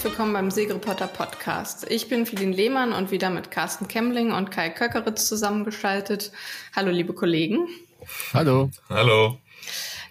herzlich 0.00 0.16
willkommen 0.16 0.32
beim 0.32 0.50
Segelreporter 0.50 1.08
Podcast. 1.08 1.86
Ich 1.90 2.08
bin 2.08 2.24
Philin 2.24 2.54
Lehmann 2.54 2.94
und 2.94 3.10
wieder 3.10 3.28
mit 3.28 3.50
Carsten 3.50 3.86
Kemmling 3.86 4.32
und 4.32 4.50
Kai 4.50 4.70
Köckeritz 4.70 5.28
zusammengeschaltet. 5.28 6.32
Hallo, 6.74 6.90
liebe 6.90 7.12
Kollegen. 7.12 7.68
Hallo. 8.32 8.70
Hallo. 8.88 9.36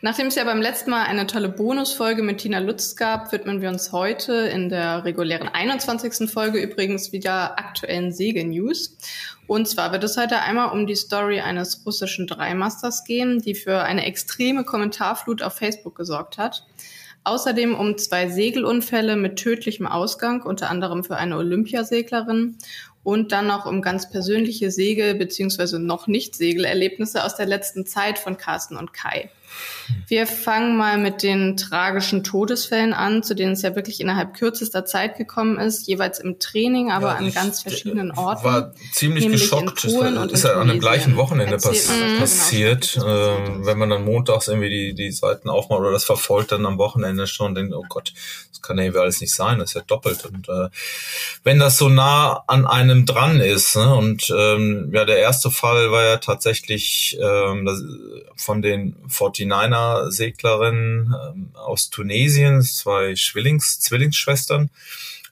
Nachdem 0.02 0.28
es 0.28 0.36
ja 0.36 0.44
beim 0.44 0.62
letzten 0.62 0.92
Mal 0.92 1.08
eine 1.08 1.26
tolle 1.26 1.50
Bonusfolge 1.50 2.22
mit 2.22 2.38
Tina 2.38 2.60
Lutz 2.60 2.96
gab, 2.98 3.32
widmen 3.32 3.64
wir 3.64 3.70
uns 3.70 3.92
heute 3.92 4.34
in 4.34 4.70
der 4.70 5.06
regulären 5.06 5.48
21. 5.48 6.30
Folge 6.30 6.60
übrigens 6.60 7.12
wieder 7.12 7.58
aktuellen 7.58 8.12
Segel-News. 8.12 8.96
Und 9.48 9.68
zwar 9.68 9.92
wird 9.92 10.04
es 10.04 10.18
heute 10.18 10.40
einmal 10.42 10.72
um 10.72 10.86
die 10.86 10.96
Story 10.96 11.40
eines 11.40 11.84
russischen 11.84 12.28
Dreimasters 12.28 13.06
gehen, 13.06 13.40
die 13.40 13.56
für 13.56 13.82
eine 13.82 14.06
extreme 14.06 14.66
Kommentarflut 14.66 15.42
auf 15.42 15.56
Facebook 15.56 15.96
gesorgt 15.96 16.38
hat. 16.38 16.64
Außerdem 17.30 17.76
um 17.76 17.96
zwei 18.00 18.28
Segelunfälle 18.28 19.16
mit 19.16 19.36
tödlichem 19.36 19.86
Ausgang, 19.86 20.42
unter 20.42 20.68
anderem 20.72 21.04
für 21.04 21.16
eine 21.16 21.38
Olympiaseglerin 21.38 22.58
und 23.04 23.32
dann 23.32 23.46
noch 23.46 23.68
um 23.68 23.84
ganz 23.84 24.10
persönliche 24.10 24.72
Segel- 24.72 25.14
bzw. 25.14 25.78
noch 25.78 26.08
nicht 26.08 26.34
Segelerlebnisse 26.34 27.24
aus 27.24 27.36
der 27.36 27.46
letzten 27.46 27.86
Zeit 27.86 28.18
von 28.18 28.38
Carsten 28.38 28.78
und 28.78 28.94
Kai. 28.94 29.30
Wir 30.08 30.28
fangen 30.28 30.78
mal 30.78 30.98
mit 30.98 31.24
den 31.24 31.58
tragischen 31.58 32.24
Todesfällen 32.24 32.94
an, 32.94 33.24
zu 33.24 33.36
denen 33.36 33.54
es 33.54 33.62
ja 33.62 33.76
wirklich 33.76 34.00
innerhalb 34.00 34.34
kürzester 34.34 34.86
Zeit 34.86 35.18
gekommen 35.18 35.58
ist, 35.58 35.88
jeweils 35.88 36.20
im 36.20 36.40
Training, 36.40 36.92
aber 36.92 37.10
ja, 37.10 37.16
an 37.16 37.34
ganz 37.34 37.62
verschiedenen 37.62 38.12
Orten. 38.12 38.44
war 38.44 38.74
ziemlich 38.94 39.28
geschockt. 39.28 39.84
Das 39.84 40.32
ist 40.32 40.44
ja 40.44 40.54
an 40.54 40.68
dem 40.68 40.80
gleichen 40.80 41.16
Wochenende 41.16 41.58
pass 41.58 41.90
passiert. 42.20 42.94
Genau, 42.94 43.08
äh, 43.08 43.66
wenn 43.66 43.78
man 43.78 43.90
dann 43.90 44.06
montags 44.06 44.48
irgendwie 44.48 44.70
die, 44.70 44.94
die 44.94 45.12
Seiten 45.12 45.50
aufmacht 45.50 45.80
oder 45.80 45.92
das 45.92 46.06
verfolgt, 46.06 46.52
dann 46.52 46.66
am 46.66 46.78
Wochenende 46.78 47.28
schon 47.28 47.56
denkt, 47.56 47.74
oh 47.74 47.86
Gott, 47.88 48.14
das 48.52 48.62
kann 48.62 48.78
ja 48.78 48.84
irgendwie 48.84 49.02
alles 49.02 49.22
nicht 49.22 49.34
sein, 49.34 49.60
das 49.60 49.72
ist 49.72 49.76
ja 49.76 49.82
doppelt. 49.82 50.26
Und 50.26 50.50
äh, 50.50 50.70
wenn 51.44 51.60
das 51.60 51.78
so 51.78 51.90
nah 51.90 52.44
an 52.48 52.66
einem 52.66 53.06
dran 53.06 53.40
ist, 53.40 53.76
ne? 53.76 53.96
und 53.96 54.34
ähm, 54.36 54.92
ja, 54.94 55.06
der 55.06 55.18
erste 55.18 55.52
Fall 55.52 55.92
war 55.92 56.04
ja 56.04 56.18
tatsächlich 56.18 57.18
ähm, 57.22 57.66
das, 57.66 57.82
von 58.36 58.62
den 58.62 58.96
49er 59.46 60.12
Seglerin 60.12 61.14
ähm, 61.14 61.52
aus 61.54 61.90
Tunesien, 61.90 62.62
zwei 62.62 63.14
Zwillings, 63.14 63.80
Zwillingsschwestern, 63.80 64.70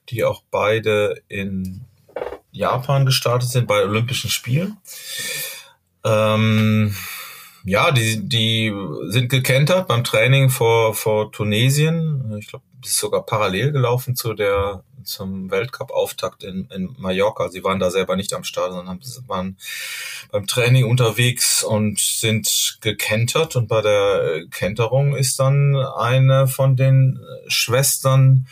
die 0.09 0.23
auch 0.23 0.43
beide 0.51 1.21
in 1.27 1.85
Japan 2.51 3.05
gestartet 3.05 3.49
sind 3.49 3.67
bei 3.67 3.83
Olympischen 3.83 4.29
Spielen. 4.29 4.77
Ähm, 6.03 6.95
ja, 7.65 7.91
die, 7.91 8.27
die 8.27 8.73
sind 9.07 9.29
gekentert 9.29 9.87
beim 9.87 10.03
Training 10.03 10.49
vor, 10.49 10.93
vor 10.93 11.31
Tunesien. 11.31 12.35
Ich 12.39 12.47
glaube, 12.47 12.63
ist 12.87 12.97
sogar 12.97 13.25
parallel 13.25 13.71
gelaufen 13.71 14.15
zu 14.15 14.33
der 14.33 14.83
zum 15.03 15.49
Weltcup-Auftakt 15.49 16.43
in, 16.43 16.67
in 16.73 16.93
Mallorca. 16.97 17.49
Sie 17.49 17.63
waren 17.63 17.79
da 17.79 17.89
selber 17.89 18.15
nicht 18.15 18.33
am 18.33 18.43
Start, 18.43 18.73
sondern 18.73 18.99
waren 19.27 19.57
beim 20.31 20.47
Training 20.47 20.85
unterwegs 20.85 21.63
und 21.63 21.99
sind 21.99 22.77
gekentert. 22.81 23.55
Und 23.55 23.67
bei 23.67 23.81
der 23.81 24.41
Kenterung 24.51 25.15
ist 25.15 25.39
dann 25.39 25.75
eine 25.75 26.47
von 26.47 26.75
den 26.75 27.19
Schwestern 27.47 28.47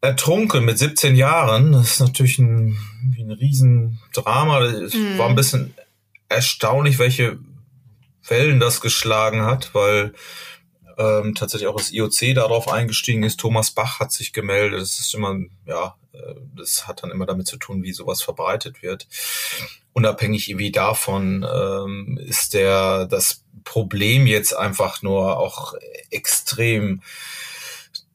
ertrunken 0.00 0.64
mit 0.64 0.78
17 0.78 1.16
Jahren. 1.16 1.72
Das 1.72 1.92
ist 1.92 2.00
natürlich 2.00 2.38
ein, 2.38 2.76
wie 3.02 3.22
ein 3.22 3.30
Riesendrama. 3.30 4.60
Es 4.60 4.94
mhm. 4.94 5.18
war 5.18 5.28
ein 5.28 5.36
bisschen 5.36 5.74
erstaunlich, 6.28 6.98
welche 6.98 7.38
Wellen 8.28 8.60
das 8.60 8.80
geschlagen 8.80 9.42
hat, 9.42 9.74
weil 9.74 10.12
ähm, 10.98 11.34
tatsächlich 11.34 11.68
auch 11.68 11.76
das 11.76 11.92
IOC 11.92 12.34
darauf 12.34 12.68
eingestiegen 12.68 13.22
ist. 13.22 13.40
Thomas 13.40 13.70
Bach 13.70 14.00
hat 14.00 14.12
sich 14.12 14.32
gemeldet. 14.32 14.80
Das 14.80 14.98
ist 14.98 15.14
immer, 15.14 15.36
ja, 15.66 15.96
äh, 16.12 16.34
das 16.56 16.86
hat 16.86 17.02
dann 17.02 17.10
immer 17.10 17.26
damit 17.26 17.46
zu 17.46 17.56
tun, 17.56 17.82
wie 17.82 17.92
sowas 17.92 18.22
verbreitet 18.22 18.82
wird. 18.82 19.06
Unabhängig 19.92 20.56
wie 20.58 20.72
davon 20.72 21.46
ähm, 21.50 22.18
ist 22.24 22.54
der 22.54 23.06
das 23.06 23.44
Problem 23.64 24.26
jetzt 24.26 24.56
einfach 24.56 25.02
nur 25.02 25.38
auch 25.38 25.74
extrem 26.10 27.02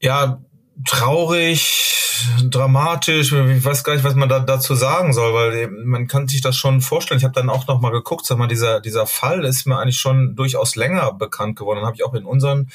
ja 0.00 0.40
traurig, 0.84 2.26
dramatisch. 2.44 3.32
Ich 3.32 3.64
weiß 3.64 3.84
gar 3.84 3.94
nicht, 3.94 4.04
was 4.04 4.14
man 4.14 4.28
da 4.28 4.40
dazu 4.40 4.74
sagen 4.74 5.12
soll, 5.12 5.34
weil 5.34 5.68
man 5.68 6.06
kann 6.06 6.28
sich 6.28 6.40
das 6.40 6.56
schon 6.56 6.80
vorstellen. 6.80 7.18
Ich 7.18 7.24
habe 7.24 7.34
dann 7.34 7.50
auch 7.50 7.66
noch 7.66 7.80
mal 7.80 7.90
geguckt, 7.90 8.26
sag 8.26 8.38
mal, 8.38 8.48
dieser 8.48 8.80
dieser 8.80 9.06
Fall 9.06 9.44
ist 9.44 9.66
mir 9.66 9.78
eigentlich 9.78 9.98
schon 9.98 10.36
durchaus 10.36 10.76
länger 10.76 11.12
bekannt 11.12 11.56
geworden. 11.56 11.78
Dann 11.78 11.86
habe 11.86 11.96
ich 11.96 12.04
auch 12.04 12.14
in 12.14 12.24
unseren 12.24 12.70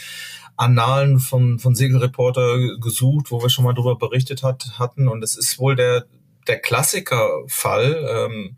Annalen 0.55 1.19
von 1.19 1.59
von 1.59 1.75
Segelreporter 1.75 2.57
gesucht, 2.79 3.31
wo 3.31 3.41
wir 3.41 3.49
schon 3.49 3.65
mal 3.65 3.73
drüber 3.73 3.97
berichtet 3.97 4.43
hat, 4.43 4.79
hatten. 4.79 5.07
Und 5.07 5.23
es 5.23 5.35
ist 5.37 5.59
wohl 5.59 5.75
der 5.75 6.05
der 6.47 6.59
Klassikerfall. 6.59 8.05
Ähm, 8.09 8.55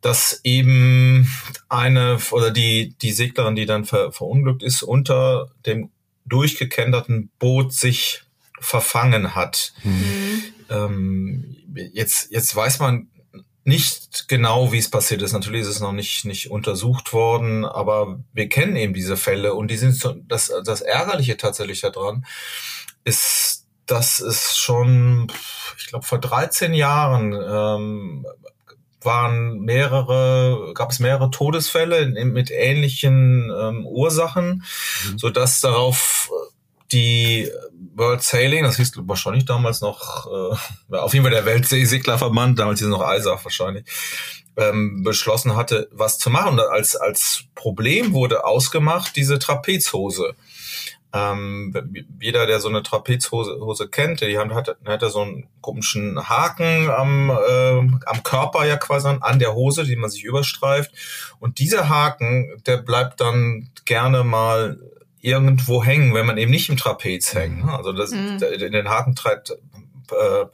dass 0.00 0.40
eben 0.44 1.28
eine 1.68 2.18
oder 2.30 2.52
die 2.52 2.94
die 3.02 3.10
Seglerin, 3.10 3.56
die 3.56 3.66
dann 3.66 3.84
ver, 3.84 4.12
verunglückt 4.12 4.62
ist, 4.62 4.84
unter 4.84 5.50
dem 5.66 5.90
durchgekenterten 6.24 7.30
Boot 7.38 7.72
sich 7.72 8.22
verfangen 8.60 9.34
hat. 9.34 9.72
Mhm. 9.82 10.42
Ähm, 10.70 11.56
jetzt, 11.92 12.30
jetzt 12.30 12.54
weiß 12.54 12.80
man 12.80 13.08
nicht 13.64 14.28
genau, 14.28 14.72
wie 14.72 14.78
es 14.78 14.90
passiert 14.90 15.20
ist. 15.20 15.34
Natürlich 15.34 15.60
ist 15.60 15.68
es 15.68 15.80
noch 15.80 15.92
nicht, 15.92 16.24
nicht 16.24 16.50
untersucht 16.50 17.12
worden, 17.12 17.66
aber 17.66 18.18
wir 18.32 18.48
kennen 18.48 18.76
eben 18.76 18.94
diese 18.94 19.18
Fälle 19.18 19.52
und 19.52 19.70
die 19.70 19.76
sind 19.76 19.94
so, 19.94 20.14
das, 20.26 20.50
das 20.64 20.80
Ärgerliche 20.80 21.36
tatsächlich 21.36 21.82
daran 21.82 22.24
ist, 23.04 23.66
dass 23.84 24.20
es 24.20 24.56
schon, 24.56 25.30
ich 25.78 25.86
glaube, 25.88 26.06
vor 26.06 26.18
13 26.18 26.72
Jahren 26.72 27.34
ähm, 27.34 28.26
waren 29.02 29.60
mehrere, 29.60 30.72
gab 30.74 30.90
es 30.90 30.98
mehrere 30.98 31.30
Todesfälle 31.30 32.06
mit 32.24 32.50
ähnlichen 32.50 33.52
ähm, 33.54 33.86
Ursachen, 33.86 34.64
mhm. 35.10 35.18
so 35.18 35.28
dass 35.28 35.60
darauf 35.60 36.30
die 36.92 37.50
World 37.94 38.22
Sailing, 38.22 38.64
das 38.64 38.76
hieß 38.76 38.92
wahrscheinlich 38.96 39.44
damals 39.44 39.80
noch, 39.80 40.26
äh, 40.26 40.96
auf 40.96 41.12
jeden 41.12 41.24
Fall 41.24 41.34
der 41.34 41.46
Weltseeseglerverband, 41.46 42.58
damals 42.58 42.80
hieß 42.80 42.88
es 42.88 42.92
noch 42.92 43.12
ISAF 43.12 43.44
wahrscheinlich, 43.44 43.84
ähm, 44.56 45.02
beschlossen 45.02 45.56
hatte, 45.56 45.88
was 45.92 46.18
zu 46.18 46.30
machen. 46.30 46.58
Und 46.58 46.60
als, 46.60 46.96
als 46.96 47.44
Problem 47.54 48.12
wurde 48.12 48.44
ausgemacht 48.44 49.16
diese 49.16 49.38
Trapezhose. 49.38 50.34
Ähm, 51.10 51.72
jeder, 52.20 52.46
der 52.46 52.60
so 52.60 52.68
eine 52.68 52.82
Trapezhose 52.82 53.58
Hose 53.60 53.88
kennt, 53.88 54.20
die 54.20 54.38
hat, 54.38 54.50
hat, 54.50 54.76
hat 54.84 55.10
so 55.10 55.22
einen 55.22 55.48
komischen 55.62 56.28
Haken 56.28 56.90
am, 56.90 57.30
äh, 57.30 57.78
am 58.04 58.22
Körper 58.22 58.66
ja 58.66 58.76
quasi 58.76 59.08
an 59.08 59.38
der 59.38 59.54
Hose, 59.54 59.84
die 59.84 59.96
man 59.96 60.10
sich 60.10 60.24
überstreift. 60.24 60.90
Und 61.38 61.60
dieser 61.60 61.88
Haken, 61.88 62.62
der 62.66 62.76
bleibt 62.78 63.22
dann 63.22 63.70
gerne 63.86 64.22
mal 64.22 64.78
irgendwo 65.20 65.84
hängen, 65.84 66.14
wenn 66.14 66.26
man 66.26 66.38
eben 66.38 66.50
nicht 66.50 66.68
im 66.68 66.76
Trapez 66.76 67.34
hängt. 67.34 67.64
Ne? 67.64 67.76
Also 67.76 67.92
das, 67.92 68.10
mhm. 68.10 68.42
in 68.42 68.72
den 68.72 68.88
Haken 68.88 69.14
treibt, 69.14 69.50
äh, 69.50 70.46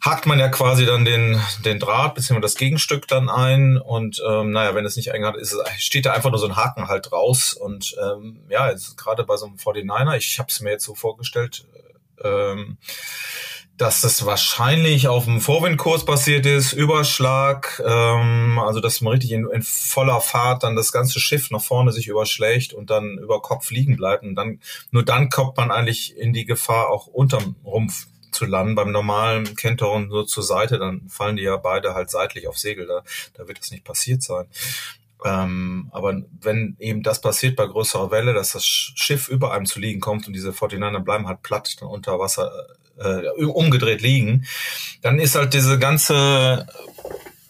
hakt 0.00 0.26
man 0.26 0.38
ja 0.38 0.48
quasi 0.48 0.84
dann 0.84 1.04
den, 1.04 1.40
den 1.64 1.78
Draht 1.78 2.14
bzw. 2.14 2.40
das 2.40 2.56
Gegenstück 2.56 3.08
dann 3.08 3.28
ein 3.28 3.78
und 3.78 4.22
ähm, 4.28 4.50
naja, 4.50 4.74
wenn 4.74 4.84
es 4.84 4.96
nicht 4.96 5.12
eingehalten 5.12 5.40
ist, 5.40 5.56
steht 5.78 6.06
da 6.06 6.12
einfach 6.12 6.30
nur 6.30 6.38
so 6.38 6.46
ein 6.46 6.56
Haken 6.56 6.88
halt 6.88 7.10
raus 7.10 7.54
und 7.54 7.96
ähm, 8.02 8.40
ja, 8.50 8.72
gerade 8.96 9.24
bei 9.24 9.36
so 9.36 9.46
einem 9.46 9.56
49er, 9.56 10.16
ich 10.16 10.38
habe 10.38 10.48
es 10.50 10.60
mir 10.60 10.70
jetzt 10.70 10.84
so 10.84 10.94
vorgestellt, 10.94 11.66
ähm, 12.22 12.78
dass 13.76 14.02
das 14.02 14.24
wahrscheinlich 14.24 15.08
auf 15.08 15.24
dem 15.24 15.40
Vorwindkurs 15.40 16.04
passiert 16.04 16.46
ist, 16.46 16.72
Überschlag, 16.72 17.82
ähm, 17.84 18.60
also 18.60 18.78
dass 18.80 19.00
man 19.00 19.14
richtig 19.14 19.32
in, 19.32 19.48
in, 19.50 19.62
voller 19.62 20.20
Fahrt 20.20 20.62
dann 20.62 20.76
das 20.76 20.92
ganze 20.92 21.18
Schiff 21.18 21.50
nach 21.50 21.62
vorne 21.62 21.90
sich 21.90 22.06
überschlägt 22.06 22.72
und 22.72 22.90
dann 22.90 23.18
über 23.18 23.42
Kopf 23.42 23.70
liegen 23.70 23.96
bleibt 23.96 24.22
und 24.22 24.36
dann 24.36 24.60
nur 24.92 25.04
dann 25.04 25.28
kommt 25.28 25.56
man 25.56 25.72
eigentlich 25.72 26.16
in 26.16 26.32
die 26.32 26.44
Gefahr 26.44 26.88
auch 26.88 27.08
unterm 27.08 27.56
Rumpf 27.64 28.06
zu 28.30 28.44
landen. 28.46 28.76
Beim 28.76 28.92
normalen 28.92 29.56
Kentoren 29.56 30.08
so 30.08 30.22
zur 30.22 30.44
Seite, 30.44 30.78
dann 30.78 31.08
fallen 31.08 31.36
die 31.36 31.42
ja 31.42 31.56
beide 31.56 31.94
halt 31.94 32.10
seitlich 32.10 32.46
auf 32.46 32.58
Segel, 32.58 32.86
da, 32.86 33.02
da 33.34 33.48
wird 33.48 33.58
das 33.58 33.72
nicht 33.72 33.84
passiert 33.84 34.22
sein. 34.22 34.46
Ähm, 35.24 35.88
aber 35.92 36.22
wenn 36.40 36.76
eben 36.78 37.02
das 37.02 37.20
passiert 37.20 37.56
bei 37.56 37.66
größerer 37.66 38.10
Welle, 38.10 38.34
dass 38.34 38.52
das 38.52 38.64
Schiff 38.66 39.28
über 39.28 39.52
einem 39.52 39.66
zu 39.66 39.80
liegen 39.80 40.00
kommt 40.00 40.26
und 40.26 40.32
diese 40.34 40.50
49er 40.50 41.00
bleiben 41.00 41.26
halt 41.26 41.42
platt 41.42 41.76
dann 41.80 41.88
unter 41.88 42.18
Wasser 42.20 42.52
äh, 42.98 43.44
umgedreht 43.44 44.02
liegen, 44.02 44.46
dann 45.02 45.18
ist 45.18 45.34
halt 45.34 45.54
diese 45.54 45.78
ganze 45.78 46.66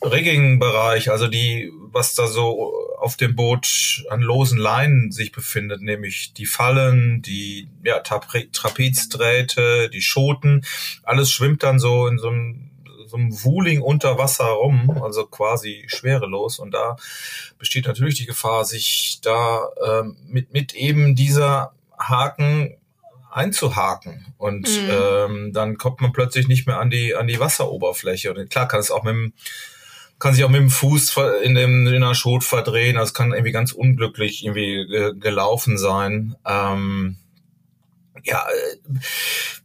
Rigging-Bereich, 0.03 1.11
also 1.11 1.29
die, 1.29 1.73
was 1.93 2.15
da 2.15 2.27
so 2.27 2.73
auf 2.99 3.17
dem 3.17 3.37
Boot 3.37 4.05
an 4.11 4.21
losen 4.21 4.59
Leinen 4.59 5.13
sich 5.13 5.33
befindet, 5.33 5.83
nämlich 5.83 6.33
die 6.35 6.47
Fallen, 6.47 7.23
die 7.23 7.69
ja, 7.85 8.01
Trapezdrähte, 8.01 9.91
die 9.91 10.03
Schoten, 10.03 10.65
alles 11.03 11.31
schwimmt 11.31 11.63
dann 11.63 11.79
so 11.79 12.07
in 12.07 12.19
so 12.19 12.29
einem 12.29 12.71
so 13.07 13.19
einem 13.19 13.45
Wuling 13.45 13.83
unter 13.83 14.19
Wasser 14.19 14.47
rum, 14.47 15.01
also 15.03 15.27
quasi 15.27 15.85
schwerelos. 15.87 16.59
Und 16.59 16.73
da 16.73 16.97
besteht 17.59 17.87
natürlich 17.87 18.17
die 18.17 18.27
Gefahr, 18.27 18.65
sich 18.65 19.21
da 19.23 19.69
äh, 19.85 20.03
mit, 20.27 20.53
mit 20.53 20.75
eben 20.75 21.15
dieser 21.15 21.75
Haken 21.99 22.77
einzuhaken 23.35 24.35
und 24.39 24.69
mhm. 24.69 24.91
ähm, 24.91 25.53
dann 25.53 25.77
kommt 25.77 26.01
man 26.01 26.13
plötzlich 26.13 26.47
nicht 26.47 26.67
mehr 26.67 26.79
an 26.79 26.89
die 26.89 27.15
an 27.15 27.27
die 27.27 27.41
Wasseroberfläche 27.41 28.33
und 28.33 28.49
klar 28.51 28.69
kann 28.69 28.81
es 28.81 28.91
auch 28.91 29.03
mit 29.03 29.15
dem 29.15 29.33
kann 30.19 30.33
sich 30.33 30.45
auch 30.45 30.49
mit 30.49 30.61
dem 30.61 30.71
Fuß 30.71 31.17
in, 31.43 31.55
dem, 31.55 31.87
in 31.87 32.01
der 32.01 32.15
Schot 32.15 32.45
verdrehen. 32.45 32.97
Also 32.97 33.11
es 33.11 33.15
kann 33.15 33.33
irgendwie 33.33 33.53
ganz 33.53 33.73
unglücklich 33.73 34.45
irgendwie 34.45 34.77
äh, 34.77 35.13
gelaufen 35.15 35.77
sein. 35.77 36.37
Ähm, 36.47 37.17
ja, 38.23 38.47
äh, 38.47 38.99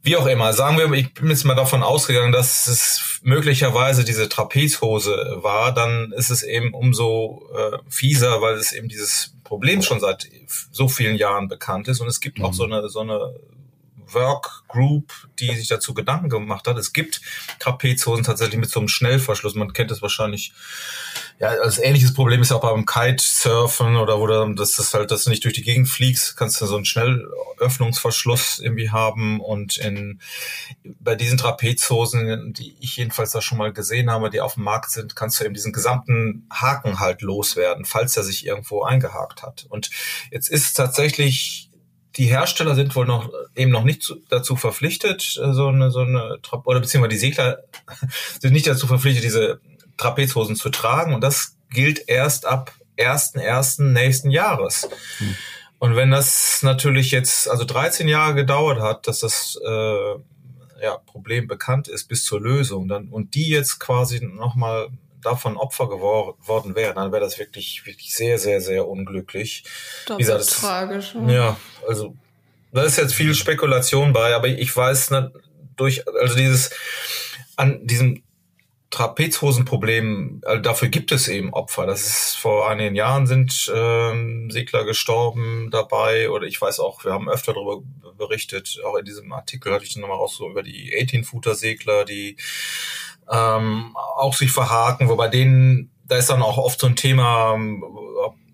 wie 0.02 0.18
auch 0.18 0.26
immer, 0.26 0.52
sagen 0.54 0.78
wir, 0.78 0.92
ich 0.94 1.14
bin 1.14 1.30
jetzt 1.30 1.46
mal 1.46 1.56
davon 1.56 1.84
ausgegangen, 1.84 2.32
dass 2.32 2.68
es 2.68 3.20
möglicherweise 3.22 4.04
diese 4.04 4.28
Trapezhose 4.28 5.38
war, 5.42 5.74
dann 5.74 6.12
ist 6.14 6.30
es 6.30 6.44
eben 6.44 6.74
umso 6.74 7.48
äh, 7.56 7.78
fieser, 7.90 8.42
weil 8.42 8.56
es 8.56 8.74
eben 8.74 8.90
dieses 8.90 9.36
Problem 9.44 9.82
schon 9.82 10.00
seit 10.00 10.28
so 10.72 10.88
vielen 10.88 11.16
Jahren 11.16 11.48
bekannt 11.48 11.88
ist 11.88 12.02
und 12.02 12.08
es 12.08 12.20
gibt 12.20 12.42
auch 12.42 12.54
so 12.54 12.66
mhm. 12.66 12.74
eine 12.74 12.90
so 12.90 13.00
eine 13.00 13.34
Work 14.14 14.64
Group, 14.68 15.12
die 15.40 15.54
sich 15.56 15.68
dazu 15.68 15.94
Gedanken 15.94 16.30
gemacht 16.30 16.68
hat. 16.68 16.78
Es 16.78 16.94
gibt 16.94 17.22
Trapezhosen 17.60 18.24
tatsächlich 18.24 18.60
mit 18.60 18.70
so 18.70 18.80
einem 18.80 18.88
Schnellverschluss. 18.88 19.56
Man 19.56 19.74
kennt 19.74 19.92
das 19.92 20.02
wahrscheinlich. 20.02 20.54
Ja, 21.40 21.50
als 21.50 21.78
ähnliches 21.78 22.14
Problem 22.14 22.42
ist 22.42 22.52
auch 22.52 22.62
beim 22.62 22.86
Kitesurfen 22.86 23.96
oder 23.96 24.20
wo 24.20 24.28
du, 24.28 24.54
dass 24.56 24.76
das 24.76 24.94
halt, 24.94 25.10
dass 25.10 25.24
du 25.24 25.30
nicht 25.30 25.46
durch 25.46 25.54
die 25.54 25.62
Gegend 25.62 25.88
fliegst, 25.88 26.36
kannst 26.36 26.60
du 26.60 26.66
so 26.66 26.76
einen 26.76 26.86
Schnellöffnungsverschluss 26.86 28.60
irgendwie 28.60 28.90
haben. 28.90 29.40
Und 29.40 29.78
in, 29.78 30.20
bei 30.84 31.16
diesen 31.16 31.38
Trapezhosen, 31.38 32.54
die 32.54 32.76
ich 32.82 32.98
jedenfalls 32.98 33.32
da 33.32 33.42
schon 33.42 33.58
mal 33.58 33.72
gesehen 33.72 34.12
habe, 34.12 34.30
die 34.30 34.42
auf 34.42 34.56
dem 34.56 34.64
Markt 34.64 34.92
sind, 34.92 35.16
kannst 35.16 35.40
du 35.40 35.46
eben 35.46 35.54
diesen 35.54 35.72
gesamten 35.72 36.46
Haken 36.52 37.00
halt 37.00 37.22
loswerden, 37.22 37.86
falls 37.86 38.18
er 38.18 38.24
sich 38.24 38.46
irgendwo 38.46 38.84
eingehakt 38.84 39.42
hat. 39.42 39.66
Und 39.70 39.90
jetzt 40.32 40.50
ist 40.50 40.74
tatsächlich 40.74 41.69
die 42.16 42.26
Hersteller 42.26 42.76
sind 42.76 42.96
wohl 42.96 43.06
noch 43.06 43.32
eben 43.56 43.72
noch 43.72 43.84
nicht 43.84 44.04
zu, 44.04 44.22
dazu 44.30 44.56
verpflichtet, 44.56 45.40
äh, 45.42 45.54
so 45.54 45.68
eine, 45.68 45.92
so 45.92 46.02
eine 46.02 46.40
oder 46.66 46.80
beziehungsweise 46.80 47.16
die 47.16 47.18
Segler 47.18 47.60
sind 48.40 48.54
nicht 48.54 48.68
dazu 48.68 48.88
verpflichtet, 48.88 49.24
diese 49.24 49.60
Trapezhosen 49.98 50.56
zu 50.56 50.70
tragen. 50.70 51.14
Und 51.14 51.22
das 51.22 51.58
gilt 51.70 52.08
erst 52.08 52.46
ab 52.46 52.74
1.1. 52.98 53.84
nächsten 53.84 54.32
Jahres. 54.32 54.90
Hm. 55.18 55.36
Und 55.78 55.96
wenn 55.96 56.12
das 56.12 56.62
natürlich 56.62 57.12
jetzt 57.12 57.50
also 57.50 57.64
13 57.64 58.08
Jahre 58.08 58.36
gedauert 58.36 58.82
hat, 58.82 59.08
dass 59.08 59.20
das 59.20 59.58
äh, 59.66 60.16
ja, 60.82 60.98
Problem 61.06 61.48
bekannt 61.48 61.88
ist 61.88 62.08
bis 62.08 62.26
zur 62.26 62.42
Lösung, 62.42 62.88
dann 62.88 63.08
und 63.08 63.34
die 63.36 63.48
jetzt 63.48 63.80
quasi 63.80 64.24
nochmal 64.24 64.90
davon 65.22 65.58
Opfer 65.58 65.90
geworden 65.90 66.76
wären, 66.76 66.96
dann 66.96 67.12
wäre 67.12 67.22
das 67.22 67.40
wirklich, 67.40 67.86
wirklich 67.86 68.14
sehr, 68.14 68.38
sehr, 68.38 68.62
sehr 68.62 68.88
unglücklich. 68.88 69.64
Das 70.06 70.18
Wie 70.18 70.22
gesagt, 70.22 70.42
ist 70.42 70.60
tragisch. 70.60 71.16
Ja. 71.16 71.32
ja, 71.32 71.58
also 71.88 72.16
da 72.72 72.84
ist 72.84 72.98
jetzt 72.98 73.14
viel 73.14 73.34
Spekulation 73.34 74.14
bei, 74.14 74.36
aber 74.36 74.48
ich 74.48 74.76
weiß 74.76 75.12
ne, 75.12 75.34
durch, 75.76 76.08
also 76.08 76.36
dieses 76.36 76.72
an 77.56 77.86
diesem 77.86 78.24
Trapezhosenproblem, 78.90 80.42
also 80.46 80.62
dafür 80.62 80.88
gibt 80.88 81.12
es 81.12 81.28
eben 81.28 81.54
Opfer. 81.54 81.86
Das 81.86 82.08
ist 82.08 82.36
vor 82.38 82.70
einigen 82.70 82.96
Jahren 82.96 83.28
sind 83.28 83.72
ähm, 83.74 84.50
Segler 84.50 84.84
gestorben 84.84 85.70
dabei 85.72 86.32
oder 86.32 86.48
ich 86.48 86.60
weiß 86.60 86.80
auch, 86.80 87.06
wir 87.06 87.14
haben 87.14 87.30
öfter 87.30 87.54
darüber 87.54 87.84
berichtet, 88.18 88.80
auch 88.84 88.96
in 88.98 89.06
diesem 89.06 89.32
Artikel 89.32 89.74
hatte 89.74 89.86
ich 89.86 89.96
nochmal 89.96 90.18
raus 90.18 90.38
so 90.38 90.50
über 90.50 90.64
die 90.64 90.92
18-Footer-Segler, 90.94 92.06
die 92.06 92.36
ähm, 93.32 93.96
auch 93.96 94.36
sich 94.36 94.52
verhaken, 94.52 95.10
wobei 95.10 95.28
denen, 95.28 95.92
da 96.06 96.18
ist 96.18 96.30
dann 96.30 96.42
auch 96.42 96.58
oft 96.58 96.80
so 96.80 96.88
ein 96.88 96.96
Thema, 96.96 97.54
ähm, 97.54 97.84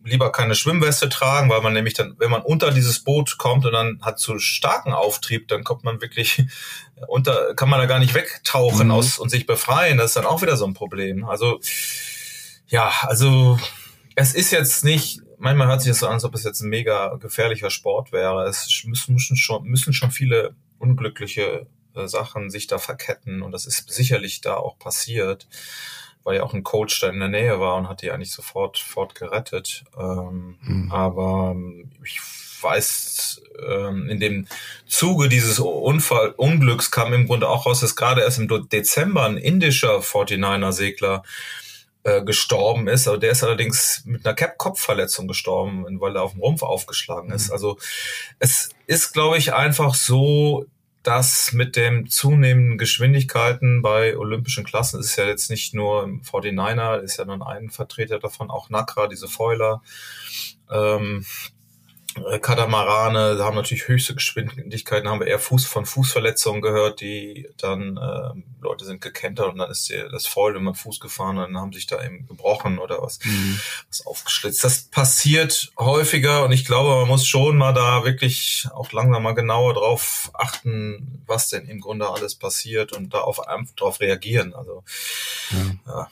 lieber 0.05 0.31
keine 0.31 0.55
Schwimmweste 0.55 1.09
tragen, 1.09 1.49
weil 1.49 1.61
man 1.61 1.73
nämlich 1.73 1.95
dann, 1.95 2.15
wenn 2.19 2.29
man 2.29 2.41
unter 2.41 2.71
dieses 2.71 3.03
Boot 3.03 3.37
kommt 3.37 3.65
und 3.65 3.73
dann 3.73 3.99
hat 4.01 4.19
so 4.19 4.37
starken 4.37 4.93
Auftrieb, 4.93 5.47
dann 5.47 5.63
kommt 5.63 5.83
man 5.83 5.99
wirklich 5.99 6.43
unter, 7.07 7.55
kann 7.55 7.69
man 7.69 7.79
da 7.79 7.87
gar 7.87 7.99
nicht 7.99 8.13
wegtauchen 8.13 8.87
mhm. 8.87 8.93
aus 8.93 9.17
und 9.17 9.29
sich 9.29 9.45
befreien. 9.45 9.97
Das 9.97 10.11
ist 10.11 10.17
dann 10.17 10.25
auch 10.25 10.41
wieder 10.41 10.57
so 10.57 10.65
ein 10.65 10.75
Problem. 10.75 11.25
Also, 11.25 11.59
ja, 12.67 12.91
also, 13.01 13.59
es 14.15 14.33
ist 14.33 14.51
jetzt 14.51 14.85
nicht, 14.85 15.21
manchmal 15.39 15.67
hört 15.67 15.81
sich 15.81 15.91
das 15.91 15.99
so 15.99 16.07
an, 16.07 16.13
als 16.13 16.23
ob 16.23 16.35
es 16.35 16.43
jetzt 16.43 16.61
ein 16.61 16.69
mega 16.69 17.15
gefährlicher 17.15 17.69
Sport 17.69 18.11
wäre. 18.11 18.47
Es 18.47 18.83
müssen, 18.85 19.13
müssen 19.13 19.35
schon, 19.35 19.63
müssen 19.63 19.93
schon 19.93 20.11
viele 20.11 20.55
unglückliche 20.77 21.67
äh, 21.95 22.07
Sachen 22.07 22.49
sich 22.49 22.67
da 22.67 22.77
verketten 22.77 23.41
und 23.41 23.51
das 23.51 23.65
ist 23.65 23.91
sicherlich 23.91 24.41
da 24.41 24.55
auch 24.55 24.77
passiert, 24.77 25.47
weil 26.23 26.37
ja 26.37 26.43
auch 26.43 26.53
ein 26.53 26.63
Coach 26.63 26.99
da 26.99 27.09
in 27.09 27.19
der 27.19 27.29
Nähe 27.29 27.59
war 27.59 27.75
und 27.75 27.87
hat 27.87 28.01
die 28.01 28.11
eigentlich 28.11 28.31
sofort, 28.31 28.77
sofort 28.77 29.15
gerettet. 29.15 29.83
Ähm, 29.97 30.57
mhm. 30.61 30.91
Aber 30.91 31.51
ähm, 31.55 31.91
ich 32.03 32.19
weiß, 32.61 33.41
ähm, 33.67 34.09
in 34.09 34.19
dem 34.19 34.47
Zuge 34.87 35.29
dieses 35.29 35.59
Unfall, 35.59 36.31
Unglücks 36.31 36.91
kam 36.91 37.13
im 37.13 37.27
Grunde 37.27 37.47
auch 37.47 37.65
raus, 37.65 37.81
dass 37.81 37.95
gerade 37.95 38.21
erst 38.21 38.39
im 38.39 38.69
Dezember 38.69 39.25
ein 39.25 39.37
indischer 39.37 39.99
49er 39.99 40.71
Segler 40.71 41.23
äh, 42.03 42.23
gestorben 42.23 42.87
ist. 42.87 43.07
Aber 43.07 43.17
der 43.17 43.31
ist 43.31 43.43
allerdings 43.43 44.03
mit 44.05 44.25
einer 44.25 44.35
Kopfverletzung 44.35 45.27
gestorben, 45.27 45.85
weil 45.99 46.15
er 46.15 46.23
auf 46.23 46.31
dem 46.31 46.41
Rumpf 46.41 46.63
aufgeschlagen 46.63 47.31
ist. 47.31 47.47
Mhm. 47.47 47.53
Also 47.53 47.77
es 48.39 48.69
ist, 48.87 49.13
glaube 49.13 49.37
ich, 49.37 49.53
einfach 49.53 49.95
so, 49.95 50.65
dass 51.07 51.53
mit 51.53 51.75
den 51.75 52.07
zunehmenden 52.07 52.77
Geschwindigkeiten 52.77 53.81
bei 53.81 54.17
olympischen 54.17 54.63
Klassen 54.63 54.99
ist 54.99 55.15
ja 55.15 55.25
jetzt 55.25 55.49
nicht 55.49 55.73
nur 55.73 56.03
im 56.03 56.21
49er, 56.21 56.99
ist 56.99 57.17
ja 57.17 57.25
nur 57.25 57.47
ein 57.47 57.69
Vertreter 57.69 58.19
davon, 58.19 58.49
auch 58.49 58.69
Nakra, 58.69 59.07
diese 59.07 59.27
Foiler, 59.27 59.81
ähm, 60.71 61.23
äh, 61.23 61.54
Katamarane 62.41 63.37
haben 63.43 63.55
natürlich 63.55 63.87
höchste 63.87 64.15
Geschwindigkeiten, 64.15 65.09
haben 65.09 65.19
wir 65.19 65.27
eher 65.27 65.39
Fuß 65.39 65.65
von 65.65 65.85
Fußverletzungen 65.85 66.61
gehört, 66.61 67.01
die 67.01 67.47
dann 67.57 67.97
äh, 67.97 68.41
Leute 68.61 68.85
sind 68.85 69.01
gekentert 69.01 69.49
und 69.49 69.57
dann 69.57 69.69
ist 69.69 69.89
der, 69.89 70.09
das 70.09 70.25
Foil 70.25 70.55
immer 70.55 70.73
Fuß 70.73 70.99
gefahren 70.99 71.37
und 71.37 71.43
dann 71.43 71.57
haben 71.57 71.73
sich 71.73 71.87
da 71.87 72.03
eben 72.03 72.25
gebrochen 72.27 72.79
oder 72.79 73.01
was, 73.01 73.19
mhm. 73.23 73.59
was 73.89 74.05
aufgeschlitzt. 74.05 74.63
Das 74.63 74.83
passiert 74.83 75.71
häufiger 75.77 76.45
und 76.45 76.51
ich 76.51 76.65
glaube, 76.65 76.95
man 77.01 77.07
muss 77.07 77.27
schon 77.27 77.57
mal 77.57 77.73
da 77.73 78.05
wirklich 78.05 78.67
auch 78.73 78.91
langsam 78.91 79.23
mal 79.23 79.33
genauer 79.33 79.73
drauf 79.73 80.31
achten, 80.33 81.23
was 81.27 81.49
denn 81.49 81.67
im 81.67 81.81
Grunde 81.81 82.09
alles 82.09 82.35
passiert 82.35 82.93
und 82.93 83.13
da 83.13 83.19
auf 83.19 83.41
darauf 83.75 83.99
reagieren. 83.99 84.53
Also 84.53 84.83
ja. 85.51 85.75
ja. 85.85 86.09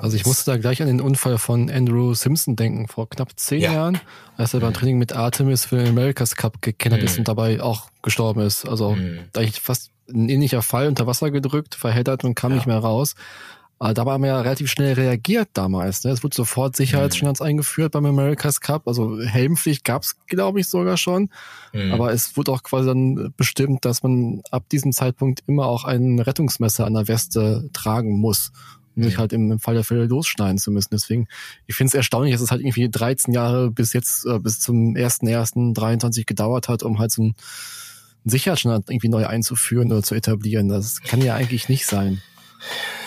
Also 0.00 0.16
ich 0.16 0.26
musste 0.26 0.50
da 0.50 0.58
gleich 0.58 0.82
an 0.82 0.88
den 0.88 1.00
Unfall 1.00 1.38
von 1.38 1.70
Andrew 1.70 2.14
Simpson 2.14 2.56
denken, 2.56 2.88
vor 2.88 3.08
knapp 3.08 3.30
zehn 3.36 3.60
ja. 3.60 3.72
Jahren, 3.72 4.00
als 4.36 4.54
er 4.54 4.60
beim. 4.60 4.76
Training 4.76 4.98
mit 4.98 5.14
Artemis 5.14 5.64
für 5.64 5.76
den 5.76 5.88
America's 5.88 6.36
Cup 6.36 6.60
gekennert 6.60 7.00
mhm. 7.00 7.06
ist 7.06 7.18
und 7.18 7.28
dabei 7.28 7.62
auch 7.62 7.88
gestorben 8.02 8.40
ist. 8.40 8.66
Also 8.66 8.92
mhm. 8.92 9.20
da 9.32 9.40
ich 9.40 9.60
fast 9.60 9.90
ein 10.08 10.28
ähnlicher 10.28 10.62
Fall 10.62 10.88
unter 10.88 11.06
Wasser 11.06 11.30
gedrückt, 11.30 11.74
verheddert 11.74 12.24
und 12.24 12.34
kam 12.34 12.50
ja. 12.50 12.56
nicht 12.56 12.66
mehr 12.66 12.78
raus. 12.78 13.14
Aber 13.78 13.92
da 13.92 14.06
haben 14.06 14.22
wir 14.22 14.28
ja 14.28 14.40
relativ 14.40 14.70
schnell 14.70 14.94
reagiert 14.94 15.50
damals. 15.52 16.02
Ne? 16.04 16.10
Es 16.10 16.22
wurde 16.22 16.34
sofort 16.34 16.76
Sicherheitsstandards 16.76 17.40
mhm. 17.40 17.46
eingeführt 17.46 17.92
beim 17.92 18.06
America's 18.06 18.60
Cup. 18.60 18.88
Also 18.88 19.20
Helmpflicht 19.20 19.84
gab 19.84 20.02
es, 20.02 20.16
glaube 20.26 20.60
ich, 20.60 20.68
sogar 20.68 20.96
schon. 20.96 21.28
Mhm. 21.74 21.92
Aber 21.92 22.12
es 22.12 22.36
wurde 22.38 22.52
auch 22.52 22.62
quasi 22.62 22.88
dann 22.88 23.34
bestimmt, 23.36 23.84
dass 23.84 24.02
man 24.02 24.40
ab 24.50 24.68
diesem 24.70 24.92
Zeitpunkt 24.92 25.42
immer 25.46 25.66
auch 25.66 25.84
ein 25.84 26.18
Rettungsmesser 26.18 26.86
an 26.86 26.94
der 26.94 27.08
Weste 27.08 27.68
tragen 27.74 28.18
muss 28.18 28.50
sich 29.04 29.18
halt 29.18 29.32
im, 29.32 29.50
im 29.52 29.58
Fall 29.58 29.74
der 29.74 29.84
Fälle 29.84 30.06
losschneiden 30.06 30.58
zu 30.58 30.70
müssen. 30.70 30.88
Deswegen, 30.92 31.28
ich 31.66 31.74
finde 31.74 31.88
es 31.88 31.94
erstaunlich, 31.94 32.32
dass 32.32 32.42
es 32.42 32.50
halt 32.50 32.62
irgendwie 32.62 32.88
13 32.88 33.32
Jahre 33.34 33.70
bis 33.70 33.92
jetzt, 33.92 34.26
äh, 34.26 34.38
bis 34.38 34.60
zum 34.60 34.94
1.1.23 34.94 36.24
gedauert 36.24 36.68
hat, 36.68 36.82
um 36.82 36.98
halt 36.98 37.12
so 37.12 37.22
ein 37.22 37.34
Sicherheitsstandard 38.24 38.90
irgendwie 38.90 39.08
neu 39.08 39.26
einzuführen 39.26 39.92
oder 39.92 40.02
zu 40.02 40.14
etablieren. 40.14 40.68
Das 40.68 41.00
kann 41.02 41.20
ja 41.20 41.34
eigentlich 41.34 41.68
nicht 41.68 41.86
sein. 41.86 42.22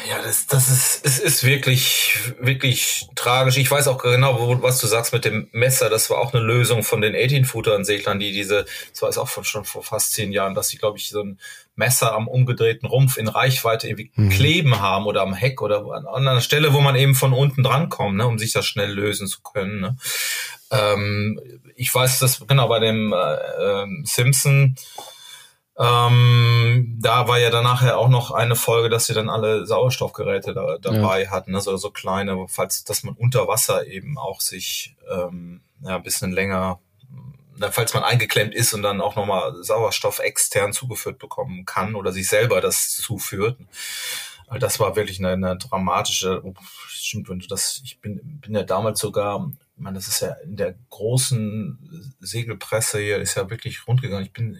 Ja, 0.09 0.21
das, 0.23 0.47
das 0.47 0.69
ist, 0.69 1.05
es 1.05 1.19
ist 1.19 1.43
wirklich, 1.43 2.17
wirklich 2.39 3.07
tragisch. 3.15 3.57
Ich 3.57 3.69
weiß 3.69 3.87
auch 3.87 4.01
genau, 4.01 4.39
wo, 4.39 4.61
was 4.63 4.79
du 4.79 4.87
sagst 4.87 5.13
mit 5.13 5.25
dem 5.25 5.49
Messer. 5.51 5.89
Das 5.89 6.09
war 6.09 6.17
auch 6.17 6.33
eine 6.33 6.41
Lösung 6.41 6.83
von 6.83 7.01
den 7.01 7.13
18-Footer-Seglern, 7.13 8.19
die 8.19 8.31
diese, 8.31 8.65
das 8.91 9.01
war 9.01 9.09
es 9.09 9.17
auch 9.17 9.27
von, 9.27 9.43
schon 9.43 9.65
vor 9.65 9.83
fast 9.83 10.13
zehn 10.13 10.31
Jahren, 10.31 10.55
dass 10.55 10.69
sie, 10.69 10.77
glaube 10.77 10.97
ich, 10.97 11.09
so 11.09 11.21
ein 11.21 11.39
Messer 11.75 12.13
am 12.13 12.27
umgedrehten 12.27 12.87
Rumpf 12.87 13.17
in 13.17 13.27
Reichweite 13.27 13.87
irgendwie 13.87 14.11
mhm. 14.15 14.29
kleben 14.29 14.79
haben 14.79 15.05
oder 15.05 15.21
am 15.21 15.33
Heck 15.33 15.61
oder 15.61 15.85
an, 15.91 16.07
an 16.07 16.27
einer 16.27 16.41
Stelle, 16.41 16.73
wo 16.73 16.81
man 16.81 16.95
eben 16.95 17.15
von 17.15 17.33
unten 17.33 17.63
drankommt, 17.63 18.17
ne, 18.17 18.27
um 18.27 18.39
sich 18.39 18.51
das 18.51 18.65
schnell 18.65 18.91
lösen 18.91 19.27
zu 19.27 19.41
können. 19.41 19.79
Ne. 19.79 19.97
Ähm, 20.71 21.39
ich 21.75 21.93
weiß 21.93 22.19
das, 22.19 22.45
genau, 22.47 22.67
bei 22.67 22.79
dem 22.79 23.13
äh, 23.13 23.83
äh, 23.83 23.87
Simpson, 24.03 24.75
ähm, 25.79 26.97
da 26.99 27.29
war 27.29 27.39
ja 27.39 27.49
danach 27.49 27.81
ja 27.81 27.95
auch 27.95 28.09
noch 28.09 28.31
eine 28.31 28.57
Folge, 28.57 28.89
dass 28.89 29.05
sie 29.05 29.13
dann 29.13 29.29
alle 29.29 29.65
Sauerstoffgeräte 29.65 30.53
da, 30.53 30.77
dabei 30.77 31.23
ja. 31.23 31.31
hatten, 31.31 31.55
also 31.55 31.77
so 31.77 31.89
kleine, 31.89 32.47
falls, 32.49 32.83
dass 32.83 33.03
man 33.03 33.15
unter 33.15 33.47
Wasser 33.47 33.87
eben 33.87 34.17
auch 34.17 34.41
sich 34.41 34.97
ähm, 35.09 35.61
ja, 35.81 35.95
ein 35.95 36.03
bisschen 36.03 36.33
länger, 36.33 36.79
falls 37.71 37.93
man 37.93 38.03
eingeklemmt 38.03 38.53
ist 38.53 38.73
und 38.73 38.81
dann 38.81 38.99
auch 38.99 39.15
nochmal 39.15 39.55
Sauerstoff 39.63 40.19
extern 40.19 40.73
zugeführt 40.73 41.17
bekommen 41.17 41.65
kann 41.65 41.95
oder 41.95 42.11
sich 42.11 42.27
selber 42.27 42.59
das 42.59 42.97
zuführt. 42.97 43.57
Das 44.59 44.81
war 44.81 44.97
wirklich 44.97 45.19
eine, 45.19 45.29
eine 45.29 45.57
dramatische, 45.57 46.41
oh, 46.43 46.55
stimmt, 46.89 47.29
wenn 47.29 47.39
du 47.39 47.47
das, 47.47 47.81
ich 47.85 48.01
bin, 48.01 48.41
bin 48.41 48.53
ja 48.53 48.63
damals 48.63 48.99
sogar, 48.99 49.49
ich 49.77 49.81
meine, 49.81 49.95
das 49.95 50.09
ist 50.09 50.19
ja 50.19 50.33
in 50.43 50.57
der 50.57 50.75
großen 50.89 52.13
Segelpresse 52.19 52.99
hier, 52.99 53.19
ist 53.19 53.35
ja 53.35 53.49
wirklich 53.49 53.87
rundgegangen. 53.87 54.25
Ich 54.25 54.33
bin 54.33 54.57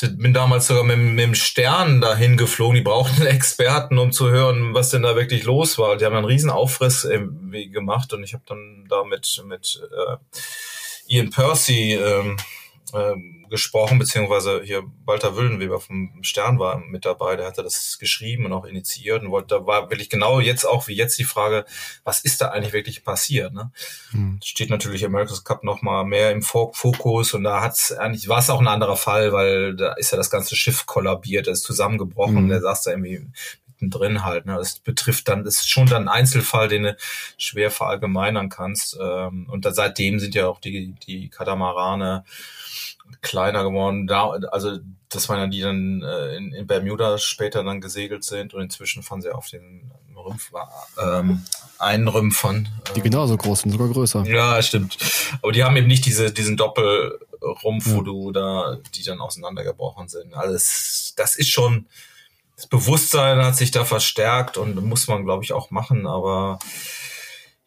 bin 0.00 0.32
damals 0.32 0.66
sogar 0.66 0.84
mit, 0.84 0.98
mit 0.98 1.24
dem 1.24 1.34
Stern 1.34 2.00
dahin 2.00 2.36
geflogen. 2.36 2.74
Die 2.76 2.82
brauchten 2.82 3.26
Experten, 3.26 3.98
um 3.98 4.12
zu 4.12 4.30
hören, 4.30 4.74
was 4.74 4.90
denn 4.90 5.02
da 5.02 5.14
wirklich 5.16 5.44
los 5.44 5.78
war. 5.78 5.96
Die 5.96 6.04
haben 6.04 6.16
einen 6.16 6.24
riesen 6.24 6.50
Aufriss 6.50 7.04
irgendwie 7.04 7.70
gemacht 7.70 8.12
und 8.12 8.24
ich 8.24 8.34
habe 8.34 8.44
dann 8.46 8.86
da 8.88 9.04
mit, 9.04 9.42
mit 9.46 9.80
äh, 9.90 10.16
Ian 11.06 11.30
Percy 11.30 11.94
ähm, 11.94 12.36
ähm, 12.94 13.46
gesprochen, 13.52 13.98
beziehungsweise 13.98 14.62
hier 14.64 14.82
Walter 15.04 15.36
Wüllenweber 15.36 15.78
vom 15.78 16.22
Stern 16.22 16.58
war 16.58 16.78
mit 16.78 17.04
dabei, 17.04 17.36
der 17.36 17.46
hatte 17.46 17.62
das 17.62 17.98
geschrieben 17.98 18.46
und 18.46 18.52
auch 18.52 18.64
initiiert 18.64 19.22
und 19.22 19.30
wollte, 19.30 19.54
da 19.56 19.66
war 19.66 19.90
wirklich 19.90 20.08
genau 20.08 20.40
jetzt 20.40 20.64
auch 20.64 20.88
wie 20.88 20.94
jetzt 20.94 21.18
die 21.18 21.24
Frage, 21.24 21.66
was 22.02 22.20
ist 22.20 22.40
da 22.40 22.48
eigentlich 22.48 22.72
wirklich 22.72 23.04
passiert? 23.04 23.52
Ne? 23.52 23.70
Hm. 24.12 24.40
Steht 24.42 24.70
natürlich 24.70 25.04
America's 25.04 25.44
Cup 25.44 25.64
noch 25.64 25.82
mal 25.82 26.04
mehr 26.04 26.30
im 26.30 26.42
Fokus 26.42 27.34
und 27.34 27.44
da 27.44 27.60
hat's 27.60 27.92
eigentlich, 27.92 28.28
war 28.28 28.38
es 28.38 28.48
auch 28.48 28.60
ein 28.60 28.68
anderer 28.68 28.96
Fall, 28.96 29.32
weil 29.32 29.76
da 29.76 29.92
ist 29.94 30.12
ja 30.12 30.16
das 30.16 30.30
ganze 30.30 30.56
Schiff 30.56 30.86
kollabiert, 30.86 31.46
ist 31.46 31.64
zusammengebrochen 31.64 32.36
hm. 32.36 32.48
der 32.48 32.62
saß 32.62 32.82
da 32.82 32.90
irgendwie 32.92 33.26
drin 33.90 34.24
halt. 34.24 34.46
Ne? 34.46 34.56
Das 34.56 34.78
betrifft 34.78 35.28
dann, 35.28 35.44
das 35.44 35.56
ist 35.56 35.70
schon 35.70 35.86
dann 35.86 36.08
ein 36.08 36.20
Einzelfall, 36.20 36.68
den 36.68 36.84
du 36.84 36.96
schwer 37.36 37.70
verallgemeinern 37.70 38.48
kannst. 38.48 38.98
Ähm, 39.00 39.46
und 39.50 39.64
da, 39.64 39.72
seitdem 39.72 40.20
sind 40.20 40.34
ja 40.34 40.46
auch 40.48 40.60
die, 40.60 40.94
die 41.06 41.28
Katamarane 41.28 42.24
kleiner 43.20 43.62
geworden. 43.62 44.06
Da, 44.06 44.30
also 44.50 44.78
das 45.08 45.28
waren 45.28 45.38
ja 45.38 45.46
die 45.46 45.60
dann 45.60 46.02
äh, 46.02 46.36
in, 46.36 46.52
in 46.52 46.66
Bermuda 46.66 47.18
später 47.18 47.62
dann 47.62 47.80
gesegelt 47.80 48.24
sind 48.24 48.54
und 48.54 48.62
inzwischen 48.62 49.02
fahren 49.02 49.22
sie 49.22 49.34
auf 49.34 49.48
den 49.48 49.90
Rümpf, 50.16 50.50
ähm, 51.02 51.44
Einrümpfern. 51.78 52.68
Die 52.94 53.02
genauso 53.02 53.36
groß 53.36 53.62
sind, 53.62 53.72
sogar 53.72 53.88
größer. 53.88 54.24
Ja, 54.26 54.62
stimmt. 54.62 54.96
Aber 55.42 55.52
die 55.52 55.64
haben 55.64 55.76
eben 55.76 55.88
nicht 55.88 56.06
diese, 56.06 56.32
diesen 56.32 56.56
Doppelrumpf, 56.56 57.86
ja. 57.86 57.94
wo 57.94 58.02
du 58.02 58.32
da, 58.32 58.78
die 58.94 59.02
dann 59.02 59.20
auseinandergebrochen 59.20 60.08
sind. 60.08 60.34
Alles, 60.34 61.14
das 61.16 61.34
ist 61.34 61.50
schon, 61.50 61.86
das 62.62 62.68
Bewusstsein 62.68 63.44
hat 63.44 63.56
sich 63.56 63.72
da 63.72 63.84
verstärkt 63.84 64.56
und 64.56 64.80
muss 64.84 65.08
man, 65.08 65.24
glaube 65.24 65.42
ich, 65.42 65.52
auch 65.52 65.72
machen, 65.72 66.06
aber 66.06 66.60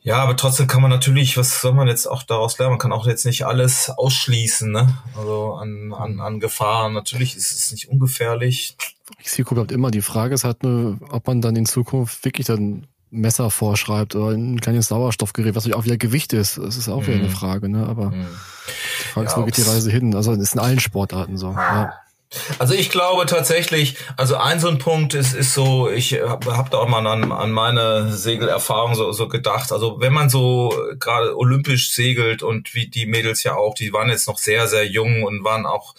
ja, 0.02 0.18
aber 0.18 0.38
trotzdem 0.38 0.68
kann 0.68 0.82
man 0.82 0.92
natürlich, 0.92 1.36
was 1.36 1.60
soll 1.60 1.74
man 1.74 1.88
jetzt 1.88 2.06
auch 2.06 2.24
daraus 2.24 2.58
lernen? 2.60 2.74
Man 2.74 2.80
kann 2.80 2.94
auch 2.94 3.08
jetzt 3.08 3.26
nicht 3.26 3.46
alles 3.46 3.90
ausschließen, 3.90 4.72
ne? 4.72 4.96
Also 5.18 5.56
an, 5.56 5.94
an, 5.94 6.20
an 6.20 6.40
Gefahren. 6.40 6.94
Natürlich 6.94 7.36
ist 7.36 7.52
es 7.52 7.72
nicht 7.72 7.90
ungefährlich. 7.90 8.78
Risiko 9.20 9.56
bleibt 9.56 9.72
immer. 9.72 9.90
Die 9.90 10.04
Frage 10.04 10.36
ist 10.36 10.44
halt 10.44 10.62
nur, 10.64 11.00
ob 11.10 11.26
man 11.26 11.42
dann 11.42 11.56
in 11.56 11.66
Zukunft 11.66 12.24
wirklich 12.24 12.46
dann 12.46 12.86
Messer 13.10 13.50
vorschreibt 13.50 14.16
oder 14.16 14.36
ein 14.36 14.62
kleines 14.62 14.88
Sauerstoffgerät, 14.88 15.56
was 15.56 15.64
natürlich 15.64 15.76
auch 15.76 15.86
wieder 15.86 15.98
Gewicht 15.98 16.34
ist. 16.34 16.60
Das 16.60 16.78
ist 16.78 16.88
auch 16.88 17.08
wieder 17.08 17.16
eine 17.16 17.24
mhm. 17.28 17.32
Frage, 17.32 17.68
ne? 17.68 17.88
Aber 17.88 18.12
mhm. 18.12 18.28
die 18.68 19.08
Frage 19.08 19.26
ja, 19.26 19.32
ist, 19.32 19.38
wo 19.38 19.46
geht 19.46 19.58
die 19.58 19.64
Reise 19.64 19.92
hin? 19.92 20.16
Also 20.16 20.34
es 20.34 20.40
ist 20.40 20.54
in 20.54 20.60
allen 20.62 20.80
Sportarten 20.80 21.38
so. 21.38 21.52
Ja. 21.52 21.94
Also 22.60 22.74
ich 22.74 22.90
glaube 22.90 23.26
tatsächlich, 23.26 23.98
also 24.18 24.36
ein 24.36 24.60
so 24.60 24.68
ein 24.68 24.78
Punkt 24.78 25.14
ist, 25.14 25.34
ist 25.34 25.54
so, 25.54 25.90
ich 25.90 26.14
habe 26.22 26.58
hab 26.58 26.72
da 26.72 26.78
auch 26.78 26.88
mal 26.88 27.06
an, 27.06 27.32
an 27.32 27.52
meine 27.52 28.12
Segelerfahrung 28.12 28.96
so, 28.96 29.12
so 29.12 29.28
gedacht. 29.28 29.72
Also 29.72 30.00
wenn 30.00 30.14
man 30.14 30.30
so 30.30 30.74
gerade 31.00 31.38
olympisch 31.38 31.94
segelt 31.94 32.44
und 32.44 32.74
wie 32.74 32.88
die 32.88 33.06
Mädels 33.06 33.44
ja 33.44 33.56
auch, 33.56 33.76
die 33.76 33.94
waren 33.94 34.10
jetzt 34.10 34.28
noch 34.28 34.38
sehr, 34.38 34.68
sehr 34.68 34.86
jung 34.86 35.24
und 35.24 35.44
waren 35.44 35.66
auch 35.66 35.96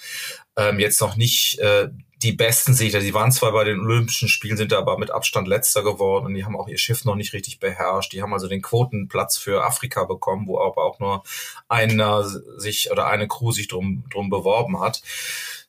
ähm, 0.57 0.79
jetzt 0.79 1.01
noch 1.01 1.17
nicht 1.17 1.59
äh, 1.59 1.89
die 2.23 2.33
besten 2.33 2.75
Segler. 2.75 3.01
Die 3.01 3.15
waren 3.15 3.31
zwar 3.31 3.53
bei 3.53 3.65
den 3.65 3.81
Olympischen 3.81 4.29
Spielen, 4.29 4.57
sind 4.57 4.73
aber 4.73 4.99
mit 4.99 5.11
Abstand 5.11 5.49
letzter 5.49 5.83
geworden 5.83 6.27
und 6.27 6.35
die 6.35 6.45
haben 6.45 6.57
auch 6.57 6.69
ihr 6.69 6.79
Schiff 6.79 7.05
noch 7.05 7.15
nicht 7.15 7.33
richtig 7.35 7.61
beherrscht. 7.61 8.13
Die 8.13 8.23
haben 8.23 8.33
also 8.33 8.49
den 8.49 8.63
Quotenplatz 8.63 9.37
für 9.37 9.65
Afrika 9.65 10.05
bekommen, 10.05 10.47
wo 10.47 10.59
aber 10.59 10.85
auch 10.85 10.99
nur 10.99 11.23
einer 11.69 12.25
sich 12.25 12.91
oder 12.91 13.07
eine 13.07 13.29
Crew 13.29 13.53
sich 13.53 13.69
drum, 13.69 14.05
drum 14.11 14.31
beworben 14.31 14.81
hat. 14.81 15.03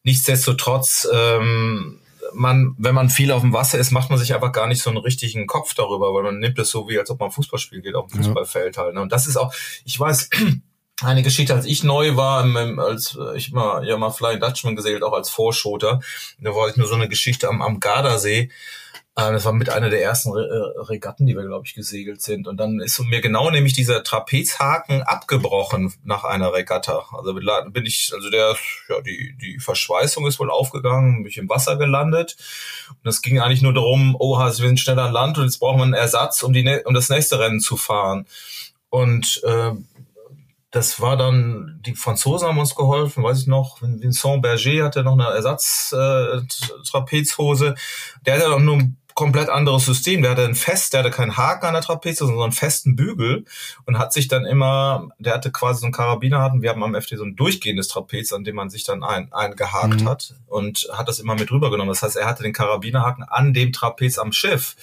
Nichtsdestotrotz, 0.07 1.05
ähm, 1.13 1.99
man, 2.31 2.75
wenn 2.77 2.95
man 2.95 3.09
viel 3.09 3.29
auf 3.33 3.41
dem 3.41 3.51
Wasser 3.51 3.77
ist, 3.77 3.91
macht 3.91 4.09
man 4.09 4.17
sich 4.17 4.33
einfach 4.33 4.53
gar 4.53 4.65
nicht 4.65 4.81
so 4.81 4.89
einen 4.89 4.99
richtigen 4.99 5.47
Kopf 5.47 5.73
darüber, 5.73 6.13
weil 6.13 6.23
man 6.23 6.39
nimmt 6.39 6.57
es 6.59 6.69
so 6.69 6.87
wie, 6.87 6.97
als 6.97 7.09
ob 7.09 7.19
man 7.19 7.29
Fußballspiel 7.29 7.81
geht 7.81 7.93
auf 7.93 8.09
dem 8.09 8.23
Fußballfeld 8.23 8.77
halt. 8.77 8.95
Ne? 8.95 9.01
Und 9.01 9.11
das 9.11 9.27
ist 9.27 9.35
auch, 9.35 9.53
ich 9.83 9.99
weiß, 9.99 10.29
eine 11.03 11.23
Geschichte, 11.23 11.53
als 11.53 11.65
ich 11.65 11.83
neu 11.83 12.15
war, 12.15 12.45
als 12.79 13.17
ich 13.35 13.51
mal 13.51 13.85
ja 13.85 13.97
mal 13.97 14.11
Flying 14.11 14.39
Dutchman 14.39 14.77
gesegelt, 14.77 15.03
auch 15.03 15.11
als 15.11 15.29
Vorschoter, 15.29 15.99
da 16.39 16.55
war 16.55 16.69
ich 16.69 16.77
nur 16.77 16.87
so 16.87 16.95
eine 16.95 17.09
Geschichte 17.09 17.49
am, 17.49 17.61
am 17.61 17.81
Gardasee. 17.81 18.49
Ähm, 19.19 19.33
das 19.33 19.45
war 19.45 19.53
mit 19.53 19.69
einer 19.69 19.89
der 19.89 20.03
ersten 20.03 20.31
Re 20.31 20.47
äh, 20.47 20.79
Regatten, 20.81 21.25
die 21.25 21.35
wir, 21.35 21.43
glaube 21.43 21.65
ich, 21.65 21.73
gesegelt 21.73 22.21
sind. 22.21 22.47
Und 22.47 22.57
dann 22.57 22.79
ist 22.79 22.99
mir 22.99 23.19
genau 23.19 23.49
nämlich 23.49 23.73
dieser 23.73 24.03
Trapezhaken 24.03 25.01
abgebrochen 25.01 25.91
nach 26.03 26.23
einer 26.23 26.53
Regatta. 26.53 27.03
Also 27.11 27.33
bin 27.33 27.85
ich, 27.85 28.11
also 28.13 28.29
der, 28.29 28.55
ja, 28.89 29.01
die, 29.01 29.35
die 29.41 29.57
Verschweißung 29.59 30.27
ist 30.27 30.39
wohl 30.39 30.51
aufgegangen, 30.51 31.23
bin 31.23 31.31
ich 31.31 31.39
im 31.39 31.49
Wasser 31.49 31.77
gelandet. 31.77 32.37
Und 32.89 33.07
es 33.09 33.23
ging 33.23 33.39
eigentlich 33.39 33.63
nur 33.63 33.73
darum, 33.73 34.15
oh, 34.19 34.37
wir 34.37 34.51
sind 34.51 34.79
schnell 34.79 34.99
an 34.99 35.11
Land 35.11 35.39
und 35.39 35.45
jetzt 35.45 35.57
brauchen 35.59 35.79
wir 35.79 35.85
einen 35.85 35.95
Ersatz, 35.95 36.43
um, 36.43 36.53
die, 36.53 36.83
um 36.85 36.93
das 36.93 37.09
nächste 37.09 37.39
Rennen 37.39 37.59
zu 37.59 37.75
fahren. 37.75 38.27
Und 38.89 39.41
äh, 39.43 39.71
das 40.69 41.01
war 41.01 41.17
dann, 41.17 41.81
die 41.85 41.95
Franzosen 41.95 42.47
haben 42.47 42.59
uns 42.59 42.75
geholfen, 42.75 43.23
weiß 43.23 43.39
ich 43.39 43.47
noch, 43.47 43.81
Vincent 43.81 44.43
Berger 44.43 44.85
hatte 44.85 45.03
noch 45.03 45.13
eine 45.13 45.23
Ersatz-Trapezhose. 45.23 47.69
Äh, 47.69 47.75
der 48.25 48.35
hatte 48.35 48.53
auch 48.53 48.59
nur 48.59 48.83
komplett 49.17 49.49
anderes 49.49 49.83
System. 49.83 50.21
Der 50.21 50.31
hatte 50.31 50.45
ein 50.45 50.53
Fest, 50.53 50.93
der 50.93 50.99
hatte 50.99 51.09
keinen 51.09 51.37
Haken 51.37 51.65
an 51.65 51.73
der 51.73 51.81
Trapeze, 51.81 52.27
sondern 52.27 52.43
einen 52.43 52.51
festen 52.51 52.95
Bügel 52.95 53.45
und 53.85 53.97
hat 53.97 54.13
sich 54.13 54.27
dann 54.27 54.45
immer, 54.45 55.09
der 55.17 55.33
hatte 55.33 55.51
quasi 55.51 55.79
so 55.79 55.87
einen 55.87 55.91
Karabiner 55.91 56.39
hatten. 56.39 56.61
Wir 56.61 56.69
haben 56.69 56.83
am 56.83 56.93
FD 56.93 57.17
so 57.17 57.23
ein 57.23 57.35
durchgehendes 57.35 57.87
Trapez, 57.87 58.31
an 58.31 58.43
dem 58.43 58.55
man 58.55 58.69
sich 58.69 58.83
dann 58.83 59.03
ein, 59.03 59.33
eingehakt 59.33 60.01
mhm. 60.01 60.07
hat 60.07 60.35
und 60.45 60.87
hat 60.93 61.07
das 61.07 61.19
immer 61.19 61.33
mit 61.33 61.51
rübergenommen. 61.51 61.91
Das 61.91 62.03
heißt, 62.03 62.15
er 62.15 62.27
hatte 62.27 62.43
den 62.43 62.53
Karabinerhaken 62.53 63.23
an 63.23 63.55
dem 63.55 63.73
Trapez 63.73 64.19
am 64.19 64.31
Schiff 64.31 64.75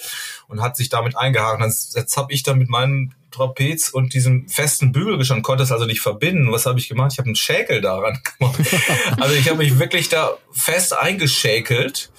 und 0.49 0.61
hat 0.61 0.77
sich 0.77 0.89
damit 0.89 1.17
eingehakt. 1.17 1.63
Jetzt, 1.63 1.95
jetzt 1.95 2.17
habe 2.17 2.33
ich 2.33 2.43
dann 2.43 2.59
mit 2.59 2.69
meinem 2.69 3.13
Trapez 3.31 3.89
und 3.89 4.15
diesem 4.15 4.49
festen 4.49 4.91
Bügel 4.91 5.17
gestanden, 5.17 5.45
konnte 5.45 5.63
es 5.63 5.71
also 5.71 5.87
nicht 5.87 6.01
verbinden. 6.01 6.51
Was 6.51 6.67
habe 6.67 6.81
ich 6.81 6.89
gemacht? 6.89 7.13
Ich 7.13 7.19
habe 7.19 7.27
einen 7.27 7.37
Schäkel 7.37 7.81
daran 7.81 8.19
gemacht. 8.39 8.59
also 9.21 9.33
ich 9.37 9.49
habe 9.49 9.59
mich 9.59 9.79
wirklich 9.79 10.09
da 10.09 10.33
fest 10.51 10.93
eingeschäkelt 10.93 12.11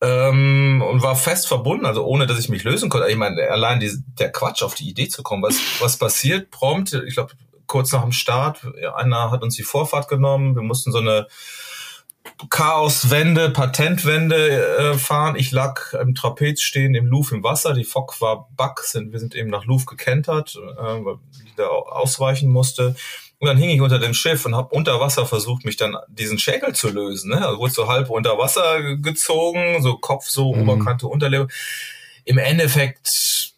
ähm, 0.00 0.82
und 0.86 1.02
war 1.02 1.16
fest 1.16 1.48
verbunden, 1.48 1.86
also 1.86 2.04
ohne 2.04 2.26
dass 2.26 2.38
ich 2.38 2.48
mich 2.48 2.64
lösen 2.64 2.90
konnte. 2.90 3.08
Ich 3.08 3.16
meine, 3.16 3.40
allein 3.50 3.80
die, 3.80 3.92
der 4.18 4.30
Quatsch 4.30 4.62
auf 4.62 4.74
die 4.74 4.88
Idee 4.88 5.08
zu 5.08 5.22
kommen, 5.22 5.42
was, 5.42 5.58
was 5.80 5.96
passiert 5.96 6.50
prompt, 6.50 6.92
ich 6.92 7.14
glaube, 7.14 7.32
kurz 7.66 7.92
nach 7.92 8.02
dem 8.02 8.12
Start, 8.12 8.66
einer 8.94 9.30
hat 9.30 9.42
uns 9.42 9.56
die 9.56 9.62
Vorfahrt 9.62 10.08
genommen, 10.08 10.54
wir 10.54 10.62
mussten 10.62 10.92
so 10.92 10.98
eine 10.98 11.26
Chaoswende, 12.50 13.50
Patentwende 13.50 14.66
äh, 14.76 14.98
fahren. 14.98 15.36
Ich 15.36 15.52
lag 15.52 15.94
im 15.94 16.14
Trapez 16.14 16.60
stehen, 16.60 16.94
im 16.94 17.06
Louvre 17.06 17.36
im 17.36 17.42
Wasser. 17.42 17.72
Die 17.72 17.84
Fock 17.84 18.20
war 18.20 18.48
Back, 18.56 18.80
sind, 18.80 19.12
wir 19.12 19.20
sind 19.20 19.34
eben 19.34 19.48
nach 19.48 19.64
Louvre 19.64 19.86
gekentert, 19.86 20.56
äh, 20.56 20.82
weil 20.82 21.18
die 21.38 21.54
da 21.56 21.66
ausweichen 21.68 22.50
musste. 22.50 22.94
Und 23.38 23.48
dann 23.48 23.58
hing 23.58 23.70
ich 23.70 23.80
unter 23.80 23.98
dem 23.98 24.14
Schiff 24.14 24.46
und 24.46 24.56
habe 24.56 24.74
unter 24.74 24.98
Wasser 24.98 25.26
versucht, 25.26 25.64
mich 25.64 25.76
dann 25.76 25.96
diesen 26.08 26.38
Schäkel 26.38 26.74
zu 26.74 26.88
lösen. 26.88 27.30
Ne? 27.30 27.46
Also 27.46 27.58
wurde 27.58 27.72
so 27.72 27.88
halb 27.88 28.08
unter 28.08 28.38
Wasser 28.38 28.96
gezogen, 28.96 29.82
so 29.82 29.96
Kopf, 29.98 30.26
so 30.28 30.54
mhm. 30.54 30.68
Oberkante, 30.68 31.06
Unterleber. 31.06 31.46
Im 32.24 32.38
Endeffekt 32.38 33.52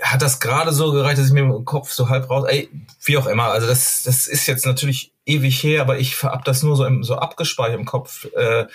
hat 0.00 0.22
das 0.22 0.40
gerade 0.40 0.72
so 0.72 0.92
gereicht, 0.92 1.18
dass 1.18 1.26
ich 1.26 1.32
mir 1.32 1.40
im 1.40 1.64
Kopf 1.66 1.92
so 1.92 2.08
halb 2.08 2.30
raus, 2.30 2.46
ey, 2.48 2.70
wie 3.04 3.18
auch 3.18 3.26
immer. 3.26 3.44
Also 3.44 3.66
das, 3.66 4.02
das 4.02 4.26
ist 4.26 4.46
jetzt 4.46 4.64
natürlich 4.64 5.12
ewig 5.26 5.62
her, 5.62 5.82
aber 5.82 5.98
ich 5.98 6.22
hab 6.22 6.44
das 6.44 6.62
nur 6.62 6.76
so, 6.76 6.84
im, 6.86 7.04
so 7.04 7.16
abgespeichert 7.16 7.78
im 7.78 7.84
Kopf. 7.84 8.24
Äh, 8.34 8.66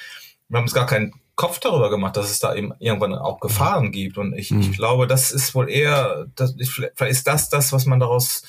wir 0.48 0.58
haben 0.58 0.66
uns 0.66 0.74
gar 0.74 0.86
keinen 0.86 1.14
Kopf 1.36 1.60
darüber 1.60 1.90
gemacht, 1.90 2.16
dass 2.16 2.30
es 2.30 2.40
da 2.40 2.54
eben 2.54 2.74
irgendwann 2.80 3.16
auch 3.16 3.40
Gefahren 3.40 3.92
gibt. 3.92 4.18
Und 4.18 4.34
ich, 4.34 4.52
mhm. 4.52 4.62
ich 4.62 4.74
glaube, 4.74 5.08
das 5.08 5.32
ist 5.32 5.56
wohl 5.56 5.70
eher, 5.70 6.28
das, 6.36 6.56
vielleicht 6.58 7.02
ist 7.02 7.28
das 7.28 7.50
das, 7.50 7.74
was 7.74 7.86
man 7.86 8.00
daraus 8.00 8.44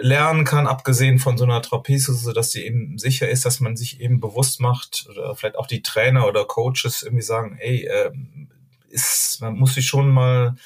lernen 0.00 0.44
kann, 0.44 0.66
abgesehen 0.66 1.18
von 1.18 1.38
so 1.38 1.44
einer 1.44 1.62
Trapeze, 1.62 2.32
dass 2.32 2.50
die 2.50 2.64
eben 2.64 2.98
sicher 2.98 3.28
ist, 3.28 3.44
dass 3.44 3.60
man 3.60 3.76
sich 3.76 4.00
eben 4.00 4.20
bewusst 4.20 4.60
macht 4.60 5.06
oder 5.10 5.34
vielleicht 5.34 5.56
auch 5.56 5.66
die 5.66 5.82
Trainer 5.82 6.26
oder 6.26 6.44
Coaches 6.44 7.02
irgendwie 7.02 7.22
sagen, 7.22 7.56
ey, 7.58 7.86
äh, 7.86 8.10
ist, 8.90 9.38
man 9.40 9.54
muss 9.58 9.74
sich 9.74 9.86
schon 9.86 10.08
mal 10.08 10.56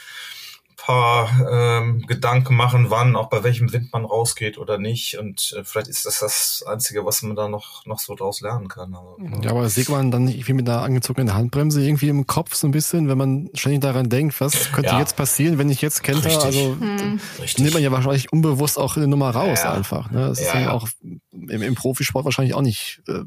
paar 0.85 1.31
ähm, 1.49 2.05
Gedanken 2.09 2.57
machen, 2.57 2.91
wann, 2.91 3.15
auch 3.15 3.29
bei 3.29 3.45
welchem 3.45 3.73
Wind 3.73 3.93
man 3.93 4.05
rausgeht 4.05 4.59
oder 4.59 4.79
nicht. 4.79 5.17
Und 5.17 5.55
äh, 5.57 5.63
vielleicht 5.63 5.87
ist 5.87 6.07
das 6.07 6.19
das 6.19 6.65
Einzige, 6.67 7.05
was 7.05 7.23
man 7.23 7.37
da 7.37 7.49
noch, 7.49 7.87
noch 7.87 8.01
so 8.01 8.17
draus 8.17 8.41
lernen 8.41 8.67
kann. 8.67 8.93
Also, 8.93 9.17
ja, 9.43 9.51
aber 9.51 9.69
sieht 9.69 9.89
man 9.89 10.11
dann 10.11 10.25
nicht 10.25 10.35
irgendwie 10.35 10.55
mit 10.55 10.69
einer 10.69 10.83
angezogenen 10.83 11.35
Handbremse 11.35 11.85
irgendwie 11.85 12.09
im 12.09 12.27
Kopf 12.27 12.55
so 12.57 12.67
ein 12.67 12.73
bisschen, 12.73 13.09
wenn 13.09 13.17
man 13.17 13.49
ständig 13.55 13.83
daran 13.83 14.09
denkt, 14.09 14.41
was 14.41 14.73
könnte 14.73 14.91
ja. 14.91 14.99
jetzt 14.99 15.15
passieren, 15.15 15.57
wenn 15.59 15.71
ich 15.71 15.83
jetzt 15.83 16.03
kenne? 16.03 16.21
Also 16.25 16.77
hm. 16.81 17.21
nimmt 17.59 17.75
man 17.75 17.83
ja 17.83 17.93
wahrscheinlich 17.93 18.33
unbewusst 18.33 18.77
auch 18.77 18.97
eine 18.97 19.07
Nummer 19.07 19.31
raus 19.31 19.61
ja. 19.63 19.73
einfach. 19.75 20.11
Ne? 20.11 20.27
Das 20.27 20.41
ja, 20.41 20.47
ist 20.47 20.55
ja 20.55 20.73
auch 20.73 20.89
im, 21.31 21.63
im 21.63 21.75
Profisport 21.77 22.25
wahrscheinlich 22.25 22.55
auch 22.55 22.63
nicht 22.63 23.03
äh, 23.07 23.21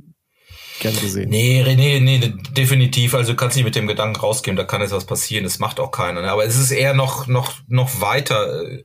gern 0.79 0.95
gesehen. 0.99 1.29
Nee, 1.29 1.63
nee, 1.75 1.99
nee, 1.99 2.33
definitiv. 2.51 3.13
Also 3.13 3.31
du 3.31 3.37
kannst 3.37 3.55
nicht 3.55 3.65
mit 3.65 3.75
dem 3.75 3.87
Gedanken 3.87 4.19
rausgehen, 4.19 4.57
da 4.57 4.63
kann 4.63 4.81
jetzt 4.81 4.91
was 4.91 5.05
passieren, 5.05 5.43
das 5.43 5.59
macht 5.59 5.79
auch 5.79 5.91
keiner. 5.91 6.21
Ne? 6.21 6.31
Aber 6.31 6.45
es 6.45 6.57
ist 6.57 6.71
eher 6.71 6.93
noch, 6.93 7.27
noch, 7.27 7.53
noch 7.67 8.01
weiter. 8.01 8.63
Äh, 8.63 8.83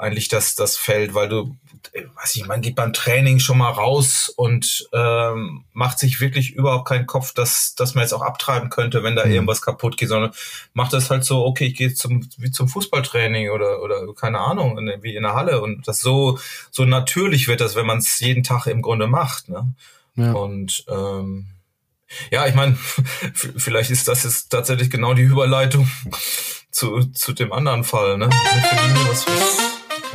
eigentlich 0.00 0.28
das, 0.28 0.54
das 0.54 0.78
Feld, 0.78 1.14
weil 1.14 1.28
du, 1.28 1.56
weiß 1.92 2.36
ich, 2.36 2.46
man 2.46 2.62
geht 2.62 2.74
beim 2.74 2.92
Training 2.92 3.38
schon 3.38 3.58
mal 3.58 3.70
raus 3.70 4.32
und 4.34 4.88
ähm, 4.92 5.64
macht 5.72 5.98
sich 5.98 6.20
wirklich 6.20 6.54
überhaupt 6.54 6.88
keinen 6.88 7.06
Kopf, 7.06 7.34
dass, 7.34 7.74
dass 7.74 7.94
man 7.94 8.02
jetzt 8.02 8.14
auch 8.14 8.22
abtreiben 8.22 8.70
könnte, 8.70 9.02
wenn 9.02 9.14
da 9.14 9.26
mhm. 9.26 9.32
irgendwas 9.32 9.60
kaputt 9.60 9.98
geht, 9.98 10.08
sondern 10.08 10.32
macht 10.72 10.94
das 10.94 11.10
halt 11.10 11.24
so, 11.24 11.44
okay, 11.44 11.66
ich 11.66 11.74
gehe 11.76 11.92
zum, 11.92 12.26
wie 12.38 12.50
zum 12.50 12.68
Fußballtraining 12.68 13.50
oder, 13.50 13.82
oder 13.82 14.14
keine 14.14 14.40
Ahnung, 14.40 14.78
in, 14.78 15.02
wie 15.02 15.14
in 15.14 15.22
der 15.22 15.34
Halle 15.34 15.60
und 15.60 15.86
das 15.86 16.00
so, 16.00 16.38
so 16.70 16.84
natürlich 16.86 17.46
wird 17.46 17.60
das, 17.60 17.76
wenn 17.76 17.86
man 17.86 17.98
es 17.98 18.20
jeden 18.20 18.42
Tag 18.42 18.66
im 18.66 18.82
Grunde 18.82 19.06
macht. 19.06 19.48
Ne? 19.50 19.74
Ja. 20.16 20.32
Und 20.32 20.84
ähm, 20.88 21.46
ja, 22.30 22.46
ich 22.46 22.54
meine, 22.54 22.76
vielleicht 23.34 23.90
ist 23.90 24.08
das 24.08 24.24
jetzt 24.24 24.50
tatsächlich 24.50 24.90
genau 24.90 25.14
die 25.14 25.22
Überleitung 25.22 25.88
zu, 26.70 27.04
zu 27.12 27.32
dem 27.32 27.52
anderen 27.52 27.84
Fall, 27.84 28.18
ne? 28.18 28.28
Was, 29.08 29.26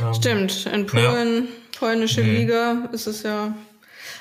ähm, 0.00 0.14
Stimmt, 0.14 0.66
in 0.66 0.86
Polen, 0.86 1.44
ja. 1.44 1.78
polnische 1.78 2.22
mhm. 2.22 2.34
Liga, 2.34 2.88
ist 2.92 3.06
es 3.06 3.22
ja 3.22 3.54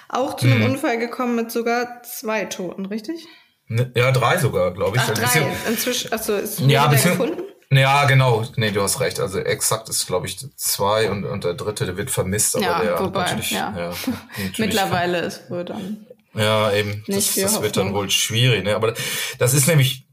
auch 0.10 0.36
zu 0.36 0.46
einem 0.46 0.60
mhm. 0.60 0.72
Unfall 0.72 0.98
gekommen 0.98 1.36
mit 1.36 1.52
sogar 1.52 2.04
zwei 2.04 2.46
Toten, 2.46 2.86
richtig? 2.86 3.26
Ne, 3.68 3.92
ja, 3.96 4.12
drei 4.12 4.38
sogar, 4.38 4.74
glaube 4.74 4.98
ich. 4.98 5.04
Ach, 5.04 5.14
drei. 5.14 5.52
Inzwischen, 5.68 6.14
achso, 6.14 6.36
ist 6.36 6.60
ja, 6.60 6.88
gefunden? 6.88 7.42
Ja, 7.78 8.06
genau. 8.06 8.46
Nee, 8.56 8.72
du 8.72 8.82
hast 8.82 9.00
recht. 9.00 9.20
Also 9.20 9.40
exakt 9.40 9.90
ist, 9.90 10.08
glaube 10.08 10.28
ich, 10.28 10.38
zwei 10.56 11.10
und, 11.10 11.26
und 11.26 11.44
der 11.44 11.54
dritte, 11.54 11.86
der 11.86 11.98
wird 11.98 12.12
vermisst. 12.12 12.56
Aber 12.56 12.66
ja, 12.66 12.82
der 12.82 13.00
wobei, 13.00 13.24
natürlich, 13.24 13.52
ja. 13.52 13.74
ja 13.78 13.94
Mittlerweile 14.58 15.20
ist 15.20 15.50
wohl 15.50 15.66
dann. 15.66 16.06
Ja, 16.34 16.72
eben. 16.74 17.04
Nicht 17.08 17.38
das, 17.38 17.54
das 17.54 17.62
wird 17.62 17.78
dann 17.78 17.94
wohl 17.94 18.10
schwierig. 18.10 18.64
Ne? 18.64 18.76
Aber 18.76 18.94
das 19.40 19.54
ist 19.54 19.68
nämlich 19.68 20.06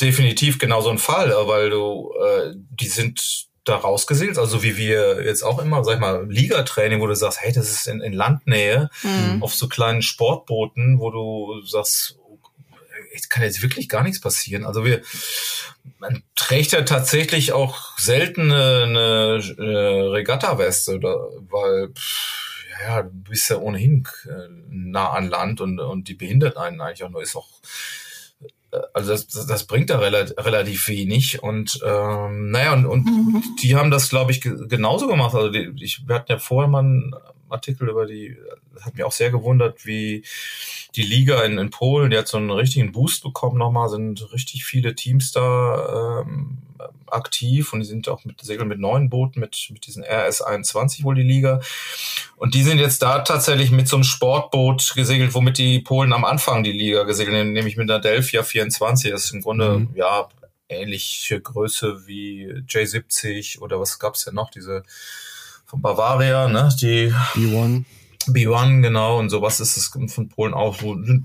definitiv 0.00 0.58
genau 0.58 0.82
so 0.82 0.90
ein 0.90 0.98
Fall, 0.98 1.32
weil 1.46 1.70
du, 1.70 2.12
äh, 2.22 2.52
die 2.54 2.88
sind 2.88 3.46
da 3.64 3.76
rausgesegelt, 3.76 4.38
also 4.38 4.62
wie 4.62 4.76
wir 4.76 5.24
jetzt 5.24 5.42
auch 5.42 5.58
immer, 5.58 5.82
sag 5.82 5.94
ich 5.94 6.00
mal, 6.00 6.24
Ligatraining, 6.28 7.00
wo 7.00 7.06
du 7.06 7.16
sagst, 7.16 7.40
hey, 7.40 7.52
das 7.52 7.68
ist 7.70 7.88
in, 7.88 8.00
in 8.00 8.12
Landnähe, 8.12 8.90
mhm. 9.02 9.42
auf 9.42 9.54
so 9.54 9.66
kleinen 9.66 10.02
Sportbooten, 10.02 11.00
wo 11.00 11.10
du 11.10 11.66
sagst, 11.66 12.16
es 13.24 13.28
kann 13.28 13.42
jetzt 13.42 13.62
wirklich 13.62 13.88
gar 13.88 14.02
nichts 14.02 14.20
passieren. 14.20 14.64
Also 14.64 14.84
wir, 14.84 15.02
man 15.98 16.22
trägt 16.34 16.72
ja 16.72 16.82
tatsächlich 16.82 17.52
auch 17.52 17.98
selten 17.98 18.52
eine, 18.52 18.82
eine 18.84 19.54
äh, 19.58 20.00
Regatta-Weste, 20.10 21.00
weil 21.00 21.92
ja, 22.82 23.02
du 23.02 23.30
bist 23.30 23.48
ja 23.50 23.56
ohnehin 23.56 24.06
äh, 24.26 24.48
nah 24.68 25.10
an 25.10 25.28
Land 25.28 25.60
und, 25.60 25.80
und 25.80 26.08
die 26.08 26.14
behindert 26.14 26.56
einen 26.56 26.80
eigentlich 26.80 27.04
auch 27.04 27.10
nur, 27.10 27.22
ist 27.22 27.36
auch 27.36 27.48
also 28.92 29.12
das, 29.12 29.26
das 29.26 29.64
bringt 29.66 29.90
da 29.90 29.98
relativ, 29.98 30.36
relativ 30.38 30.88
wenig 30.88 31.42
und 31.42 31.80
ähm, 31.84 32.50
naja 32.50 32.72
und, 32.74 32.86
und 32.86 33.04
mhm. 33.06 33.42
die 33.62 33.76
haben 33.76 33.90
das 33.90 34.08
glaube 34.08 34.32
ich 34.32 34.40
genauso 34.40 35.06
gemacht 35.06 35.34
also 35.34 35.50
die, 35.50 35.72
ich 35.80 36.06
wir 36.06 36.14
hatten 36.14 36.32
ja 36.32 36.38
vorher 36.38 36.68
mal 36.68 36.80
einen 36.80 37.14
Artikel 37.48 37.88
über 37.88 38.06
die 38.06 38.36
hat 38.80 38.94
mich 38.94 39.04
auch 39.04 39.12
sehr 39.12 39.30
gewundert 39.30 39.86
wie 39.86 40.24
die 40.94 41.02
Liga 41.02 41.42
in, 41.44 41.58
in 41.58 41.70
Polen 41.70 42.10
die 42.10 42.18
hat 42.18 42.28
so 42.28 42.38
einen 42.38 42.50
richtigen 42.50 42.92
Boost 42.92 43.22
bekommen 43.22 43.58
nochmal 43.58 43.88
sind 43.88 44.32
richtig 44.32 44.64
viele 44.64 44.94
Teams 44.94 45.32
da 45.32 46.22
ähm, 46.22 46.58
aktiv 47.06 47.72
und 47.72 47.80
die 47.80 47.86
sind 47.86 48.08
auch 48.08 48.24
mit 48.24 48.40
segeln 48.42 48.68
mit 48.68 48.78
neuen 48.78 49.08
Booten, 49.10 49.40
mit, 49.40 49.68
mit 49.70 49.86
diesen 49.86 50.04
RS21 50.04 51.04
wohl 51.04 51.14
die 51.14 51.22
Liga. 51.22 51.60
Und 52.36 52.54
die 52.54 52.62
sind 52.62 52.78
jetzt 52.78 53.02
da 53.02 53.20
tatsächlich 53.20 53.70
mit 53.70 53.88
so 53.88 53.96
einem 53.96 54.04
Sportboot 54.04 54.94
gesegelt, 54.94 55.34
womit 55.34 55.58
die 55.58 55.80
Polen 55.80 56.12
am 56.12 56.24
Anfang 56.24 56.62
die 56.62 56.72
Liga 56.72 57.04
gesegelt 57.04 57.36
haben, 57.36 57.52
nämlich 57.52 57.76
mit 57.76 57.90
einer 57.90 58.00
Delphia 58.00 58.42
24. 58.42 59.10
Das 59.10 59.24
ist 59.24 59.32
im 59.32 59.42
Grunde, 59.42 59.80
mhm. 59.80 59.90
ja, 59.94 60.28
ähnliche 60.68 61.40
Größe 61.40 62.06
wie 62.06 62.48
J70 62.68 63.60
oder 63.60 63.80
was 63.80 63.98
gab's 63.98 64.24
denn 64.24 64.34
noch? 64.34 64.50
Diese 64.50 64.82
von 65.64 65.80
Bavaria, 65.80 66.48
ne? 66.48 66.68
Die 66.80 67.12
B1. 67.34 67.84
B1, 68.28 68.82
genau, 68.82 69.18
und 69.18 69.30
sowas 69.30 69.60
ist 69.60 69.76
es 69.76 69.86
von 69.86 70.28
Polen 70.28 70.54
auch. 70.54 70.78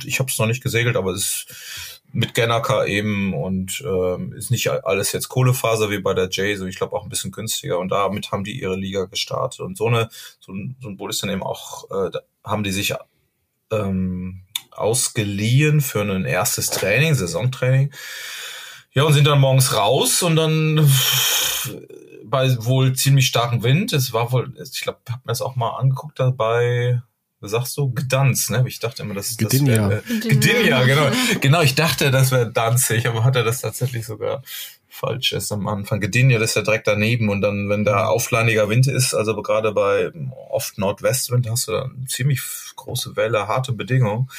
Ich 0.06 0.20
habe 0.20 0.30
es 0.30 0.38
noch 0.38 0.46
nicht 0.46 0.62
gesegelt, 0.62 0.96
aber 0.96 1.12
es 1.12 1.22
ist 1.48 2.01
mit 2.14 2.34
Genaka 2.34 2.86
eben 2.86 3.34
und 3.34 3.84
ähm, 3.86 4.34
ist 4.34 4.52
nicht 4.52 4.70
alles 4.70 5.12
jetzt 5.12 5.30
Kohlefaser 5.30 5.90
wie 5.90 6.00
bei 6.00 6.14
der 6.14 6.30
J, 6.30 6.58
so 6.58 6.66
ich 6.66 6.76
glaube 6.76 6.96
auch 6.96 7.04
ein 7.04 7.10
bisschen 7.10 7.32
günstiger 7.32 7.80
und 7.80 7.90
damit 7.90 8.32
haben 8.32 8.44
die 8.44 8.60
ihre 8.60 8.76
Liga 8.76 9.06
gestartet 9.06 9.62
und 9.62 9.78
so 9.78 9.88
eine 9.88 10.10
so 10.40 10.52
ein, 10.52 10.76
so 10.82 10.90
ein 10.90 10.98
Boot 10.98 11.12
ist 11.12 11.24
dann 11.24 11.30
eben 11.30 11.44
auch 11.44 11.90
äh, 11.92 12.12
haben 12.44 12.64
die 12.64 12.72
sich 12.72 12.94
ähm, 13.72 14.42
ausgeliehen 14.72 15.82
für 15.82 16.02
ein 16.02 16.26
erstes 16.26 16.70
Training, 16.70 17.14
Saisontraining. 17.14 17.92
Ja, 18.94 19.04
und 19.04 19.14
sind 19.14 19.28
dann 19.28 19.40
morgens 19.40 19.76
raus 19.76 20.22
und 20.22 20.36
dann 20.36 20.92
bei 22.26 22.56
wohl 22.66 22.94
ziemlich 22.94 23.28
starkem 23.28 23.64
Wind. 23.64 23.94
Es 23.94 24.12
war 24.12 24.32
wohl, 24.32 24.54
ich 24.62 24.82
glaube, 24.82 25.00
hab 25.10 25.26
mir 25.26 25.32
das 25.32 25.42
auch 25.42 25.56
mal 25.56 25.78
angeguckt 25.78 26.20
dabei 26.20 27.02
sagst 27.50 27.78
du? 27.78 27.92
Gdanz, 27.92 28.50
ne? 28.50 28.64
Ich 28.68 28.80
dachte 28.80 29.04
immer, 29.04 29.14
das, 29.14 29.36
das 29.38 29.66
wäre 29.66 30.04
äh, 30.08 30.30
Gdynia, 30.30 30.84
genau. 30.84 31.10
Genau, 31.42 31.62
ich 31.62 31.76
dachte, 31.76 32.12
das 32.12 32.32
wäre 32.32 32.52
Danzig, 32.52 33.08
aber 33.08 33.24
hat 33.24 33.36
er 33.36 33.44
das 33.44 33.62
tatsächlich 33.62 34.06
sogar 34.06 34.44
falsch 34.92 35.32
ist 35.32 35.52
am 35.52 35.68
Anfang. 35.68 36.00
Gdynia, 36.00 36.38
das 36.38 36.52
ist 36.52 36.56
ja 36.58 36.62
direkt 36.62 36.88
daneben 36.88 37.30
und 37.30 37.42
dann, 37.42 37.70
wenn 37.70 37.84
da 37.84 38.06
aufleiniger 38.06 38.70
Wind 38.70 38.88
ist, 38.88 39.14
also 39.14 39.42
gerade 39.42 39.72
bei 39.72 40.12
oft 40.50 40.78
Nordwestwind 40.78 41.50
hast 41.50 41.68
du 41.68 41.72
dann 41.72 42.06
ziemlich 42.08 42.42
große 42.76 43.16
Welle, 43.16 43.48
harte 43.48 43.72
Bedingungen. 43.72 44.30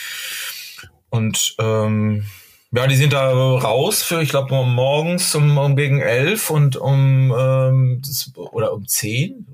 Und 1.11 1.57
ähm, 1.59 2.27
ja, 2.71 2.87
die 2.87 2.97
sind 2.97 3.13
da 3.13 3.31
raus 3.31 4.03
für, 4.03 4.23
ich 4.23 4.31
glaube, 4.31 4.65
morgens 4.65 5.35
um, 5.35 5.59
um 5.59 5.77
gegen 5.77 6.01
elf 6.01 6.49
und 6.51 6.77
um 6.77 7.35
ähm, 7.37 8.03
das, 8.05 8.33
oder 8.35 8.73
um 8.73 8.87
zehn 8.87 9.47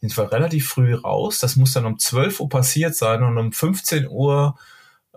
sind 0.00 0.16
wir 0.16 0.32
relativ 0.32 0.68
früh 0.68 0.94
raus. 0.94 1.38
Das 1.38 1.56
muss 1.56 1.72
dann 1.72 1.86
um 1.86 1.98
12 1.98 2.40
Uhr 2.40 2.48
passiert 2.48 2.94
sein 2.94 3.22
und 3.22 3.36
um 3.38 3.52
15 3.52 4.08
Uhr 4.08 4.56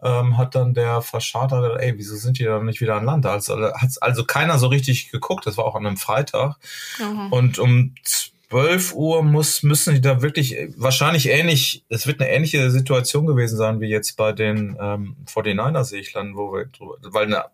ähm, 0.04 0.38
hat 0.38 0.56
dann 0.56 0.74
der 0.74 1.02
Verscharter 1.02 1.62
gesagt, 1.62 1.82
ey, 1.82 1.98
wieso 1.98 2.16
sind 2.16 2.40
die 2.40 2.44
dann 2.44 2.66
nicht 2.66 2.82
wieder 2.82 2.96
an 2.96 3.06
Land? 3.06 3.26
Also 3.26 3.56
hat 3.74 3.90
also 4.02 4.26
keiner 4.26 4.58
so 4.58 4.68
richtig 4.68 5.12
geguckt. 5.12 5.46
Das 5.46 5.58
war 5.58 5.66
auch 5.66 5.76
an 5.76 5.86
einem 5.86 5.98
Freitag. 5.98 6.56
Mhm. 7.00 7.32
Und 7.32 7.60
um 7.60 7.94
12 8.04 8.94
Uhr 8.96 9.24
muss, 9.24 9.64
müssen 9.64 9.94
die 9.94 10.02
da 10.02 10.22
wirklich 10.22 10.58
wahrscheinlich 10.76 11.30
ähnlich, 11.30 11.86
es 11.90 12.08
wird 12.08 12.20
eine 12.20 12.32
ähnliche 12.32 12.72
Situation 12.72 13.26
gewesen 13.26 13.58
sein 13.58 13.80
wie 13.80 13.88
jetzt 13.88 14.18
bei 14.18 14.34
den 14.34 14.76
ähm, 14.80 15.16
49er-Seglern, 15.28 16.36
wo 16.36 16.52
wir, 16.54 16.68
weil 17.02 17.28
eine 17.28 17.46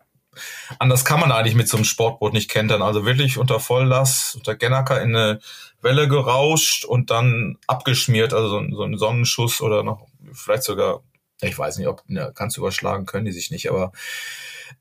anders 0.78 1.04
kann 1.04 1.20
man 1.20 1.32
eigentlich 1.32 1.54
mit 1.54 1.68
so 1.68 1.76
einem 1.76 1.84
Sportboot 1.84 2.32
nicht 2.32 2.50
kentern. 2.50 2.82
Also 2.82 3.04
wirklich 3.04 3.38
unter 3.38 3.60
Volllast, 3.60 4.36
unter 4.36 4.54
Gennaker 4.54 5.00
in 5.02 5.14
eine 5.14 5.40
Welle 5.80 6.08
gerauscht 6.08 6.84
und 6.84 7.10
dann 7.10 7.58
abgeschmiert, 7.66 8.34
also 8.34 8.48
so, 8.48 8.82
ein 8.82 8.98
Sonnenschuss 8.98 9.60
oder 9.60 9.82
noch 9.82 10.06
vielleicht 10.32 10.64
sogar, 10.64 11.02
ich 11.40 11.56
weiß 11.56 11.78
nicht, 11.78 11.86
ob 11.86 12.02
ne, 12.08 12.32
ganz 12.34 12.56
überschlagen 12.56 13.06
können 13.06 13.24
die 13.24 13.32
sich 13.32 13.50
nicht, 13.50 13.70
aber 13.70 13.92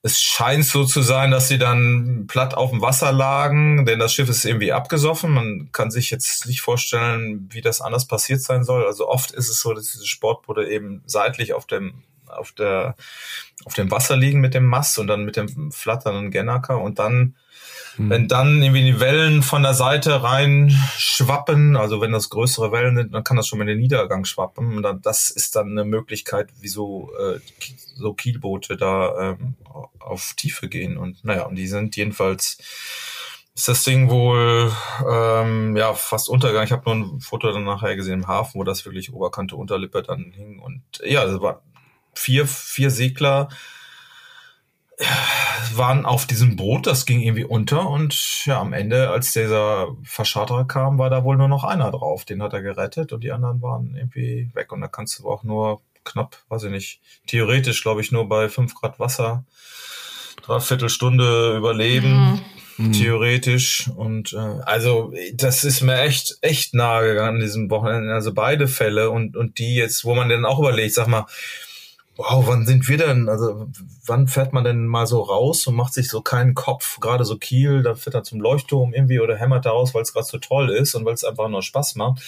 es 0.01 0.21
scheint 0.21 0.65
so 0.65 0.85
zu 0.85 1.01
sein, 1.01 1.31
dass 1.31 1.47
sie 1.47 1.57
dann 1.57 2.25
platt 2.27 2.53
auf 2.53 2.71
dem 2.71 2.81
Wasser 2.81 3.11
lagen, 3.11 3.85
denn 3.85 3.99
das 3.99 4.13
Schiff 4.13 4.29
ist 4.29 4.45
irgendwie 4.45 4.71
abgesoffen. 4.71 5.31
Man 5.31 5.69
kann 5.71 5.91
sich 5.91 6.11
jetzt 6.11 6.45
nicht 6.45 6.61
vorstellen, 6.61 7.49
wie 7.51 7.61
das 7.61 7.81
anders 7.81 8.07
passiert 8.07 8.41
sein 8.41 8.63
soll. 8.63 8.85
Also 8.85 9.07
oft 9.07 9.31
ist 9.31 9.49
es 9.49 9.59
so, 9.59 9.73
dass 9.73 9.91
diese 9.91 10.05
Sportboote 10.05 10.65
eben 10.65 11.01
seitlich 11.05 11.53
auf 11.53 11.65
dem 11.65 12.03
auf 12.29 12.51
der 12.51 12.95
auf 13.65 13.73
dem 13.73 13.91
Wasser 13.91 14.15
liegen 14.15 14.39
mit 14.39 14.53
dem 14.53 14.65
Mast 14.65 14.99
und 14.99 15.07
dann 15.07 15.25
mit 15.25 15.35
dem 15.35 15.71
flatternden 15.71 16.31
Gennaker 16.31 16.79
und 16.79 16.99
dann 16.99 17.35
hm. 17.97 18.09
wenn 18.11 18.27
dann 18.27 18.61
irgendwie 18.61 18.83
die 18.83 18.99
Wellen 18.99 19.41
von 19.41 19.63
der 19.63 19.73
Seite 19.73 20.23
rein 20.23 20.69
schwappen, 20.97 21.75
also 21.75 21.99
wenn 21.99 22.11
das 22.11 22.29
größere 22.29 22.71
Wellen 22.71 22.95
sind, 22.95 23.13
dann 23.13 23.23
kann 23.23 23.37
das 23.37 23.47
schon 23.47 23.57
mal 23.59 23.63
in 23.63 23.69
den 23.69 23.79
Niedergang 23.79 24.23
schwappen 24.25 24.77
und 24.77 24.83
dann, 24.83 25.01
das 25.01 25.31
ist 25.31 25.55
dann 25.55 25.71
eine 25.71 25.83
Möglichkeit, 25.83 26.49
wieso 26.59 27.11
äh, 27.19 27.39
so 27.95 28.13
Kielboote 28.13 28.77
da 28.77 29.31
ähm, 29.31 29.55
auf 29.99 30.33
Tiefe 30.35 30.69
gehen 30.69 30.97
und 30.97 31.23
naja, 31.25 31.43
und 31.43 31.55
die 31.55 31.67
sind 31.67 31.95
jedenfalls 31.95 32.57
ist 33.55 33.67
das 33.67 33.83
Ding 33.83 34.11
wohl 34.11 34.71
ähm, 35.09 35.75
ja 35.75 35.95
fast 35.95 36.29
untergegangen. 36.29 36.67
Ich 36.67 36.71
habe 36.71 36.83
nur 36.85 37.15
ein 37.15 37.21
Foto 37.21 37.51
dann 37.51 37.63
nachher 37.63 37.95
gesehen 37.95 38.21
im 38.21 38.27
Hafen, 38.27 38.59
wo 38.59 38.63
das 38.63 38.85
wirklich 38.85 39.11
Oberkante 39.11 39.55
Unterlippe 39.55 40.03
dann 40.03 40.31
hing 40.31 40.59
und 40.59 40.83
ja, 41.03 41.25
das 41.25 41.41
war 41.41 41.63
vier, 42.17 42.47
vier 42.47 42.89
Segler 42.89 43.49
waren 45.75 46.05
auf 46.05 46.25
diesem 46.25 46.55
Boot, 46.55 46.87
das 46.87 47.05
ging 47.05 47.21
irgendwie 47.21 47.43
unter 47.43 47.87
und 47.89 48.45
ja, 48.45 48.59
am 48.59 48.73
Ende, 48.73 49.09
als 49.09 49.31
dieser 49.31 49.95
Verscharterer 50.03 50.65
kam, 50.65 50.97
war 50.97 51.11
da 51.11 51.23
wohl 51.23 51.37
nur 51.37 51.47
noch 51.47 51.63
einer 51.63 51.91
drauf. 51.91 52.25
Den 52.25 52.41
hat 52.41 52.53
er 52.53 52.63
gerettet 52.63 53.13
und 53.13 53.23
die 53.23 53.31
anderen 53.31 53.61
waren 53.61 53.95
irgendwie 53.95 54.49
weg. 54.53 54.71
Und 54.71 54.81
da 54.81 54.87
kannst 54.87 55.19
du 55.19 55.29
auch 55.29 55.43
nur 55.43 55.81
knapp, 56.03 56.37
weiß 56.49 56.63
ich 56.63 56.71
nicht, 56.71 57.01
theoretisch, 57.27 57.83
glaube 57.83 58.01
ich, 58.01 58.11
nur 58.11 58.27
bei 58.27 58.49
fünf 58.49 58.73
Grad 58.73 58.99
Wasser 58.99 59.45
dreiviertel 60.41 60.89
Stunde 60.89 61.55
überleben. 61.57 62.41
Mhm. 62.77 62.93
Theoretisch. 62.93 63.89
Und 63.95 64.33
äh, 64.33 64.37
also 64.37 65.13
das 65.33 65.63
ist 65.63 65.81
mir 65.81 65.99
echt, 66.01 66.37
echt 66.41 66.73
nahe 66.73 67.07
gegangen 67.07 67.35
an 67.35 67.41
diesem 67.41 67.69
Wochenende. 67.69 68.13
Also 68.13 68.33
beide 68.33 68.67
Fälle 68.67 69.09
und, 69.09 69.35
und 69.35 69.57
die 69.57 69.75
jetzt, 69.75 70.05
wo 70.05 70.15
man 70.15 70.29
dann 70.29 70.45
auch 70.45 70.59
überlegt, 70.59 70.93
sag 70.93 71.07
mal, 71.07 71.25
wow, 72.17 72.45
wann 72.47 72.65
sind 72.65 72.87
wir 72.87 72.97
denn, 72.97 73.29
also 73.29 73.67
wann 74.05 74.27
fährt 74.27 74.51
man 74.51 74.63
denn 74.63 74.87
mal 74.87 75.05
so 75.05 75.21
raus 75.21 75.67
und 75.67 75.75
macht 75.75 75.93
sich 75.93 76.09
so 76.09 76.21
keinen 76.21 76.55
Kopf, 76.55 76.99
gerade 76.99 77.23
so 77.23 77.37
Kiel, 77.37 77.83
da 77.83 77.95
fährt 77.95 78.15
er 78.15 78.23
zum 78.23 78.41
Leuchtturm 78.41 78.93
irgendwie 78.93 79.19
oder 79.19 79.37
hämmert 79.37 79.65
da 79.65 79.71
raus, 79.71 79.93
weil 79.93 80.01
es 80.01 80.13
gerade 80.13 80.25
so 80.25 80.39
toll 80.39 80.69
ist 80.71 80.95
und 80.95 81.05
weil 81.05 81.13
es 81.13 81.23
einfach 81.23 81.47
nur 81.47 81.61
Spaß 81.61 81.95
macht. 81.95 82.21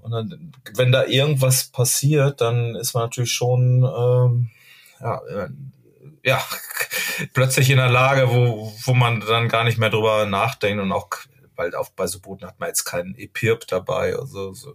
Und 0.00 0.12
dann, 0.12 0.52
wenn 0.74 0.92
da 0.92 1.04
irgendwas 1.04 1.68
passiert, 1.68 2.40
dann 2.40 2.74
ist 2.74 2.94
man 2.94 3.04
natürlich 3.04 3.32
schon, 3.32 3.82
ähm, 3.82 4.50
ja, 5.00 5.20
ja, 6.22 6.42
plötzlich 7.34 7.70
in 7.70 7.76
der 7.76 7.90
Lage, 7.90 8.30
wo, 8.30 8.72
wo 8.84 8.94
man 8.94 9.20
dann 9.20 9.48
gar 9.48 9.64
nicht 9.64 9.78
mehr 9.78 9.90
drüber 9.90 10.24
nachdenkt 10.26 10.82
und 10.82 10.92
auch, 10.92 11.08
weil 11.56 11.74
auf, 11.74 11.92
bei 11.92 12.06
so 12.06 12.20
Booten 12.20 12.46
hat 12.46 12.58
man 12.60 12.68
jetzt 12.68 12.84
keinen 12.84 13.14
EPIRP 13.14 13.66
dabei, 13.66 14.16
also 14.16 14.54
so 14.54 14.74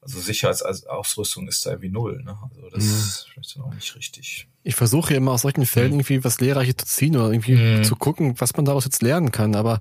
also 0.00 0.20
Sicherheitsausrüstung 0.20 1.48
ist 1.48 1.66
da 1.66 1.70
irgendwie 1.70 1.90
null. 1.90 2.22
Ne? 2.24 2.36
Also 2.48 2.70
das 2.70 2.84
mhm. 2.84 2.90
ist 2.90 3.26
vielleicht 3.32 3.56
dann 3.56 3.64
auch 3.64 3.74
nicht 3.74 3.94
richtig. 3.96 4.48
Ich 4.62 4.74
versuche 4.74 5.12
ja 5.12 5.18
immer 5.18 5.32
aus 5.32 5.42
solchen 5.42 5.66
Fällen 5.66 5.88
mhm. 5.88 6.00
irgendwie 6.00 6.24
was 6.24 6.40
Lehrreiches 6.40 6.76
zu 6.76 6.86
ziehen 6.86 7.16
oder 7.16 7.30
irgendwie 7.30 7.56
mhm. 7.56 7.84
zu 7.84 7.96
gucken, 7.96 8.34
was 8.38 8.56
man 8.56 8.64
daraus 8.64 8.84
jetzt 8.84 9.02
lernen 9.02 9.32
kann. 9.32 9.56
Aber 9.56 9.80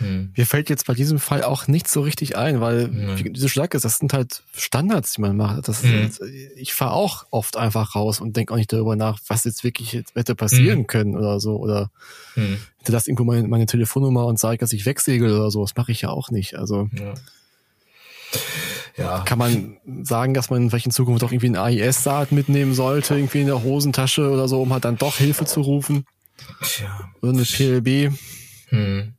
mhm. 0.00 0.32
mir 0.36 0.46
fällt 0.46 0.68
jetzt 0.68 0.86
bei 0.86 0.94
diesem 0.94 1.18
Fall 1.18 1.42
auch 1.42 1.66
nicht 1.66 1.88
so 1.88 2.02
richtig 2.02 2.36
ein, 2.36 2.60
weil 2.60 3.16
wie 3.16 3.30
diese 3.30 3.48
Schlag 3.48 3.74
ist, 3.74 3.84
das 3.84 3.98
sind 3.98 4.12
halt 4.12 4.42
Standards, 4.52 5.14
die 5.14 5.22
man 5.22 5.36
macht. 5.36 5.66
Mhm. 5.82 6.04
ist, 6.04 6.20
ich 6.56 6.74
fahre 6.74 6.92
auch 6.92 7.26
oft 7.30 7.56
einfach 7.56 7.94
raus 7.94 8.20
und 8.20 8.36
denke 8.36 8.52
auch 8.52 8.58
nicht 8.58 8.72
darüber 8.72 8.96
nach, 8.96 9.18
was 9.28 9.44
jetzt 9.44 9.64
wirklich 9.64 9.92
jetzt 9.92 10.14
hätte 10.14 10.34
passieren 10.34 10.80
mhm. 10.80 10.86
können 10.86 11.16
oder 11.16 11.40
so. 11.40 11.56
Oder 11.56 11.90
mhm. 12.36 12.58
hinterlasse 12.78 13.08
irgendwo 13.08 13.24
meine, 13.24 13.48
meine 13.48 13.66
Telefonnummer 13.66 14.26
und 14.26 14.38
sage, 14.38 14.58
dass 14.58 14.72
ich 14.72 14.84
wegsegel 14.84 15.32
oder 15.32 15.50
so. 15.50 15.62
Das 15.62 15.74
mache 15.74 15.92
ich 15.92 16.02
ja 16.02 16.10
auch 16.10 16.30
nicht. 16.30 16.56
Also 16.56 16.90
ja 16.92 17.14
ja. 18.96 19.20
Kann 19.20 19.38
man 19.38 19.76
sagen, 20.02 20.34
dass 20.34 20.50
man 20.50 20.70
vielleicht 20.70 20.86
in 20.86 20.92
Zukunft 20.92 21.22
doch 21.22 21.32
irgendwie 21.32 21.50
ein 21.50 21.56
AIS-Saat 21.56 22.32
mitnehmen 22.32 22.74
sollte, 22.74 23.16
irgendwie 23.16 23.40
in 23.40 23.46
der 23.48 23.62
Hosentasche 23.62 24.30
oder 24.30 24.46
so, 24.48 24.62
um 24.62 24.72
halt 24.72 24.84
dann 24.84 24.96
doch 24.96 25.16
Hilfe 25.16 25.44
zu 25.46 25.62
rufen? 25.62 26.06
Tja. 26.62 27.10
Oder 27.20 27.32
eine 27.32 27.42
PLB? 27.42 28.16
Hm. 28.68 29.14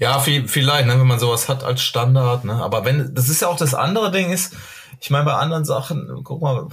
Ja, 0.00 0.20
vielleicht, 0.20 0.86
ne, 0.86 0.98
wenn 0.98 1.06
man 1.06 1.18
sowas 1.18 1.48
hat 1.48 1.64
als 1.64 1.82
Standard, 1.82 2.44
ne? 2.44 2.54
Aber 2.54 2.84
wenn, 2.84 3.14
das 3.14 3.28
ist 3.28 3.42
ja 3.42 3.48
auch 3.48 3.56
das 3.56 3.74
andere 3.74 4.10
Ding 4.12 4.30
ist, 4.30 4.54
ich 5.00 5.10
meine, 5.10 5.24
bei 5.24 5.34
anderen 5.34 5.64
Sachen, 5.64 6.08
guck 6.22 6.40
mal, 6.40 6.68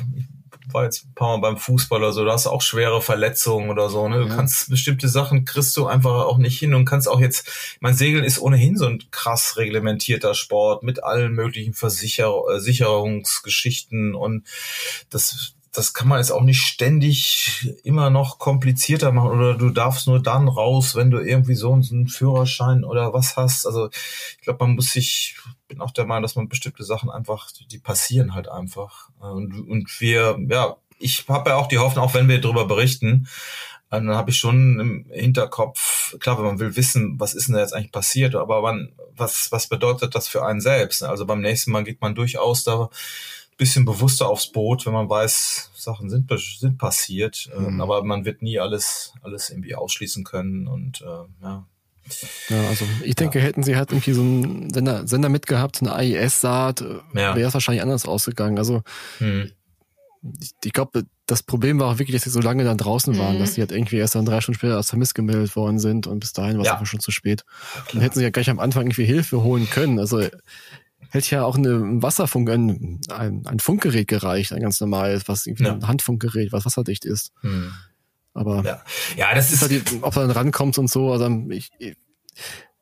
war 0.74 0.84
jetzt 0.84 1.06
ein 1.06 1.14
paar 1.16 1.38
Mal 1.38 1.42
beim 1.42 1.58
Fußball 1.58 2.00
oder 2.00 2.14
so, 2.14 2.26
da 2.26 2.34
hast 2.34 2.46
du 2.46 2.50
auch 2.50 2.62
schwere 2.62 3.02
Verletzungen 3.02 3.70
oder 3.70 3.90
so, 3.90 4.08
ne? 4.08 4.20
Du 4.20 4.28
ja. 4.28 4.36
kannst 4.36 4.70
bestimmte 4.70 5.08
Sachen 5.08 5.46
kriegst 5.46 5.76
du 5.78 5.86
einfach 5.86 6.26
auch 6.26 6.38
nicht 6.38 6.60
hin 6.60 6.74
und 6.74 6.86
kannst 6.86 7.08
auch 7.08 7.20
jetzt, 7.20 7.78
mein 7.80 7.94
Segeln 7.94 8.24
ist 8.24 8.40
ohnehin 8.40 8.78
so 8.78 8.86
ein 8.86 9.04
krass 9.12 9.58
reglementierter 9.58 10.34
Sport 10.34 10.84
mit 10.84 11.04
allen 11.04 11.34
möglichen 11.34 11.74
Versicher 11.74 12.34
äh, 12.50 12.60
Sicherungsgeschichten 12.60 14.16
und 14.16 14.48
das 15.10 15.54
das 15.74 15.94
kann 15.94 16.08
man 16.08 16.20
jetzt 16.20 16.32
auch 16.32 16.44
nicht 16.44 16.62
ständig 16.62 17.74
immer 17.84 18.12
noch 18.12 18.38
komplizierter 18.38 19.12
machen 19.12 19.32
oder 19.32 19.56
du 19.56 19.72
darfst 19.72 20.08
nur 20.08 20.22
dann 20.22 20.48
raus, 20.48 20.96
wenn 20.96 21.10
du 21.10 21.18
irgendwie 21.18 21.56
so 21.56 21.74
einen 21.74 22.08
Führerschein 22.08 22.84
oder 22.84 23.12
was 23.12 23.36
hast. 23.36 23.66
Also 23.66 23.90
ich 23.90 24.44
glaube, 24.44 24.64
man 24.66 24.76
muss 24.76 24.92
sich, 24.92 25.36
bin 25.68 25.82
auch 25.82 25.92
der 25.92 26.06
Meinung, 26.06 26.22
dass 26.22 26.36
man 26.36 26.48
bestimmte 26.48 26.84
Sachen 26.84 27.10
einfach, 27.10 27.50
die 27.72 27.80
passieren 27.80 28.36
halt 28.36 28.50
einfach. 28.50 29.10
Und, 29.20 29.68
und 29.68 30.00
wir, 30.00 30.38
ja, 30.48 30.78
ich 31.00 31.26
habe 31.28 31.50
ja 31.50 31.56
auch 31.56 31.68
die 31.68 31.80
Hoffnung, 31.80 32.06
auch 32.06 32.14
wenn 32.14 32.30
wir 32.30 32.40
darüber 32.40 32.66
berichten, 32.66 33.28
dann 33.90 34.10
habe 34.10 34.30
ich 34.30 34.38
schon 34.38 34.80
im 34.80 35.06
Hinterkopf, 35.12 36.16
klar, 36.20 36.38
wenn 36.38 36.46
man 36.46 36.60
will 36.60 36.76
wissen, 36.76 37.20
was 37.20 37.34
ist 37.34 37.48
denn 37.48 37.56
da 37.56 37.62
jetzt 37.62 37.74
eigentlich 37.74 37.92
passiert, 37.92 38.36
aber 38.36 38.62
wann, 38.62 38.94
was, 39.16 39.52
was 39.52 39.68
bedeutet 39.68 40.14
das 40.14 40.28
für 40.28 40.46
einen 40.46 40.62
selbst? 40.62 41.04
Also 41.04 41.26
beim 41.26 41.42
nächsten 41.42 41.72
Mal 41.72 41.84
geht 41.84 42.02
man 42.02 42.16
durchaus 42.16 42.64
da 42.64 42.90
bisschen 43.58 43.86
bewusster 43.86 44.28
aufs 44.28 44.52
Boot, 44.52 44.86
wenn 44.86 44.94
man 44.94 45.10
weiß, 45.10 45.72
Sachen 45.76 46.10
sind, 46.10 46.32
sind 46.60 46.78
passiert. 46.78 47.50
Mhm. 47.58 47.82
aber 47.82 48.04
man 48.04 48.26
wird 48.26 48.42
nie 48.42 48.60
alles, 48.60 49.14
alles 49.22 49.50
irgendwie 49.50 49.76
ausschließen 49.76 50.24
können 50.24 50.68
und 50.68 51.02
äh, 51.02 51.44
ja. 51.44 51.66
Ja, 52.50 52.68
also 52.68 52.86
ich 53.04 53.16
denke, 53.16 53.40
ja. 53.40 53.46
hätten 53.46 53.64
sie 53.64 53.78
halt 53.78 53.92
irgendwie 53.92 54.12
so 54.12 54.22
einen 54.22 54.74
Sender, 54.74 55.08
Sender 55.08 55.30
mitgehabt, 55.30 55.82
eine 55.82 55.94
AIS-Saat, 55.94 56.82
äh, 56.82 57.00
ja. 57.16 57.36
wäre 57.36 57.48
es 57.48 57.54
wahrscheinlich 57.54 57.82
anders 57.82 58.06
ausgegangen. 58.06 58.58
Also 58.58 58.84
mhm. 59.20 59.52
ich, 60.42 60.52
ich 60.64 60.74
glaube, 60.74 61.06
das 61.26 61.44
Problem 61.44 61.80
war 61.80 61.94
auch 61.94 62.00
wirklich, 62.00 62.16
dass 62.16 62.24
sie 62.24 62.30
so 62.30 62.42
lange 62.42 62.66
dann 62.66 62.78
draußen 62.78 63.18
waren, 63.18 63.36
mhm. 63.36 63.40
dass 63.40 63.54
sie 63.54 63.62
halt 63.62 63.72
irgendwie 63.72 63.98
erst 63.98 64.16
dann 64.16 64.26
drei 64.26 64.42
Stunden 64.42 64.60
später 64.60 64.76
als 64.76 64.90
vermisst 64.90 65.16
gemeldet 65.16 65.56
worden 65.56 65.80
sind 65.80 66.06
und 66.06 66.20
bis 66.20 66.34
dahin 66.34 66.58
war 66.58 66.64
es 66.64 66.68
ja. 66.68 66.74
einfach 66.74 66.86
schon 66.86 67.00
zu 67.00 67.12
spät. 67.12 67.46
Dann 67.94 68.02
hätten 68.02 68.16
sie 68.16 68.24
ja 68.24 68.30
gleich 68.30 68.50
am 68.50 68.60
Anfang 68.60 68.84
irgendwie 68.84 69.06
Hilfe 69.06 69.42
holen 69.42 69.70
können. 69.70 70.00
Also 70.00 70.28
hätte 71.14 71.36
ja 71.36 71.44
auch 71.44 71.56
eine 71.58 72.02
Wasserfunk, 72.02 72.50
ein, 72.50 73.00
ein, 73.10 73.46
ein 73.46 73.60
Funkgerät 73.60 74.08
gereicht, 74.08 74.52
ein 74.52 74.62
ganz 74.62 74.80
normales, 74.82 75.28
was 75.28 75.46
irgendwie 75.46 75.66
ja. 75.66 75.74
ein 75.74 75.88
Handfunkgerät, 75.88 76.52
was 76.52 76.66
wasserdicht 76.66 77.06
ist. 77.06 77.32
Hm. 77.42 77.72
Aber 78.34 78.64
ja. 78.64 78.82
ja, 79.16 79.36
das 79.36 79.52
ist 79.52 79.62
halt, 79.62 79.72
die, 79.72 80.00
ob 80.02 80.16
er 80.16 80.24
dann 80.24 80.32
rankommt 80.32 80.78
und 80.78 80.90
so. 80.90 81.12
Also 81.12 81.30
ich, 81.50 81.70
ich 81.78 81.96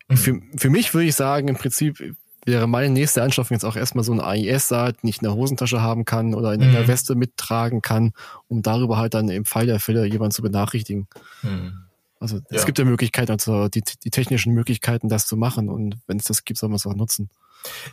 hm. 0.07 0.17
für, 0.17 0.41
für 0.57 0.69
mich 0.69 0.93
würde 0.93 1.07
ich 1.07 1.15
sagen, 1.15 1.49
im 1.49 1.55
Prinzip 1.55 2.15
wäre 2.45 2.67
meine 2.67 2.89
nächste 2.89 3.21
Anschaffung 3.21 3.55
jetzt 3.55 3.65
auch 3.65 3.75
erstmal 3.75 4.03
so 4.03 4.13
ein 4.13 4.21
AIS-Saat, 4.21 5.03
nicht 5.03 5.21
in 5.21 5.25
der 5.25 5.35
Hosentasche 5.35 5.81
haben 5.81 6.05
kann 6.05 6.33
oder 6.33 6.53
in, 6.53 6.61
mhm. 6.61 6.71
der 6.71 6.87
Weste 6.87 7.15
mittragen 7.15 7.81
kann, 7.81 8.13
um 8.47 8.63
darüber 8.63 8.97
halt 8.97 9.13
dann 9.13 9.29
im 9.29 9.45
Fall 9.45 9.67
der 9.67 9.79
Fälle 9.79 10.05
jemanden 10.05 10.31
zu 10.31 10.41
benachrichtigen. 10.41 11.07
Mhm. 11.43 11.83
Also 12.19 12.39
es 12.49 12.61
ja. 12.61 12.65
gibt 12.65 12.79
ja 12.79 12.85
Möglichkeiten, 12.85 13.31
also 13.31 13.67
die, 13.67 13.83
die 14.03 14.09
technischen 14.09 14.53
Möglichkeiten, 14.53 15.09
das 15.09 15.27
zu 15.27 15.37
machen 15.37 15.69
und 15.69 15.97
wenn 16.07 16.17
es 16.17 16.25
das 16.25 16.43
gibt, 16.43 16.59
soll 16.59 16.69
man 16.69 16.77
es 16.77 16.85
auch 16.85 16.95
nutzen. 16.95 17.29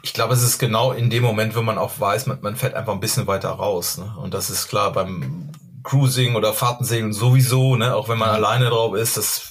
Ich 0.02 0.12
glaube, 0.12 0.34
es 0.34 0.42
ist 0.42 0.58
genau 0.58 0.92
in 0.92 1.10
dem 1.10 1.22
Moment, 1.22 1.56
wenn 1.56 1.64
man 1.64 1.78
auch 1.78 1.98
weiß, 1.98 2.26
man, 2.26 2.40
man 2.40 2.56
fährt 2.56 2.74
einfach 2.74 2.92
ein 2.92 3.00
bisschen 3.00 3.26
weiter 3.26 3.50
raus. 3.50 3.98
Ne? 3.98 4.14
Und 4.20 4.34
das 4.34 4.50
ist 4.50 4.68
klar 4.68 4.92
beim 4.92 5.50
Cruising 5.82 6.34
oder 6.34 6.52
Fahrtensegeln 6.52 7.12
sowieso, 7.12 7.76
ne? 7.76 7.94
auch 7.94 8.08
wenn 8.08 8.18
man 8.18 8.28
ja. 8.28 8.34
alleine 8.34 8.66
drauf 8.66 8.94
ist, 8.94 9.16
das, 9.16 9.48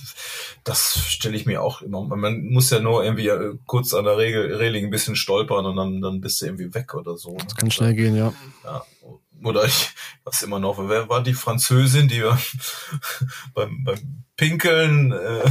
das 0.64 0.98
stelle 1.08 1.36
ich 1.36 1.46
mir 1.46 1.62
auch 1.62 1.82
immer. 1.82 2.04
Man 2.04 2.46
muss 2.46 2.70
ja 2.70 2.80
nur 2.80 3.04
irgendwie 3.04 3.28
äh, 3.28 3.56
kurz 3.66 3.94
an 3.94 4.06
der 4.06 4.18
Regel, 4.18 4.56
Reling 4.56 4.86
ein 4.86 4.92
bisschen 4.92 5.16
stolpern 5.16 5.66
und 5.66 5.76
dann, 5.76 6.02
dann 6.02 6.22
bist 6.22 6.42
du 6.42 6.46
irgendwie 6.46 6.74
weg 6.74 6.94
oder 6.94 7.18
so. 7.18 7.32
Ne? 7.32 7.38
Das 7.44 7.56
kann 7.56 7.72
schnell 7.72 7.94
gehen, 7.94 8.16
ja. 8.16 8.34
ja 8.64 8.84
oder 9.44 9.66
ich 9.66 9.90
was 10.24 10.42
immer 10.42 10.60
noch, 10.60 10.78
wer 10.90 11.10
war 11.10 11.24
die 11.24 11.34
Französin, 11.34 12.08
die 12.08 12.22
beim, 13.54 13.84
beim 13.84 14.24
Pinkeln 14.36 15.12
äh, 15.14 15.50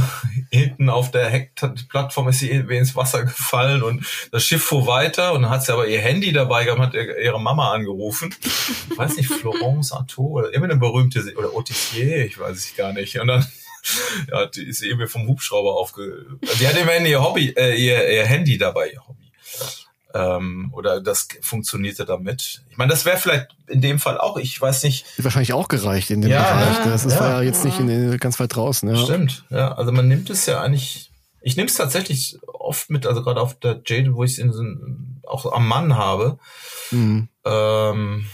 hinten 0.49 0.89
auf 0.89 1.11
der 1.11 1.29
Heckplattform 1.29 2.29
ist 2.29 2.39
sie 2.39 2.51
irgendwie 2.51 2.77
ins 2.77 2.95
Wasser 2.95 3.25
gefallen 3.25 3.83
und 3.83 4.05
das 4.31 4.45
Schiff 4.45 4.63
fuhr 4.63 4.87
weiter 4.87 5.33
und 5.33 5.41
dann 5.41 5.51
hat 5.51 5.65
sie 5.65 5.73
aber 5.73 5.87
ihr 5.87 5.99
Handy 5.99 6.31
dabei 6.31 6.63
gehabt, 6.63 6.79
hat 6.79 6.93
ihre 6.93 7.39
Mama 7.39 7.73
angerufen. 7.73 8.33
Ich 8.89 8.97
weiß 8.97 9.17
nicht, 9.17 9.29
Florence 9.29 9.91
Artaud 9.91 10.31
oder 10.31 10.53
immer 10.53 10.65
eine 10.65 10.77
berühmte, 10.77 11.33
oder 11.35 11.53
Otissier, 11.53 12.25
ich 12.25 12.39
weiß 12.39 12.55
es 12.55 12.75
gar 12.77 12.93
nicht. 12.93 13.19
Und 13.19 13.27
dann 13.27 13.45
ja, 14.31 14.45
die 14.45 14.63
ist 14.63 14.81
irgendwie 14.81 15.07
vom 15.07 15.27
Hubschrauber 15.27 15.75
aufge... 15.75 16.25
Die 16.59 16.67
hat 16.67 16.77
immerhin 16.77 17.05
ihr 17.05 17.21
Hobby, 17.21 17.53
äh, 17.57 17.75
ihr, 17.75 18.09
ihr 18.09 18.25
Handy 18.25 18.57
dabei, 18.57 18.89
ihr 18.91 19.05
Hobby 19.05 19.31
ähm, 20.17 20.69
oder 20.73 20.99
das 20.99 21.27
funktionierte 21.41 22.05
damit. 22.05 22.63
Ich 22.69 22.77
meine, 22.77 22.89
das 22.89 23.05
wäre 23.05 23.17
vielleicht 23.17 23.55
in 23.67 23.81
dem 23.81 23.99
Fall 23.99 24.17
auch, 24.17 24.37
ich 24.37 24.59
weiß 24.59 24.83
nicht. 24.83 25.05
Wahrscheinlich 25.17 25.53
auch 25.53 25.67
gereicht 25.67 26.09
in 26.09 26.21
dem 26.21 26.31
ja, 26.31 26.41
Bereich. 26.41 26.83
Das 26.85 27.05
ist 27.05 27.13
ja, 27.13 27.29
ja 27.29 27.41
jetzt 27.41 27.63
nicht 27.63 27.79
in, 27.79 27.87
in, 27.89 28.17
ganz 28.17 28.39
weit 28.39 28.55
draußen. 28.55 28.89
Ja. 28.89 28.97
Stimmt, 28.97 29.45
ja. 29.49 29.73
Also 29.73 29.91
man 29.91 30.07
nimmt 30.07 30.29
es 30.29 30.45
ja 30.47 30.61
eigentlich, 30.61 31.11
ich 31.41 31.55
nehme 31.55 31.69
es 31.69 31.75
tatsächlich 31.75 32.37
oft 32.47 32.89
mit, 32.89 33.05
also 33.05 33.21
gerade 33.21 33.41
auf 33.41 33.59
der 33.59 33.81
Jade, 33.85 34.15
wo 34.15 34.23
ich 34.23 34.39
es 34.39 34.55
auch 35.27 35.51
am 35.51 35.67
Mann 35.67 35.95
habe. 35.95 36.39
Mhm. 36.91 37.27
Ähm, 37.45 38.25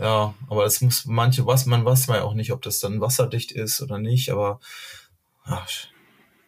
ja, 0.00 0.34
aber 0.48 0.64
es 0.64 0.80
muss 0.80 1.04
manche 1.06 1.44
was, 1.46 1.66
man 1.66 1.84
weiß 1.84 2.06
ja 2.06 2.22
auch 2.22 2.34
nicht, 2.34 2.52
ob 2.52 2.62
das 2.62 2.78
dann 2.78 3.00
wasserdicht 3.00 3.52
ist 3.52 3.82
oder 3.82 3.98
nicht, 3.98 4.30
aber 4.30 4.60
ach, 5.44 5.68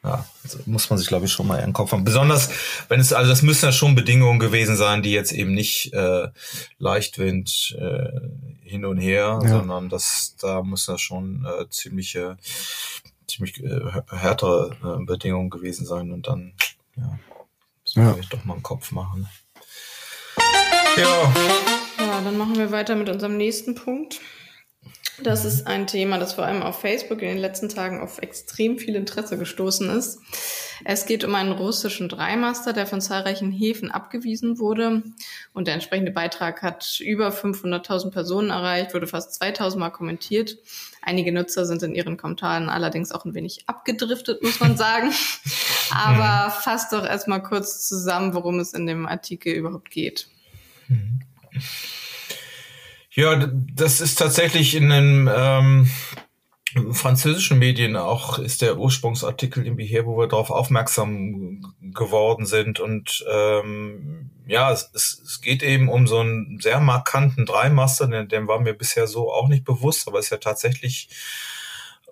ja, 0.07 0.25
also 0.45 0.61
muss 0.67 0.89
man 0.89 1.01
sich, 1.01 1.09
glaube 1.09 1.27
ich, 1.27 1.33
schon 1.33 1.49
mal 1.49 1.59
in 1.59 1.67
den 1.67 1.73
Kopf 1.73 1.91
haben. 1.91 2.05
Besonders, 2.05 2.49
wenn 2.89 3.01
es, 3.01 3.13
also 3.13 3.29
das 3.29 3.43
müssen 3.43 3.65
ja 3.65 3.73
schon 3.73 3.97
Bedingungen 3.97 4.39
gewesen 4.39 4.77
sein, 4.77 5.03
die 5.03 5.11
jetzt 5.11 5.33
eben 5.33 5.53
nicht 5.53 5.93
äh, 5.93 6.29
Leichtwind 6.79 7.77
äh, 7.77 8.21
hin 8.63 8.85
und 8.85 8.99
her, 8.99 9.41
ja. 9.43 9.49
sondern 9.49 9.89
das, 9.89 10.37
da 10.41 10.63
muss 10.63 10.87
ja 10.87 10.97
schon 10.97 11.45
äh, 11.45 11.69
ziemliche, 11.71 12.37
ziemlich 13.27 13.61
äh, 13.65 13.81
härtere 14.09 14.77
äh, 15.01 15.05
Bedingungen 15.05 15.51
gewesen 15.51 15.87
sein 15.87 16.13
und 16.13 16.29
dann, 16.29 16.53
ja, 16.97 17.19
müssen 17.83 18.03
wir 18.03 18.05
ja. 18.05 18.15
vielleicht 18.15 18.33
doch 18.33 18.45
mal 18.45 18.55
einen 18.55 18.63
Kopf 18.63 18.93
machen. 18.93 19.29
Ja. 20.97 21.35
Ja, 21.99 22.21
dann 22.23 22.39
machen 22.39 22.57
wir 22.57 22.71
weiter 22.71 22.95
mit 22.95 23.09
unserem 23.09 23.37
nächsten 23.37 23.75
Punkt. 23.75 24.21
Das 25.23 25.45
ist 25.47 25.67
ein 25.67 25.87
Thema, 25.87 26.19
das 26.19 26.35
vor 26.35 26.45
allem 26.45 26.63
auf 26.63 26.81
Facebook 26.81 27.23
in 27.23 27.29
den 27.29 27.39
letzten 27.39 27.69
Tagen 27.69 28.01
auf 28.01 28.19
extrem 28.19 28.79
viel 28.79 28.97
Interesse 28.97 29.39
gestoßen 29.39 29.89
ist. 29.91 30.21
Es 30.85 31.07
geht 31.07 31.25
um 31.25 31.35
einen 31.35 31.53
russischen 31.53 32.09
Dreimaster, 32.09 32.75
der 32.75 32.87
von 32.87 33.01
zahlreichen 33.01 33.51
Häfen 33.51 33.91
abgewiesen 33.91 34.59
wurde. 34.59 35.03
Und 35.55 35.69
der 35.69 35.75
entsprechende 35.75 36.13
Beitrag 36.13 36.63
hat 36.63 37.01
über 37.01 37.31
500.000 37.31 38.11
Personen 38.11 38.51
erreicht, 38.51 38.93
wurde 38.93 39.07
fast 39.07 39.41
2.000 39.43 39.79
Mal 39.79 39.91
kommentiert. 39.91 40.59
Einige 41.01 41.33
Nutzer 41.33 41.65
sind 41.65 41.83
in 41.83 41.95
ihren 41.95 42.19
Kommentaren 42.19 42.69
allerdings 42.69 43.11
auch 43.11 43.25
ein 43.25 43.35
wenig 43.35 43.65
abgedriftet, 43.67 44.43
muss 44.43 44.61
man 44.61 44.77
sagen. 44.77 45.13
Aber 45.91 46.51
fasst 46.51 46.93
doch 46.93 47.07
erstmal 47.07 47.43
kurz 47.43 47.89
zusammen, 47.89 48.35
worum 48.35 48.59
es 48.61 48.75
in 48.75 48.87
dem 48.87 49.07
Artikel 49.07 49.55
überhaupt 49.55 49.91
geht. 49.91 50.29
Ja, 53.17 53.35
das 53.73 54.03
ist 54.03 54.19
tatsächlich 54.19 54.75
in 54.75 54.91
den 54.91 55.31
ähm, 55.35 55.91
französischen 56.93 57.59
Medien 57.59 57.97
auch 57.97 58.39
ist 58.39 58.61
der 58.61 58.77
Ursprungsartikel 58.77 59.65
irgendwie 59.65 59.87
her, 59.87 60.05
wo 60.05 60.19
wir 60.19 60.27
darauf 60.27 60.51
aufmerksam 60.51 61.75
geworden 61.95 62.45
sind. 62.45 62.79
Und 62.79 63.25
ähm, 63.33 64.31
ja, 64.47 64.71
es, 64.71 64.91
es 64.93 65.41
geht 65.41 65.63
eben 65.63 65.89
um 65.89 66.07
so 66.07 66.19
einen 66.19 66.61
sehr 66.61 66.79
markanten 66.79 67.47
Dreimaster, 67.47 68.07
den, 68.07 68.29
den 68.29 68.49
war 68.49 68.61
mir 68.61 68.75
bisher 68.75 69.07
so 69.07 69.33
auch 69.33 69.49
nicht 69.49 69.65
bewusst, 69.65 70.07
aber 70.07 70.19
ist 70.19 70.29
ja 70.29 70.37
tatsächlich 70.37 71.09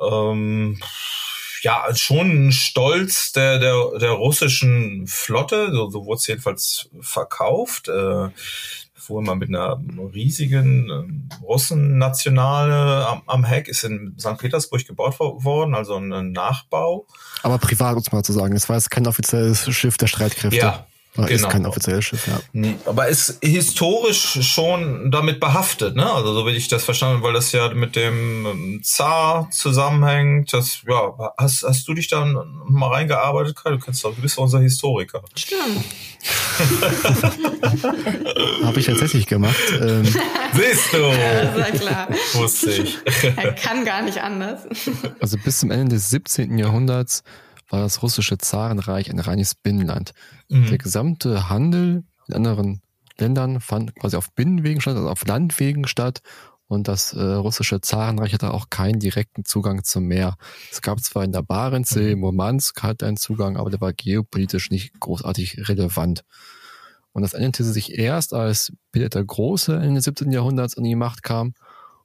ähm, 0.01 0.81
ja 1.61 1.95
schon 1.95 2.47
ein 2.47 2.53
Stolz 2.53 3.33
der, 3.33 3.59
der, 3.59 3.99
der 3.99 4.13
russischen 4.13 5.07
Flotte, 5.07 5.71
so, 5.71 5.91
so 5.91 6.07
wurde 6.07 6.17
es 6.17 6.27
jedenfalls 6.27 6.89
verkauft. 7.03 7.89
Äh, 7.89 8.31
fuhr 9.05 9.21
immer 9.21 9.35
mit 9.35 9.49
einer 9.49 9.81
riesigen 10.13 10.91
äh, 10.91 11.45
Russennationale 11.45 13.07
am, 13.07 13.23
am 13.27 13.45
Heck, 13.45 13.69
ist 13.69 13.85
in 13.85 14.17
St. 14.19 14.39
Petersburg 14.39 14.87
gebaut 14.87 15.19
worden, 15.19 15.75
also 15.75 15.97
ein 15.97 16.33
Nachbau. 16.33 17.07
Aber 17.43 17.59
privat, 17.59 17.95
muss 17.97 18.11
man 18.13 18.25
zu 18.25 18.33
sagen. 18.33 18.57
Es 18.57 18.69
war 18.69 18.77
jetzt 18.77 18.91
kein 18.91 19.07
offizielles 19.07 19.71
Schiff 19.75 19.97
der 19.97 20.07
Streitkräfte. 20.07 20.57
Ja, 20.57 20.87
genau. 21.15 21.29
Ist 21.29 21.49
kein 21.49 21.65
offizielles 21.65 22.05
Schiff, 22.05 22.27
ja. 22.27 22.41
Nee, 22.53 22.75
aber 22.87 23.09
ist 23.09 23.39
historisch 23.43 24.41
schon 24.43 25.13
damit 25.13 25.39
behaftet, 25.39 25.95
ne? 25.95 26.11
Also 26.11 26.35
so 26.35 26.47
wie 26.47 26.51
ich 26.51 26.69
das 26.69 26.85
verstanden, 26.85 27.23
weil 27.23 27.33
das 27.33 27.53
ja 27.53 27.73
mit 27.73 27.95
dem 27.95 28.47
ähm, 28.47 28.81
Zar 28.83 29.49
zusammenhängt. 29.51 30.53
Das, 30.53 30.81
ja, 30.89 31.33
hast, 31.39 31.63
hast 31.63 31.87
du 31.87 31.95
dich 31.95 32.09
da 32.09 32.25
mal 32.67 32.89
reingearbeitet, 32.89 33.57
Kai? 33.57 33.71
Du 33.71 33.79
kennst 33.79 34.05
doch, 34.05 34.15
du 34.15 34.23
bist 34.23 34.37
doch 34.37 34.43
unser 34.43 34.61
Historiker. 34.61 35.23
Stimmt. 35.37 35.85
Habe 38.65 38.81
ich 38.81 38.87
tatsächlich 38.87 39.27
gemacht. 39.27 39.55
Ähm. 39.81 40.05
Siehst 40.05 40.93
du? 40.93 40.99
Ja, 41.15 41.55
sehr 41.55 41.73
klar. 41.73 42.09
Wusste 42.33 42.71
ich. 42.71 42.99
Er 43.37 43.53
kann 43.53 43.85
gar 43.85 44.03
nicht 44.03 44.19
anders. 44.19 44.63
Also 45.21 45.37
bis 45.39 45.61
zum 45.61 45.71
Ende 45.71 45.97
des 45.97 46.11
17. 46.11 46.59
Jahrhunderts 46.59 47.23
war 47.69 47.81
das 47.81 48.03
russische 48.03 48.39
Zarenreich 48.39 49.11
ein 49.11 49.19
reines 49.19 49.55
Binnenland. 49.55 50.13
Mhm. 50.49 50.67
Der 50.67 50.79
gesamte 50.79 51.49
Handel 51.49 52.05
in 52.29 52.35
anderen 52.35 52.83
Ländern 53.19 53.61
fand 53.61 53.95
quasi 53.97 54.17
auf 54.17 54.33
Binnenwegen 54.33 54.81
statt, 54.81 54.97
also 54.97 55.09
auf 55.09 55.27
Landwegen 55.27 55.87
statt. 55.87 56.21
Und 56.67 56.89
das 56.89 57.13
äh, 57.13 57.21
russische 57.23 57.81
Zarenreich 57.81 58.33
hatte 58.33 58.53
auch 58.53 58.71
keinen 58.71 58.99
direkten 58.99 59.45
Zugang 59.45 59.85
zum 59.85 60.07
Meer. 60.07 60.37
Es 60.73 60.81
gab 60.81 60.99
zwar 61.01 61.23
in 61.23 61.33
der 61.33 61.43
Barentssee, 61.43 62.15
mhm. 62.15 62.23
Murmansk 62.23 62.83
hatte 62.83 63.07
einen 63.07 63.19
Zugang, 63.19 63.57
aber 63.57 63.71
der 63.71 63.81
war 63.81 63.93
geopolitisch 63.93 64.71
nicht 64.71 64.99
großartig 64.99 65.69
relevant. 65.69 66.25
Und 67.13 67.23
das 67.23 67.35
änderte 67.35 67.65
sich 67.65 67.97
erst, 67.97 68.35
als 68.35 68.73
Peter 68.91 69.09
der 69.09 69.25
Große 69.25 69.77
Ende 69.77 69.97
des 69.97 70.05
17. 70.05 70.33
Jahrhunderts 70.33 70.77
an 70.77 70.85
die 70.85 70.97
Macht 70.97 71.23
kam. 71.23 71.55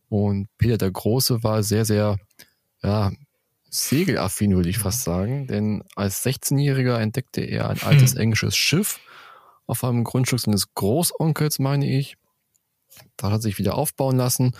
Und 0.07 0.49
Peter 0.57 0.77
der 0.77 0.91
Große 0.91 1.43
war 1.43 1.63
sehr, 1.63 1.85
sehr 1.85 2.17
ja, 2.83 3.11
segelaffin, 3.69 4.55
würde 4.55 4.69
ich 4.69 4.77
fast 4.77 5.03
sagen. 5.03 5.47
Denn 5.47 5.83
als 5.95 6.25
16-Jähriger 6.25 6.97
entdeckte 6.97 7.41
er 7.41 7.69
ein 7.69 7.81
altes 7.81 8.13
hm. 8.13 8.21
englisches 8.21 8.55
Schiff 8.55 8.99
auf 9.67 9.83
einem 9.83 10.03
Grundstück 10.03 10.39
seines 10.39 10.73
Großonkels, 10.73 11.59
meine 11.59 11.87
ich. 11.87 12.17
Da 13.17 13.27
hat 13.27 13.33
er 13.33 13.41
sich 13.41 13.59
wieder 13.59 13.75
aufbauen 13.75 14.17
lassen 14.17 14.53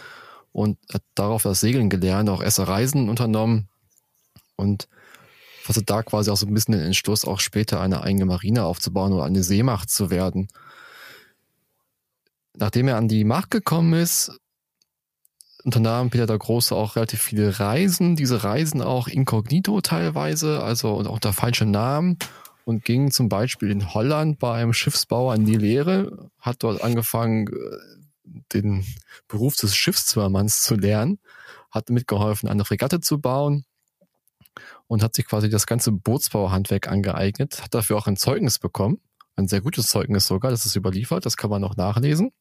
und 0.52 0.78
hat 0.92 1.04
darauf 1.16 1.44
das 1.44 1.60
Segeln 1.60 1.90
gelernt, 1.90 2.30
auch 2.30 2.42
erste 2.42 2.68
Reisen 2.68 3.10
unternommen 3.10 3.70
und 4.56 4.88
fasste 5.64 5.84
da 5.84 6.04
quasi 6.04 6.32
auch 6.32 6.38
so 6.38 6.46
ein 6.46 6.54
bisschen 6.54 6.74
den 6.74 6.82
Entschluss, 6.82 7.26
auch 7.26 7.40
später 7.40 7.82
eine 7.82 8.02
eigene 8.02 8.26
Marine 8.26 8.64
aufzubauen 8.64 9.14
oder 9.14 9.26
eine 9.26 9.44
Seemacht 9.44 9.90
zu 9.90 10.10
werden. 10.10 10.48
Nachdem 12.56 12.88
er 12.88 12.98
an 12.98 13.08
die 13.08 13.24
Macht 13.24 13.52
gekommen 13.52 13.94
ist, 13.94 14.32
unternahm 15.64 16.10
Peter 16.10 16.26
der 16.26 16.38
Große 16.38 16.76
auch 16.76 16.96
relativ 16.96 17.22
viele 17.22 17.60
Reisen, 17.60 18.16
diese 18.16 18.44
Reisen 18.44 18.82
auch 18.82 19.08
inkognito 19.08 19.82
teilweise, 19.82 20.64
also 20.64 20.94
unter 20.94 21.34
falschem 21.34 21.72
Namen 21.72 22.18
und 22.66 22.86
ging 22.86 23.12
zum 23.12 23.30
Beispiel 23.30 23.72
in 23.72 23.94
Holland 23.94 24.40
bei 24.40 24.54
einem 24.54 24.74
Schiffsbauer 24.74 25.36
in 25.36 25.46
die 25.46 25.56
Lehre, 25.56 26.30
hat 26.40 26.64
dort 26.64 26.82
angefangen, 26.84 27.48
äh, 27.48 28.00
den 28.54 28.86
Beruf 29.28 29.56
des 29.56 29.76
Schiffszimmermanns 29.76 30.62
zu 30.62 30.76
lernen, 30.76 31.20
hat 31.72 31.90
mitgeholfen, 31.90 32.48
eine 32.48 32.66
Fregatte 32.66 33.00
zu 33.00 33.20
bauen 33.20 33.66
und 34.88 35.04
hat 35.04 35.16
sich 35.16 35.26
quasi 35.26 35.50
das 35.50 35.66
ganze 35.66 35.92
Bootsbauhandwerk 35.92 36.88
angeeignet, 36.88 37.62
hat 37.64 37.74
dafür 37.74 37.98
auch 37.98 38.08
ein 38.08 38.18
Zeugnis 38.18 38.60
bekommen, 38.60 39.00
ein 39.36 39.48
sehr 39.48 39.62
gutes 39.62 39.88
Zeugnis 39.88 40.28
sogar, 40.28 40.52
das 40.52 40.66
ist 40.66 40.76
überliefert, 40.76 41.26
das 41.26 41.38
kann 41.38 41.50
man 41.50 41.62
noch 41.62 41.76
nachlesen 41.76 42.32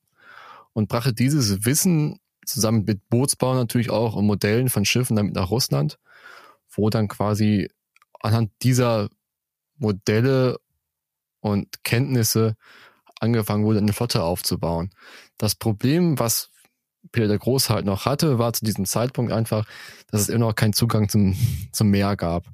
und 0.72 0.88
brachte 0.88 1.12
dieses 1.12 1.64
Wissen 1.64 2.18
zusammen 2.48 2.84
mit 2.84 3.08
Bootsbau 3.08 3.54
natürlich 3.54 3.90
auch 3.90 4.14
und 4.14 4.26
Modellen 4.26 4.68
von 4.68 4.84
Schiffen 4.84 5.16
damit 5.16 5.34
nach 5.34 5.50
Russland, 5.50 5.98
wo 6.70 6.90
dann 6.90 7.08
quasi 7.08 7.70
anhand 8.20 8.50
dieser 8.62 9.08
Modelle 9.76 10.58
und 11.40 11.84
Kenntnisse 11.84 12.56
angefangen 13.20 13.64
wurde, 13.64 13.78
eine 13.78 13.92
Flotte 13.92 14.22
aufzubauen. 14.22 14.90
Das 15.36 15.54
Problem, 15.54 16.18
was 16.18 16.50
Peter 17.12 17.28
der 17.28 17.38
Große 17.38 17.72
halt 17.72 17.84
noch 17.84 18.06
hatte, 18.06 18.38
war 18.38 18.52
zu 18.52 18.64
diesem 18.64 18.84
Zeitpunkt 18.84 19.32
einfach, 19.32 19.66
dass 20.08 20.20
es 20.20 20.28
immer 20.28 20.46
noch 20.46 20.54
keinen 20.54 20.72
Zugang 20.72 21.08
zum, 21.08 21.36
zum 21.72 21.88
Meer 21.88 22.16
gab. 22.16 22.44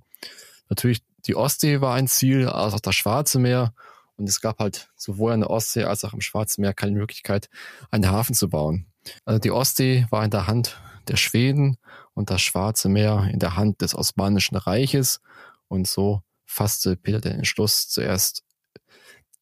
Natürlich, 0.69 1.03
die 1.27 1.37
Ostsee 1.37 1.81
war 1.81 1.95
ein 1.95 2.09
Ziel, 2.09 2.49
als 2.49 2.75
auch 2.75 2.81
das 2.81 2.95
Schwarze 2.95 3.39
Meer. 3.39 3.75
Und 4.17 4.29
es 4.29 4.41
gab 4.41 4.61
halt 4.61 4.91
sowohl 4.97 5.33
an 5.33 5.41
der 5.41 5.51
Ostsee 5.51 5.85
als 5.85 6.05
auch 6.05 6.13
im 6.13 6.21
Schwarzen 6.21 6.61
Meer 6.61 6.75
keine 6.75 6.97
Möglichkeit, 6.97 7.49
einen 7.91 8.09
Hafen 8.09 8.35
zu 8.35 8.49
bauen. 8.49 8.87
Also 9.25 9.39
die 9.39 9.51
Ostsee 9.51 10.07
war 10.11 10.25
in 10.25 10.31
der 10.31 10.47
Hand 10.47 10.81
der 11.09 11.17
Schweden 11.17 11.77
und 12.15 12.31
das 12.31 12.41
Schwarze 12.41 12.89
Meer 12.89 13.29
in 13.33 13.39
der 13.39 13.57
Hand 13.57 13.83
des 13.83 13.95
Osmanischen 13.95 14.57
Reiches. 14.57 15.21
Und 15.69 15.87
so 15.87 16.23
fasste 16.45 16.97
Peter 16.97 17.21
den 17.21 17.33
Entschluss, 17.33 17.89
zuerst 17.89 18.45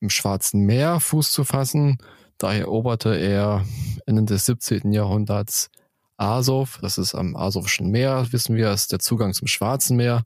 im 0.01 0.11
Schwarzen 0.11 0.63
Meer 0.63 1.01
Fuß 1.01 1.31
zu 1.31 1.45
fassen. 1.45 1.99
Da 2.39 2.53
eroberte 2.53 3.15
er 3.15 3.65
Ende 4.07 4.25
des 4.25 4.47
17. 4.47 4.93
Jahrhunderts 4.93 5.71
Azov, 6.17 6.79
das 6.83 6.99
ist 6.99 7.15
am 7.15 7.37
Asowschen 7.37 7.91
Meer, 7.91 8.27
wissen 8.31 8.57
wir, 8.57 8.73
ist 8.73 8.93
der 8.93 8.99
Zugang 8.99 9.33
zum 9.33 9.49
Schwarzen 9.49 9.97
Meer 9.97 10.25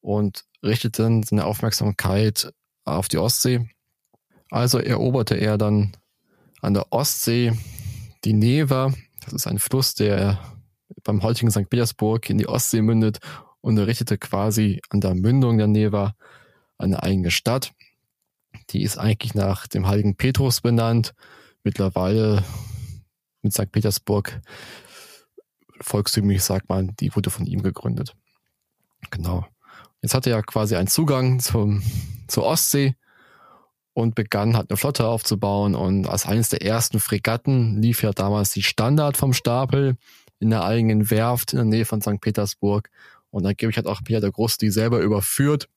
und 0.00 0.44
richtete 0.62 1.02
dann 1.02 1.22
seine 1.22 1.44
Aufmerksamkeit 1.44 2.52
auf 2.84 3.08
die 3.08 3.18
Ostsee. 3.18 3.68
Also 4.50 4.78
eroberte 4.78 5.36
er 5.36 5.58
dann 5.58 5.96
an 6.60 6.74
der 6.74 6.92
Ostsee 6.92 7.52
die 8.24 8.32
Neva, 8.32 8.92
das 9.24 9.32
ist 9.32 9.46
ein 9.46 9.58
Fluss, 9.58 9.94
der 9.94 10.38
beim 11.04 11.22
heutigen 11.22 11.50
St. 11.50 11.68
Petersburg 11.68 12.28
in 12.30 12.38
die 12.38 12.48
Ostsee 12.48 12.82
mündet 12.82 13.20
und 13.60 13.78
errichtete 13.78 14.18
quasi 14.18 14.80
an 14.90 15.00
der 15.00 15.14
Mündung 15.14 15.58
der 15.58 15.66
Neva 15.66 16.14
eine 16.78 17.02
eigene 17.02 17.30
Stadt. 17.30 17.72
Die 18.70 18.82
ist 18.82 18.98
eigentlich 18.98 19.34
nach 19.34 19.66
dem 19.66 19.86
heiligen 19.86 20.16
Petrus 20.16 20.60
benannt. 20.60 21.14
Mittlerweile 21.62 22.44
mit 23.42 23.52
St. 23.52 23.70
Petersburg 23.70 24.40
volkstümlich 25.80 26.42
sagt 26.42 26.68
man, 26.68 26.94
die 27.00 27.14
wurde 27.14 27.30
von 27.30 27.46
ihm 27.46 27.62
gegründet. 27.62 28.14
Genau. 29.10 29.46
Jetzt 30.02 30.14
hatte 30.14 30.30
er 30.30 30.42
quasi 30.42 30.76
einen 30.76 30.88
Zugang 30.88 31.40
zum, 31.40 31.82
zur 32.28 32.44
Ostsee 32.44 32.96
und 34.00 34.14
begann 34.14 34.56
halt 34.56 34.70
eine 34.70 34.76
Flotte 34.76 35.06
aufzubauen. 35.06 35.74
Und 35.74 36.06
als 36.06 36.26
eines 36.26 36.48
der 36.48 36.62
ersten 36.62 37.00
Fregatten 37.00 37.80
lief 37.80 38.02
ja 38.02 38.12
damals 38.12 38.50
die 38.50 38.62
Standard 38.62 39.16
vom 39.16 39.32
Stapel 39.32 39.96
in 40.38 40.50
der 40.50 40.64
eigenen 40.64 41.10
Werft 41.10 41.52
in 41.52 41.58
der 41.58 41.66
Nähe 41.66 41.84
von 41.84 42.00
St. 42.00 42.20
Petersburg. 42.20 42.90
Und 43.30 43.46
angeblich 43.46 43.76
hat 43.76 43.86
auch 43.86 44.02
Peter 44.02 44.20
der 44.20 44.32
Große 44.32 44.58
die 44.58 44.70
selber 44.70 45.00
überführt. 45.00 45.68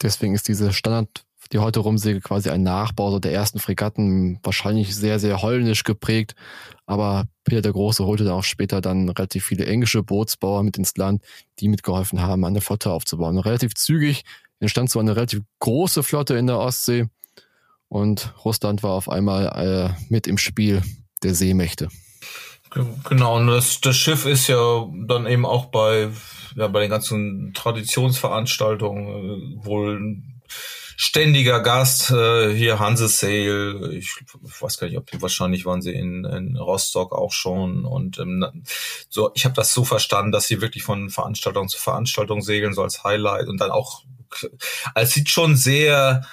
Deswegen 0.00 0.34
ist 0.34 0.48
diese 0.48 0.72
Standard, 0.72 1.24
die 1.52 1.58
heute 1.58 1.80
rumsegelt, 1.80 2.24
quasi 2.24 2.48
ein 2.48 2.62
Nachbau 2.62 3.10
so 3.10 3.18
der 3.18 3.32
ersten 3.32 3.58
Fregatten, 3.58 4.38
wahrscheinlich 4.42 4.94
sehr, 4.96 5.18
sehr 5.18 5.42
holländisch 5.42 5.84
geprägt. 5.84 6.34
Aber 6.86 7.26
Peter 7.44 7.62
der 7.62 7.72
Große 7.72 8.04
holte 8.06 8.24
dann 8.24 8.34
auch 8.34 8.44
später 8.44 8.80
dann 8.80 9.08
relativ 9.08 9.44
viele 9.44 9.66
englische 9.66 10.02
Bootsbauer 10.02 10.62
mit 10.62 10.78
ins 10.78 10.96
Land, 10.96 11.22
die 11.58 11.68
mitgeholfen 11.68 12.22
haben, 12.22 12.44
eine 12.44 12.60
Flotte 12.60 12.90
aufzubauen. 12.90 13.36
Und 13.36 13.44
relativ 13.44 13.74
zügig 13.74 14.22
entstand 14.60 14.90
so 14.90 15.00
eine 15.00 15.16
relativ 15.16 15.42
große 15.58 16.02
Flotte 16.02 16.36
in 16.36 16.46
der 16.46 16.58
Ostsee 16.58 17.08
und 17.92 18.32
Russland 18.42 18.82
war 18.82 18.92
auf 18.92 19.10
einmal 19.10 19.52
äh, 19.54 19.90
mit 20.08 20.26
im 20.26 20.38
Spiel 20.38 20.82
der 21.22 21.34
Seemächte. 21.34 21.88
Genau, 23.04 23.36
und 23.36 23.48
das, 23.48 23.82
das 23.82 23.96
Schiff 23.96 24.24
ist 24.24 24.46
ja 24.46 24.88
dann 25.06 25.26
eben 25.26 25.44
auch 25.44 25.66
bei, 25.66 26.08
ja, 26.56 26.68
bei 26.68 26.80
den 26.80 26.88
ganzen 26.88 27.52
Traditionsveranstaltungen 27.52 29.60
äh, 29.60 29.66
wohl 29.66 30.22
ständiger 30.96 31.60
Gast, 31.60 32.10
äh, 32.10 32.54
hier 32.54 32.78
Hansesail, 32.78 33.92
ich 33.92 34.10
weiß 34.60 34.78
gar 34.78 34.86
nicht, 34.86 34.96
ob 34.96 35.10
wahrscheinlich 35.20 35.66
waren 35.66 35.82
sie 35.82 35.92
in, 35.92 36.24
in 36.24 36.56
Rostock 36.56 37.12
auch 37.12 37.32
schon. 37.32 37.84
Und 37.84 38.18
ähm, 38.18 38.64
so, 39.10 39.32
ich 39.34 39.44
habe 39.44 39.54
das 39.54 39.74
so 39.74 39.84
verstanden, 39.84 40.32
dass 40.32 40.46
sie 40.46 40.62
wirklich 40.62 40.82
von 40.82 41.10
Veranstaltung 41.10 41.68
zu 41.68 41.78
Veranstaltung 41.78 42.40
segeln, 42.40 42.72
so 42.72 42.82
als 42.82 43.04
Highlight. 43.04 43.48
Und 43.48 43.60
dann 43.60 43.70
auch, 43.70 44.02
also 44.94 45.08
es 45.08 45.10
sieht 45.10 45.28
schon 45.28 45.56
sehr 45.56 46.24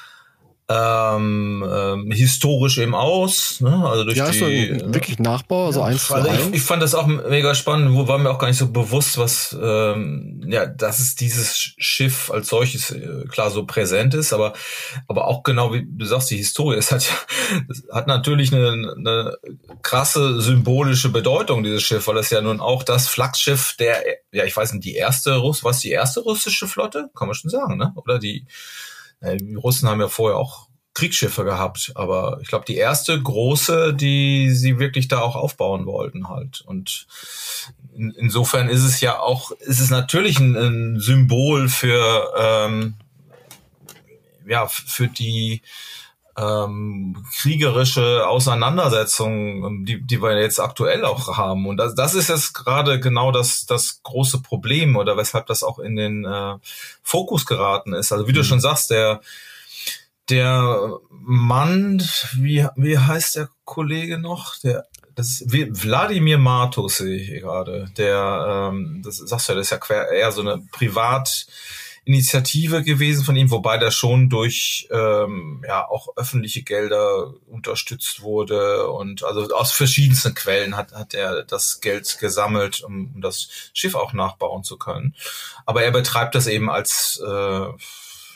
ähm, 0.72 1.68
ähm, 1.68 2.12
historisch 2.12 2.78
eben 2.78 2.94
aus. 2.94 3.60
Ne? 3.60 3.84
Also 3.90 4.04
durch 4.04 4.18
ja, 4.18 4.30
die, 4.30 4.68
ist 4.68 4.84
äh, 4.84 4.94
wirklich 4.94 5.18
Nachbau, 5.18 5.66
also 5.66 5.80
ja, 5.80 5.88
eins 5.88 6.06
zu 6.06 6.14
also 6.14 6.30
ich, 6.30 6.58
ich, 6.58 6.62
fand 6.62 6.84
das 6.84 6.94
auch 6.94 7.08
mega 7.08 7.56
spannend, 7.56 7.96
wo 7.96 8.08
war 8.08 8.20
mir 8.20 8.30
auch 8.30 8.38
gar 8.38 8.48
nicht 8.48 8.60
so 8.60 8.72
bewusst, 8.72 9.18
was 9.18 9.58
ähm, 9.60 10.42
ja, 10.48 10.68
dass 10.68 11.00
es 11.00 11.16
dieses 11.16 11.58
Schiff 11.58 12.30
als 12.30 12.50
solches 12.50 12.92
äh, 12.92 13.26
klar 13.28 13.50
so 13.50 13.66
präsent 13.66 14.14
ist, 14.14 14.32
aber 14.32 14.54
aber 15.08 15.26
auch 15.26 15.42
genau 15.42 15.74
wie 15.74 15.88
du 15.90 16.06
sagst, 16.06 16.30
die 16.30 16.38
Historie, 16.38 16.78
es 16.78 16.92
hat 16.92 17.04
ja 17.04 17.16
es 17.68 17.84
hat 17.92 18.06
natürlich 18.06 18.54
eine, 18.54 18.94
eine 18.96 19.38
krasse 19.82 20.40
symbolische 20.40 21.10
Bedeutung 21.10 21.64
dieses 21.64 21.82
Schiff, 21.82 22.06
weil 22.06 22.18
es 22.18 22.30
ja 22.30 22.42
nun 22.42 22.60
auch 22.60 22.84
das 22.84 23.08
Flaggschiff 23.08 23.76
der 23.80 24.04
ja 24.32 24.46
ich 24.46 24.56
weiß 24.56 24.74
nicht 24.74 24.86
die 24.86 24.94
erste 24.94 25.38
Russ 25.38 25.64
was 25.64 25.80
die 25.80 25.90
erste 25.90 26.20
russische 26.20 26.68
Flotte, 26.68 27.10
kann 27.16 27.28
man 27.28 27.34
schon 27.34 27.50
sagen, 27.50 27.76
ne? 27.78 27.92
Oder 27.96 28.20
die 28.20 28.46
die 29.22 29.56
Russen 29.56 29.90
haben 29.90 30.02
ja 30.02 30.08
vorher 30.08 30.38
auch 30.38 30.70
Kriegsschiffe 30.94 31.46
gehabt, 31.46 31.92
aber 31.96 32.40
ich 32.42 32.50
glaube, 32.50 32.66
die 32.66 32.76
erste 32.76 33.22
große, 33.22 33.94
die 33.94 34.52
sie 34.52 34.80
wirklich 34.80 35.08
da 35.08 35.22
auch 35.22 35.36
aufbauen 35.36 35.86
wollten 35.86 36.28
halt. 36.28 36.62
Und 36.62 37.08
in, 37.96 38.12
insofern 38.12 38.68
ist 38.70 38.84
es 38.84 39.00
ja 39.00 39.20
auch, 39.20 39.52
ist 39.52 39.80
es 39.80 39.90
natürlich 39.90 40.40
ein, 40.40 40.56
ein 40.56 41.00
Symbol 41.00 41.70
für, 41.70 42.34
ähm, 42.38 42.96
ja, 44.46 44.68
für 44.68 45.08
die 45.08 45.62
ähm, 46.40 47.24
kriegerische 47.36 48.28
Auseinandersetzung, 48.28 49.86
die, 49.86 50.02
die 50.02 50.22
wir 50.22 50.40
jetzt 50.40 50.60
aktuell 50.60 51.04
auch 51.04 51.38
haben. 51.38 51.68
Und 51.68 51.78
das, 51.78 51.96
das 51.96 52.16
ist 52.16 52.30
jetzt 52.30 52.54
gerade 52.54 53.00
genau 53.00 53.32
das, 53.32 53.66
das 53.66 54.02
große 54.04 54.42
Problem 54.42 54.96
oder 54.96 55.18
weshalb 55.18 55.48
das 55.48 55.64
auch 55.64 55.80
in 55.80 55.96
den 55.96 56.26
äh, 56.26 56.56
Fokus 57.04 57.46
geraten 57.46 57.94
ist. 57.94 58.12
Also 58.12 58.28
wie 58.28 58.34
du 58.34 58.40
mhm. 58.40 58.46
schon 58.46 58.60
sagst, 58.60 58.90
der 58.92 59.22
der 60.30 61.00
Mann, 61.10 62.08
wie, 62.34 62.64
wie 62.76 63.00
heißt 63.00 63.36
der 63.36 63.50
Kollege 63.66 64.20
noch? 64.20 64.60
Der 64.60 64.86
das 65.16 65.42
ist 65.42 65.52
Wladimir 65.52 66.38
Martus 66.38 66.98
sehe 66.98 67.18
ich 67.18 67.42
gerade. 67.42 67.92
Der, 67.98 68.70
ähm, 68.72 69.02
das 69.04 69.18
sagst 69.18 69.50
du 69.50 69.52
ja, 69.52 69.58
das 69.58 69.68
ist 69.68 69.72
ja 69.72 69.78
quer, 69.78 70.10
eher 70.10 70.32
so 70.32 70.40
eine 70.40 70.64
Privat 70.72 71.46
Initiative 72.06 72.84
gewesen 72.84 73.24
von 73.24 73.36
ihm, 73.36 73.52
wobei 73.52 73.78
der 73.78 73.92
schon 73.92 74.30
durch 74.30 74.88
ähm, 74.92 75.64
ja 75.68 75.88
auch 75.88 76.10
öffentliche 76.16 76.64
Gelder 76.64 77.34
unterstützt 77.48 78.22
wurde 78.22 78.90
und 78.90 79.24
also 79.24 79.54
aus 79.56 79.72
verschiedensten 79.72 80.34
Quellen 80.34 80.76
hat 80.76 80.94
hat 80.94 81.14
er 81.14 81.44
das 81.44 81.82
Geld 81.82 82.18
gesammelt, 82.20 82.82
um, 82.82 83.12
um 83.16 83.22
das 83.22 83.50
Schiff 83.74 83.96
auch 83.96 84.14
nachbauen 84.14 84.64
zu 84.64 84.78
können. 84.78 85.16
Aber 85.66 85.84
er 85.84 85.92
betreibt 85.92 86.36
das 86.36 86.48
eben 86.48 86.70
als 86.70 87.22
äh, 87.26 87.68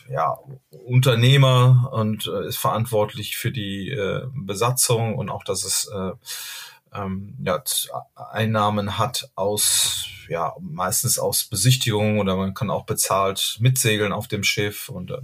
ja, 0.10 0.38
Unternehmer 0.86 1.89
und 1.93 2.28
äh, 2.28 2.47
ist 2.47 2.58
verantwortlich 2.58 3.38
für 3.38 3.52
die 3.52 3.89
äh, 3.89 4.28
Besatzung 4.34 5.15
und 5.15 5.30
auch, 5.30 5.43
dass 5.43 5.63
es 5.63 5.88
äh, 5.88 6.12
ähm, 6.95 7.36
ja, 7.43 7.63
Einnahmen 8.15 8.97
hat 8.97 9.29
aus, 9.36 10.06
ja, 10.29 10.53
meistens 10.62 11.19
aus 11.19 11.45
Besichtigungen 11.45 12.19
oder 12.19 12.36
man 12.36 12.53
kann 12.53 12.69
auch 12.69 12.86
bezahlt 12.86 13.58
mitsegeln 13.60 14.13
auf 14.13 14.27
dem 14.27 14.43
Schiff 14.43 14.89
und 14.89 15.12
äh, 15.12 15.17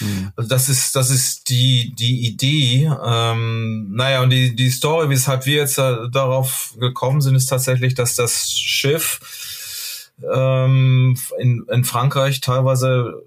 mhm. 0.00 0.32
also 0.36 0.48
das 0.48 0.68
ist, 0.68 0.96
das 0.96 1.10
ist 1.10 1.48
die, 1.48 1.94
die 1.94 2.26
Idee. 2.26 2.90
Ähm, 3.04 3.92
naja, 3.94 4.22
und 4.22 4.30
die, 4.30 4.54
die 4.54 4.70
Story, 4.70 5.08
weshalb 5.08 5.46
wir 5.46 5.56
jetzt 5.56 5.78
äh, 5.78 6.08
darauf 6.10 6.74
gekommen 6.78 7.20
sind, 7.20 7.34
ist 7.34 7.46
tatsächlich, 7.46 7.94
dass 7.94 8.14
das 8.14 8.52
Schiff 8.52 10.10
ähm, 10.32 11.16
in, 11.38 11.66
in 11.70 11.84
Frankreich 11.84 12.40
teilweise 12.40 13.22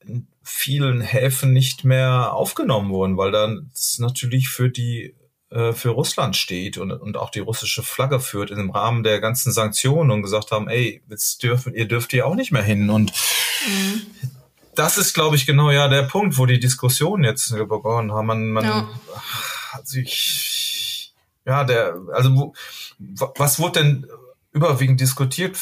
in 0.00 0.26
vielen 0.42 1.00
Häfen 1.00 1.52
nicht 1.52 1.84
mehr 1.84 2.32
aufgenommen 2.32 2.90
wurden, 2.90 3.16
weil 3.16 3.30
dann 3.30 3.70
natürlich 3.98 4.48
für 4.48 4.70
die 4.70 5.14
äh, 5.52 5.72
für 5.74 5.90
Russland 5.90 6.36
steht 6.36 6.78
und, 6.78 6.92
und 6.92 7.16
auch 7.16 7.30
die 7.30 7.40
russische 7.40 7.82
Flagge 7.82 8.20
führt 8.20 8.50
im 8.50 8.70
Rahmen 8.70 9.02
der 9.02 9.20
ganzen 9.20 9.52
Sanktionen 9.52 10.10
und 10.10 10.22
gesagt 10.22 10.50
haben, 10.50 10.68
ey, 10.68 11.02
jetzt 11.10 11.42
dürfen, 11.42 11.74
ihr 11.74 11.86
dürft 11.86 12.12
hier 12.12 12.26
auch 12.26 12.34
nicht 12.34 12.52
mehr 12.52 12.62
hin. 12.62 12.88
Und 12.88 13.12
mhm. 13.66 14.02
das 14.74 14.96
ist, 14.96 15.12
glaube 15.12 15.36
ich, 15.36 15.44
genau 15.44 15.70
ja 15.70 15.88
der 15.88 16.04
Punkt, 16.04 16.38
wo 16.38 16.46
die 16.46 16.58
Diskussion 16.58 17.22
jetzt 17.22 17.50
begonnen 17.50 18.12
haben. 18.12 18.26
Man, 18.26 18.50
man 18.50 18.64
ja. 18.64 18.88
also 19.72 19.98
ich, 19.98 21.12
ja, 21.44 21.64
der, 21.64 21.96
also 22.12 22.34
wo, 22.34 22.54
was 23.36 23.58
wurde 23.58 23.80
denn 23.80 24.06
überwiegend 24.52 25.00
diskutiert, 25.00 25.58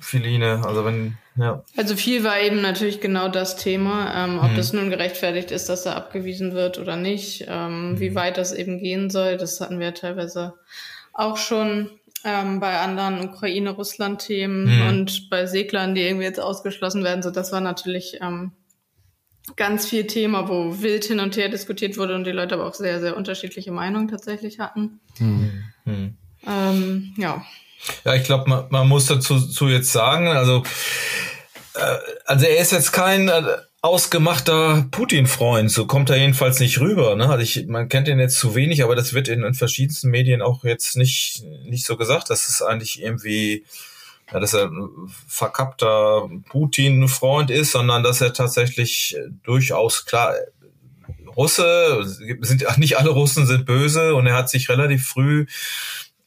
Philine? 0.00 0.62
Also 0.64 0.84
wenn 0.86 1.18
ja. 1.36 1.64
Also 1.76 1.96
viel 1.96 2.22
war 2.22 2.40
eben 2.40 2.60
natürlich 2.60 3.00
genau 3.00 3.28
das 3.28 3.56
Thema, 3.56 4.24
ähm, 4.24 4.38
ob 4.38 4.52
mhm. 4.52 4.56
das 4.56 4.72
nun 4.72 4.90
gerechtfertigt 4.90 5.50
ist, 5.50 5.68
dass 5.68 5.84
er 5.84 5.96
abgewiesen 5.96 6.52
wird 6.52 6.78
oder 6.78 6.96
nicht, 6.96 7.46
ähm, 7.48 7.92
mhm. 7.92 8.00
wie 8.00 8.14
weit 8.14 8.38
das 8.38 8.52
eben 8.52 8.78
gehen 8.78 9.10
soll. 9.10 9.36
Das 9.36 9.60
hatten 9.60 9.80
wir 9.80 9.94
teilweise 9.94 10.54
auch 11.12 11.36
schon 11.36 11.90
ähm, 12.24 12.60
bei 12.60 12.78
anderen 12.78 13.28
Ukraine-Russland-Themen 13.28 14.64
mhm. 14.64 14.88
und 14.88 15.30
bei 15.30 15.46
Seglern, 15.46 15.94
die 15.94 16.02
irgendwie 16.02 16.24
jetzt 16.24 16.40
ausgeschlossen 16.40 17.02
werden. 17.02 17.22
So, 17.22 17.30
das 17.30 17.52
war 17.52 17.60
natürlich 17.60 18.18
ähm, 18.22 18.52
ganz 19.56 19.86
viel 19.86 20.06
Thema, 20.06 20.48
wo 20.48 20.82
wild 20.82 21.04
hin 21.04 21.20
und 21.20 21.36
her 21.36 21.48
diskutiert 21.48 21.98
wurde 21.98 22.14
und 22.14 22.24
die 22.24 22.32
Leute 22.32 22.54
aber 22.54 22.66
auch 22.66 22.74
sehr, 22.74 23.00
sehr 23.00 23.16
unterschiedliche 23.16 23.72
Meinungen 23.72 24.08
tatsächlich 24.08 24.60
hatten. 24.60 25.00
Mhm. 25.18 25.64
mhm. 25.84 26.16
Ähm, 26.46 27.14
ja. 27.16 27.44
Ja, 28.04 28.14
ich 28.14 28.24
glaube, 28.24 28.48
man, 28.48 28.66
man 28.70 28.88
muss 28.88 29.06
dazu 29.06 29.40
zu 29.40 29.68
jetzt 29.68 29.92
sagen, 29.92 30.28
also, 30.28 30.62
äh, 31.74 31.96
also 32.24 32.46
er 32.46 32.58
ist 32.58 32.72
jetzt 32.72 32.92
kein 32.92 33.28
äh, 33.28 33.42
ausgemachter 33.82 34.86
Putin-Freund, 34.90 35.70
so 35.70 35.86
kommt 35.86 36.08
er 36.08 36.16
jedenfalls 36.16 36.58
nicht 36.58 36.80
rüber. 36.80 37.14
Ne? 37.16 37.28
Also 37.28 37.42
ich, 37.42 37.66
man 37.66 37.88
kennt 37.88 38.08
ihn 38.08 38.18
jetzt 38.18 38.38
zu 38.38 38.54
wenig, 38.54 38.82
aber 38.82 38.96
das 38.96 39.12
wird 39.12 39.28
in, 39.28 39.42
in 39.42 39.54
verschiedensten 39.54 40.08
Medien 40.08 40.40
auch 40.40 40.64
jetzt 40.64 40.96
nicht, 40.96 41.42
nicht 41.64 41.84
so 41.84 41.96
gesagt, 41.96 42.30
dass 42.30 42.48
es 42.48 42.62
eigentlich 42.62 43.02
irgendwie 43.02 43.64
ja, 44.32 44.40
dass 44.40 44.54
er 44.54 44.64
ein 44.64 45.12
verkappter 45.28 46.28
Putin-Freund 46.48 47.50
ist, 47.50 47.72
sondern 47.72 48.02
dass 48.02 48.20
er 48.20 48.32
tatsächlich 48.32 49.16
durchaus 49.42 50.06
klar 50.06 50.34
Russe 51.36 52.04
sind 52.04 52.78
nicht 52.78 52.96
alle 52.96 53.10
Russen 53.10 53.46
sind 53.46 53.66
böse 53.66 54.14
und 54.14 54.26
er 54.26 54.36
hat 54.36 54.48
sich 54.48 54.68
relativ 54.68 55.06
früh 55.06 55.46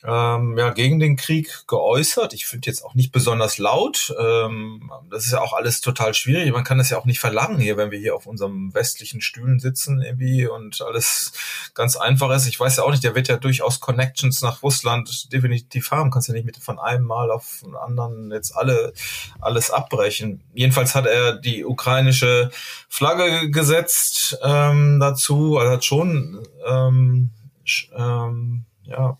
ähm, 0.07 0.57
ja, 0.57 0.69
gegen 0.69 0.99
den 0.99 1.17
Krieg 1.17 1.67
geäußert. 1.67 2.33
Ich 2.33 2.45
finde 2.45 2.67
jetzt 2.67 2.81
auch 2.85 2.95
nicht 2.95 3.11
besonders 3.11 3.57
laut. 3.57 4.15
Ähm, 4.17 4.89
das 5.11 5.25
ist 5.25 5.33
ja 5.33 5.41
auch 5.41 5.51
alles 5.51 5.81
total 5.81 6.13
schwierig. 6.13 6.49
Man 6.53 6.63
kann 6.63 6.77
das 6.77 6.89
ja 6.89 6.97
auch 6.97 7.03
nicht 7.03 7.19
verlangen 7.19 7.59
hier, 7.59 7.75
wenn 7.75 7.91
wir 7.91 7.99
hier 7.99 8.15
auf 8.15 8.25
unserem 8.25 8.73
westlichen 8.73 9.19
Stühlen 9.19 9.59
sitzen 9.59 10.01
irgendwie 10.01 10.47
und 10.47 10.81
alles 10.81 11.33
ganz 11.73 11.97
einfach 11.97 12.31
ist. 12.31 12.47
Ich 12.47 12.57
weiß 12.57 12.77
ja 12.77 12.83
auch 12.83 12.91
nicht, 12.91 13.03
der 13.03 13.15
wird 13.15 13.27
ja 13.27 13.35
durchaus 13.35 13.81
Connections 13.81 14.41
nach 14.41 14.63
Russland 14.63 15.33
definitiv 15.33 15.91
haben. 15.91 16.09
Kannst 16.09 16.29
ja 16.29 16.33
nicht 16.33 16.45
mit 16.45 16.55
von 16.55 16.79
einem 16.79 17.03
Mal 17.03 17.29
auf 17.29 17.63
den 17.65 17.75
anderen 17.75 18.31
jetzt 18.31 18.55
alle 18.55 18.93
alles 19.41 19.71
abbrechen. 19.71 20.41
Jedenfalls 20.53 20.95
hat 20.95 21.05
er 21.05 21.33
die 21.33 21.65
ukrainische 21.65 22.49
Flagge 22.87 23.51
gesetzt 23.51 24.39
ähm, 24.41 25.01
dazu. 25.01 25.57
Er 25.57 25.71
hat 25.71 25.83
schon 25.83 26.47
ähm, 26.65 27.31
ähm, 27.93 28.63
ja 28.83 29.17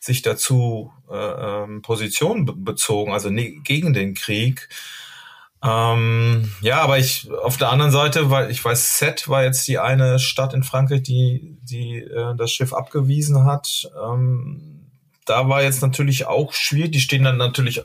sich 0.00 0.22
dazu 0.22 0.92
äh, 1.10 1.14
ähm, 1.14 1.82
Position 1.82 2.64
bezogen, 2.64 3.12
also 3.12 3.30
ne, 3.30 3.60
gegen 3.64 3.92
den 3.92 4.14
Krieg. 4.14 4.68
Ähm, 5.62 6.52
ja, 6.62 6.80
aber 6.80 6.98
ich 6.98 7.30
auf 7.30 7.58
der 7.58 7.70
anderen 7.70 7.92
Seite, 7.92 8.30
weil 8.30 8.50
ich 8.50 8.64
weiß, 8.64 8.98
Set 8.98 9.28
war 9.28 9.44
jetzt 9.44 9.68
die 9.68 9.78
eine 9.78 10.18
Stadt 10.18 10.54
in 10.54 10.62
Frankreich, 10.62 11.02
die 11.02 11.58
die 11.62 11.98
äh, 11.98 12.34
das 12.34 12.50
Schiff 12.50 12.72
abgewiesen 12.72 13.44
hat. 13.44 13.90
Ähm, 14.02 14.80
da 15.26 15.48
war 15.48 15.62
jetzt 15.62 15.82
natürlich 15.82 16.26
auch 16.26 16.52
schwierig. 16.52 16.92
Die 16.92 17.00
stehen 17.00 17.24
dann 17.24 17.36
natürlich 17.36 17.82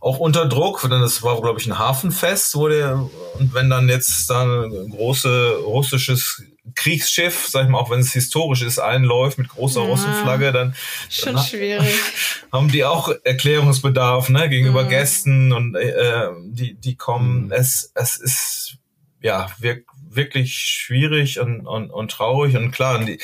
auch 0.00 0.18
unter 0.18 0.46
Druck, 0.46 0.80
denn 0.82 1.00
das 1.00 1.22
war, 1.22 1.40
glaube 1.40 1.60
ich, 1.60 1.66
ein 1.66 1.78
Hafenfest, 1.78 2.54
der, 2.54 3.08
und 3.38 3.52
wenn 3.52 3.68
dann 3.68 3.88
jetzt 3.88 4.30
dann 4.30 4.90
große 4.90 5.56
russisches 5.64 6.42
Kriegsschiff, 6.74 7.48
sag 7.48 7.64
ich 7.64 7.68
mal, 7.70 7.78
auch 7.78 7.90
wenn 7.90 8.00
es 8.00 8.12
historisch 8.12 8.62
ist, 8.62 8.78
einläuft 8.78 9.38
mit 9.38 9.48
großer 9.48 9.82
ja, 9.82 9.88
Russenflagge, 9.88 10.52
dann, 10.52 10.74
schon 11.10 11.34
dann 11.34 11.44
schwierig. 11.44 11.94
haben 12.52 12.68
die 12.68 12.84
auch 12.84 13.12
Erklärungsbedarf 13.24 14.28
ne, 14.28 14.48
gegenüber 14.48 14.84
mhm. 14.84 14.88
Gästen 14.88 15.52
und 15.52 15.74
äh, 15.74 16.28
die 16.44 16.74
die 16.74 16.96
kommen. 16.96 17.46
Mhm. 17.46 17.52
Es 17.52 17.90
es 17.94 18.16
ist 18.16 18.76
ja 19.20 19.48
wir, 19.58 19.82
wirklich 20.14 20.54
schwierig 20.54 21.40
und, 21.40 21.66
und, 21.66 21.90
und 21.90 22.10
traurig 22.10 22.56
und 22.56 22.70
klar, 22.70 23.02
die, 23.04 23.18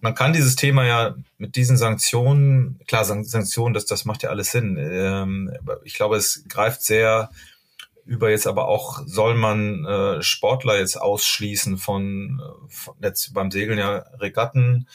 man 0.00 0.14
kann 0.14 0.32
dieses 0.32 0.56
Thema 0.56 0.84
ja 0.84 1.14
mit 1.38 1.56
diesen 1.56 1.76
Sanktionen, 1.76 2.78
klar 2.86 3.04
Sanktionen, 3.04 3.74
das 3.74 3.86
das 3.86 4.04
macht 4.04 4.22
ja 4.22 4.30
alles 4.30 4.52
Sinn. 4.52 4.76
Ähm, 4.78 5.52
ich 5.84 5.94
glaube, 5.94 6.16
es 6.16 6.44
greift 6.48 6.82
sehr 6.82 7.30
über 8.06 8.30
jetzt 8.30 8.46
aber 8.46 8.68
auch, 8.68 9.02
soll 9.06 9.34
man 9.34 9.84
äh, 9.84 10.22
Sportler 10.22 10.78
jetzt 10.78 11.00
ausschließen 11.00 11.78
von, 11.78 12.42
von 12.68 12.94
jetzt 13.02 13.32
beim 13.34 13.50
Segeln 13.50 13.78
ja 13.78 14.04
Regatten. 14.18 14.86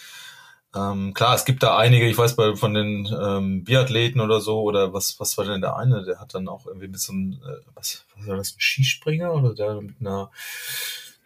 Ähm, 0.76 1.14
klar, 1.16 1.36
es 1.36 1.45
gibt 1.45 1.64
da 1.64 1.78
einige, 1.78 2.07
ich 2.07 2.18
weiß 2.18 2.36
bei 2.36 2.55
von 2.55 2.74
den 2.76 3.10
ähm, 3.20 3.64
Biathleten 3.64 4.22
oder 4.22 4.39
so, 4.39 4.62
oder 4.62 4.93
was, 4.93 5.20
was 5.20 5.38
war 5.38 5.45
denn 5.45 5.62
der 5.62 5.76
eine? 5.76 6.03
Der 6.03 6.20
hat 6.20 6.36
dann 6.36 6.47
auch 6.47 6.68
irgendwie 6.68 6.88
mit 6.88 6.99
so 6.99 7.12
einem, 7.12 7.34
äh, 7.34 7.66
was, 7.74 8.05
was 8.16 8.28
war 8.28 8.38
das, 8.38 8.51
ein 8.55 8.60
Skispringer 8.60 9.34
oder 9.34 9.55
der 9.55 9.82
mit 9.82 9.95
einer 9.99 10.30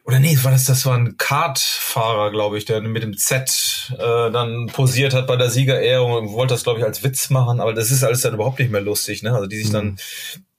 oder 0.06 0.20
nee, 0.20 0.38
war 0.42 0.52
das, 0.52 0.66
das 0.66 0.86
war 0.86 0.98
ein 0.98 1.16
Kartfahrer, 1.18 2.32
glaube 2.32 2.58
ich, 2.58 2.66
der 2.66 2.82
mit 2.82 3.04
dem 3.04 3.18
Z 3.18 3.94
äh, 3.98 4.32
dann 4.32 4.68
posiert 4.68 5.14
hat 5.14 5.28
bei 5.28 5.38
der 5.38 5.50
Siegerehrung 5.50 6.12
und 6.12 6.34
wollte 6.34 6.54
das, 6.54 6.64
glaube 6.64 6.80
ich, 6.80 6.86
als 6.86 7.04
Witz 7.04 7.30
machen, 7.30 7.62
aber 7.62 7.74
das 7.74 7.90
ist 7.90 8.04
alles 8.04 8.22
dann 8.22 8.34
überhaupt 8.34 8.60
nicht 8.60 8.72
mehr 8.72 8.82
lustig, 8.82 9.24
ne? 9.24 9.34
Also 9.34 9.48
die 9.48 9.58
sich 9.58 9.70
mhm. 9.70 9.74
dann 9.74 9.98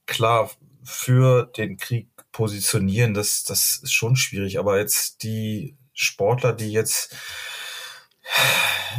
klar 0.07 0.51
für 0.85 1.47
den 1.57 1.77
Krieg 1.77 2.09
positionieren, 2.33 3.15
das, 3.15 3.43
das 3.43 3.79
ist 3.83 3.93
schon 3.93 4.17
schwierig. 4.17 4.59
Aber 4.59 4.79
jetzt 4.79 5.23
die 5.23 5.77
Sportler, 5.93 6.53
die 6.53 6.73
jetzt 6.73 7.15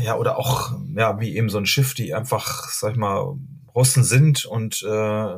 ja, 0.01 0.17
oder 0.17 0.37
auch, 0.37 0.73
ja, 0.95 1.19
wie 1.19 1.35
eben 1.35 1.49
so 1.49 1.57
ein 1.57 1.65
Schiff, 1.65 1.93
die 1.93 2.13
einfach, 2.13 2.69
sag 2.69 2.91
ich 2.91 2.97
mal, 2.97 3.35
Russen 3.73 4.03
sind 4.03 4.45
und 4.45 4.83
äh, 4.83 5.37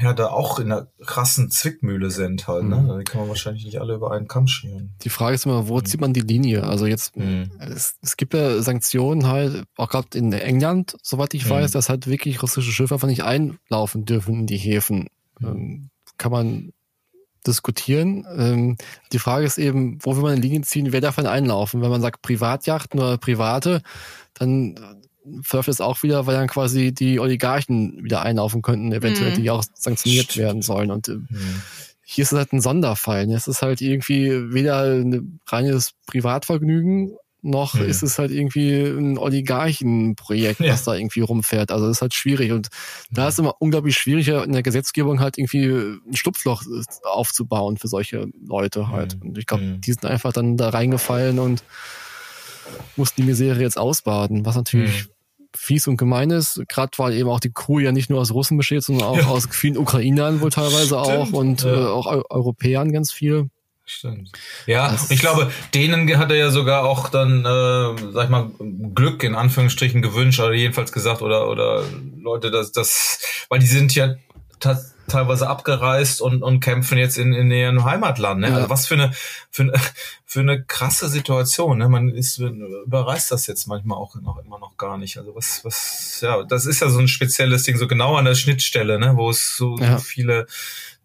ja, 0.00 0.12
da 0.12 0.28
auch 0.28 0.58
in 0.58 0.70
einer 0.72 0.88
krassen 1.04 1.50
Zwickmühle 1.50 2.10
sind 2.10 2.46
halt, 2.48 2.64
ne? 2.64 2.76
Mhm. 2.76 2.98
Die 2.98 3.04
kann 3.04 3.20
man 3.20 3.28
wahrscheinlich 3.28 3.64
nicht 3.64 3.80
alle 3.80 3.94
über 3.94 4.12
einen 4.12 4.28
Kamm 4.28 4.46
scheren. 4.46 4.94
Die 5.02 5.08
Frage 5.08 5.34
ist 5.34 5.46
immer, 5.46 5.68
wo 5.68 5.78
mhm. 5.78 5.84
zieht 5.84 6.00
man 6.00 6.12
die 6.12 6.20
Linie? 6.20 6.64
Also 6.64 6.86
jetzt, 6.86 7.16
mhm. 7.16 7.50
es, 7.58 7.96
es 8.02 8.16
gibt 8.16 8.34
ja 8.34 8.62
Sanktionen 8.62 9.26
halt, 9.28 9.64
auch 9.76 9.88
gerade 9.88 10.16
in 10.16 10.32
England, 10.32 10.96
soweit 11.02 11.34
ich 11.34 11.46
mhm. 11.46 11.50
weiß, 11.50 11.70
dass 11.72 11.88
halt 11.88 12.06
wirklich 12.06 12.42
russische 12.42 12.72
Schiffe 12.72 12.94
einfach 12.94 13.08
nicht 13.08 13.24
einlaufen 13.24 14.04
dürfen 14.04 14.40
in 14.40 14.46
die 14.46 14.58
Häfen. 14.58 15.08
Mhm. 15.38 15.48
Ähm, 15.48 15.90
kann 16.18 16.32
man 16.32 16.72
diskutieren. 17.46 18.26
Ähm, 18.36 18.76
die 19.12 19.18
Frage 19.18 19.44
ist 19.44 19.58
eben, 19.58 19.98
wo 20.02 20.14
will 20.14 20.22
man 20.22 20.32
eine 20.32 20.40
Linie 20.40 20.62
ziehen, 20.62 20.92
wer 20.92 21.00
darf 21.00 21.16
man 21.16 21.26
einlaufen? 21.26 21.82
Wenn 21.82 21.90
man 21.90 22.00
sagt 22.00 22.22
Privatjachten 22.22 23.00
oder 23.00 23.18
Private, 23.18 23.82
dann 24.34 25.01
verläuft 25.42 25.68
es 25.68 25.80
auch 25.80 26.02
wieder, 26.02 26.26
weil 26.26 26.34
dann 26.34 26.48
quasi 26.48 26.92
die 26.92 27.20
Oligarchen 27.20 28.02
wieder 28.04 28.22
einlaufen 28.22 28.62
könnten, 28.62 28.92
eventuell, 28.92 29.30
mhm. 29.32 29.42
die 29.42 29.50
auch 29.50 29.64
sanktioniert 29.74 30.36
werden 30.36 30.62
sollen. 30.62 30.90
Und 30.90 31.08
äh, 31.08 31.14
mhm. 31.14 31.62
hier 32.02 32.22
ist 32.22 32.32
es 32.32 32.38
halt 32.38 32.52
ein 32.52 32.60
Sonderfall. 32.60 33.30
Es 33.30 33.46
ist 33.46 33.62
halt 33.62 33.80
irgendwie 33.80 34.52
weder 34.52 34.82
ein 34.84 35.40
reines 35.46 35.92
Privatvergnügen, 36.06 37.16
noch 37.42 37.74
mhm. 37.74 37.82
ist 37.82 38.02
es 38.02 38.18
halt 38.18 38.30
irgendwie 38.30 38.82
ein 38.82 39.18
Oligarchenprojekt, 39.18 40.60
ja. 40.60 40.72
was 40.72 40.84
da 40.84 40.94
irgendwie 40.94 41.20
rumfährt. 41.20 41.72
Also 41.72 41.88
das 41.88 41.98
ist 41.98 42.02
halt 42.02 42.14
schwierig. 42.14 42.52
Und 42.52 42.68
da 43.10 43.28
ist 43.28 43.38
immer 43.38 43.56
unglaublich 43.58 43.96
schwierig, 43.96 44.28
in 44.28 44.52
der 44.52 44.62
Gesetzgebung 44.62 45.20
halt 45.20 45.38
irgendwie 45.38 45.66
ein 45.66 46.14
Stupfloch 46.14 46.62
aufzubauen 47.02 47.76
für 47.78 47.88
solche 47.88 48.28
Leute 48.46 48.88
halt. 48.88 49.18
Und 49.20 49.36
ich 49.38 49.46
glaube, 49.46 49.78
die 49.78 49.92
sind 49.92 50.06
einfach 50.06 50.32
dann 50.32 50.56
da 50.56 50.68
reingefallen 50.68 51.40
und 51.40 51.64
mussten 52.96 53.22
die 53.22 53.26
Misere 53.26 53.60
jetzt 53.60 53.78
ausbaden, 53.78 54.46
was 54.46 54.54
natürlich 54.54 55.06
fies 55.56 55.86
und 55.86 55.96
gemein 55.96 56.30
ist, 56.30 56.62
gerade 56.68 56.90
weil 56.96 57.14
eben 57.14 57.28
auch 57.28 57.40
die 57.40 57.52
Crew 57.52 57.78
ja 57.78 57.92
nicht 57.92 58.10
nur 58.10 58.20
aus 58.20 58.32
Russen 58.32 58.56
besteht, 58.56 58.82
sondern 58.82 59.06
auch 59.06 59.16
ja. 59.16 59.26
aus 59.26 59.48
vielen 59.50 59.76
Ukrainern 59.76 60.40
wohl 60.40 60.50
teilweise 60.50 60.98
auch 60.98 61.32
und 61.32 61.62
ja. 61.62 61.72
äh, 61.72 61.86
auch 61.86 62.06
Europäern 62.30 62.92
ganz 62.92 63.12
viel. 63.12 63.48
Stimmt. 63.84 64.30
Ja, 64.66 64.92
das 64.92 65.10
ich 65.10 65.20
glaube, 65.20 65.50
denen 65.74 66.16
hat 66.18 66.30
er 66.30 66.36
ja 66.36 66.50
sogar 66.50 66.84
auch 66.84 67.08
dann, 67.08 67.44
äh, 67.44 68.12
sag 68.12 68.24
ich 68.24 68.30
mal, 68.30 68.50
Glück 68.94 69.24
in 69.24 69.34
Anführungsstrichen 69.34 70.02
gewünscht 70.02 70.40
oder 70.40 70.52
jedenfalls 70.52 70.92
gesagt 70.92 71.20
oder 71.20 71.48
oder 71.48 71.84
Leute, 72.18 72.50
dass 72.50 72.72
das, 72.72 73.20
weil 73.48 73.58
die 73.58 73.66
sind 73.66 73.94
ja 73.94 74.14
teilweise 75.08 75.48
abgereist 75.48 76.20
und, 76.20 76.42
und 76.42 76.60
kämpfen 76.60 76.98
jetzt 76.98 77.18
in, 77.18 77.32
in 77.32 77.50
ihrem 77.50 77.84
Heimatland. 77.84 78.40
Ne? 78.40 78.48
Ja. 78.48 78.56
Also 78.56 78.70
was 78.70 78.86
für 78.86 78.94
eine, 78.94 79.12
für 79.50 79.62
eine 79.62 79.72
für 80.24 80.40
eine 80.40 80.62
krasse 80.62 81.08
Situation. 81.08 81.78
Ne? 81.78 81.88
Man 81.88 82.08
ist 82.08 82.38
überreißt 82.38 83.30
das 83.30 83.46
jetzt 83.46 83.66
manchmal 83.66 83.98
auch 83.98 84.14
noch 84.16 84.38
immer 84.44 84.58
noch 84.58 84.76
gar 84.78 84.96
nicht. 84.96 85.18
Also 85.18 85.34
was 85.34 85.64
was 85.64 86.20
ja, 86.22 86.42
das 86.42 86.66
ist 86.66 86.80
ja 86.80 86.88
so 86.88 86.98
ein 86.98 87.08
spezielles 87.08 87.64
Ding, 87.64 87.76
so 87.76 87.86
genau 87.86 88.16
an 88.16 88.24
der 88.24 88.34
Schnittstelle, 88.34 88.98
ne, 88.98 89.16
wo 89.16 89.30
es 89.30 89.56
so, 89.56 89.76
ja. 89.78 89.98
so 89.98 90.04
viele 90.04 90.46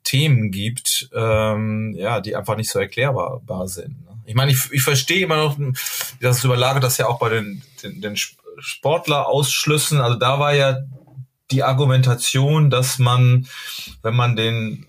Themen 0.04 0.52
gibt, 0.52 1.10
ähm, 1.14 1.94
ja, 1.98 2.22
die 2.22 2.38
einfach 2.38 2.56
nicht 2.56 2.70
so 2.70 2.80
erklärbar 2.80 3.68
sind. 3.68 4.06
Ne? 4.06 4.22
Ich 4.26 4.36
meine, 4.36 4.52
ich, 4.52 4.72
ich 4.72 4.82
verstehe 4.82 5.24
immer 5.24 5.38
noch, 5.38 5.58
das 6.22 6.44
überlagert 6.44 6.84
das 6.84 6.98
ja 6.98 7.08
auch 7.08 7.20
bei 7.20 7.30
den, 7.30 7.62
den, 7.84 8.02
den 8.02 8.16
Sportlerausschlüssen. 8.58 10.00
Also 10.00 10.18
da 10.18 10.40
war 10.40 10.54
ja 10.54 10.80
die 11.52 11.64
Argumentation, 11.64 12.70
dass 12.70 13.00
man, 13.00 13.48
wenn 14.02 14.16
man 14.16 14.36
den 14.36 14.86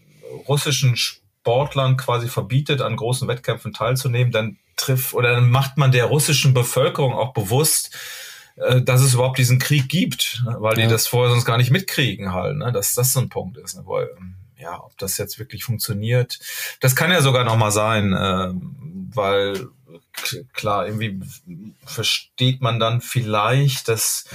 russischen 0.47 0.97
Sportlern 0.97 1.97
quasi 1.97 2.29
verbietet, 2.29 2.81
an 2.83 2.97
großen 2.97 3.29
Wettkämpfen 3.29 3.73
teilzunehmen, 3.73 4.33
dann 4.33 4.59
trifft 4.77 5.15
oder 5.15 5.33
dann 5.33 5.51
macht 5.51 5.77
man 5.77 5.93
der 5.93 6.07
russischen 6.07 6.55
Bevölkerung 6.55 7.15
auch 7.15 7.33
bewusst, 7.33 7.97
äh, 8.57 8.83
dass 8.83 9.01
es 9.01 9.15
überhaupt 9.15 9.39
diesen 9.39 9.59
Krieg 9.59 9.89
gibt, 9.89 10.43
weil 10.45 10.79
ja. 10.79 10.85
die 10.85 10.91
das 10.91 11.07
vorher 11.07 11.31
sonst 11.31 11.45
gar 11.45 11.59
nicht 11.59 11.71
mitkriegen 11.71 12.33
halt, 12.33 12.57
ne? 12.57 12.73
dass 12.73 12.95
das 12.95 13.13
so 13.13 13.21
ein 13.21 13.29
Punkt 13.29 13.57
ist. 13.57 13.77
Ne? 13.77 13.83
Weil, 13.87 14.09
ähm, 14.19 14.35
ja, 14.59 14.83
ob 14.83 14.97
das 14.99 15.19
jetzt 15.19 15.39
wirklich 15.39 15.65
funktioniert, 15.65 16.39
das 16.81 16.97
kann 16.97 17.11
ja 17.11 17.23
sogar 17.23 17.45
noch 17.45 17.57
mal 17.57 17.71
sein, 17.71 18.13
äh, 18.13 18.53
weil 19.15 19.69
klar, 20.53 20.87
irgendwie 20.87 21.21
versteht 21.85 22.61
man 22.61 22.79
dann 22.79 23.01
vielleicht, 23.01 23.89
dass, 23.89 24.27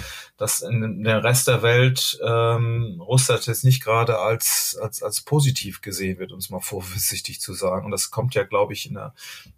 dass 0.44 0.62
in 0.62 1.06
der 1.06 1.24
Rest 1.24 1.48
der 1.48 1.62
Welt 1.62 2.20
ähm, 2.22 3.00
Russland 3.00 3.48
jetzt 3.48 3.64
nicht 3.64 3.82
gerade 3.82 4.20
als, 4.20 4.78
als, 4.82 5.02
als 5.02 5.22
positiv 5.22 5.80
gesehen 5.80 6.20
wird, 6.20 6.34
um 6.34 6.40
es 6.40 6.50
mal 6.50 6.60
vorsichtig 6.60 7.40
zu 7.40 7.54
sagen. 7.54 7.86
Und 7.86 7.92
das 7.92 8.12
kommt 8.12 8.36
ja, 8.36 8.44
glaube 8.44 8.74
ich, 8.74 8.86
in 8.86 8.96
der 8.96 9.14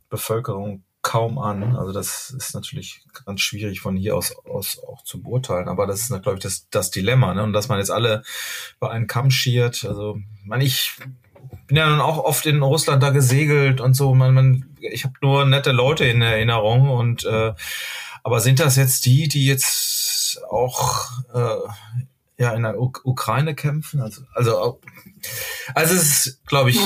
Bevölkerung 0.10 0.84
kaum 1.02 1.40
an. 1.40 1.76
Also 1.76 1.92
das 1.92 2.30
ist 2.30 2.54
natürlich 2.54 3.02
ganz 3.26 3.42
schwierig 3.42 3.80
von 3.80 3.98
hier 3.98 4.16
aus, 4.16 4.36
aus 4.46 4.80
auch 4.88 5.04
zu 5.04 5.24
beurteilen. 5.24 5.70
Aber 5.70 5.88
das 5.88 6.02
ist, 6.02 6.10
glaube 6.22 6.36
ich, 6.38 6.44
das, 6.44 6.68
das 6.70 6.92
Dilemma. 6.92 7.34
Ne? 7.34 7.42
Und 7.42 7.54
dass 7.54 7.68
man 7.68 7.80
jetzt 7.80 7.92
alle 7.92 8.22
bei 8.80 8.92
einem 8.92 9.08
Kamm 9.08 9.32
schiert. 9.32 9.86
Also, 9.86 10.20
man, 10.44 10.62
ich 10.62 10.94
bin 11.66 11.78
ja 11.78 11.90
nun 11.90 12.00
auch 12.00 12.20
oft 12.20 12.46
in 12.46 12.62
Russland 12.62 13.02
da 13.02 13.10
gesegelt 13.10 13.82
und 13.82 13.96
so. 13.96 14.14
Man, 14.14 14.36
man, 14.36 14.76
ich 14.80 15.04
habe 15.04 15.16
nur 15.22 15.46
nette 15.46 15.72
Leute 15.72 16.06
in 16.06 16.22
Erinnerung 16.22 16.92
und 16.92 17.26
äh, 17.26 17.56
aber 18.26 18.40
sind 18.40 18.60
das 18.60 18.76
jetzt 18.76 19.06
die, 19.06 19.28
die 19.28 19.46
jetzt 19.46 19.85
auch 20.44 21.10
äh, 21.34 21.68
ja 22.38 22.54
in 22.54 22.64
der 22.64 22.80
U 22.80 22.92
Ukraine 23.04 23.56
kämpfen? 23.56 24.02
Also 24.02 24.24
also 24.34 24.80
also 25.74 25.96
es 25.96 26.28
ist, 26.28 26.46
glaube 26.46 26.70
ich, 26.70 26.80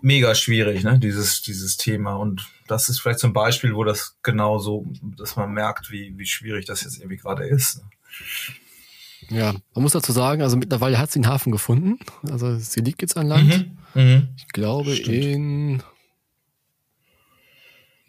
mega 0.00 0.34
schwierig, 0.34 0.84
ne? 0.84 0.98
Dieses 0.98 1.42
dieses 1.42 1.76
Thema 1.76 2.14
und 2.14 2.48
das 2.68 2.88
ist 2.88 3.00
vielleicht 3.00 3.18
zum 3.18 3.32
Beispiel, 3.32 3.74
wo 3.74 3.84
das 3.84 4.16
genau 4.22 4.58
so, 4.58 4.86
dass 5.16 5.36
man 5.36 5.52
merkt, 5.52 5.90
wie 5.90 6.14
wie 6.16 6.26
schwierig 6.26 6.66
das 6.66 6.82
jetzt 6.82 6.98
irgendwie 6.98 7.16
gerade 7.16 7.44
ist. 7.44 7.78
Ne? 7.78 9.38
Ja, 9.38 9.52
man 9.74 9.82
muss 9.82 9.92
dazu 9.92 10.12
sagen, 10.12 10.42
also 10.42 10.56
mittlerweile 10.56 10.98
hat 10.98 11.10
sie 11.10 11.18
einen 11.20 11.28
Hafen 11.28 11.52
gefunden. 11.52 11.98
Also 12.30 12.56
sie 12.58 12.80
liegt 12.80 13.02
jetzt 13.02 13.16
an 13.16 13.28
Land. 13.28 13.76
Mhm. 13.94 14.02
Mhm. 14.02 14.28
Ich 14.36 14.48
glaube 14.48 14.94
Stimmt. 14.94 15.24
in 15.24 15.82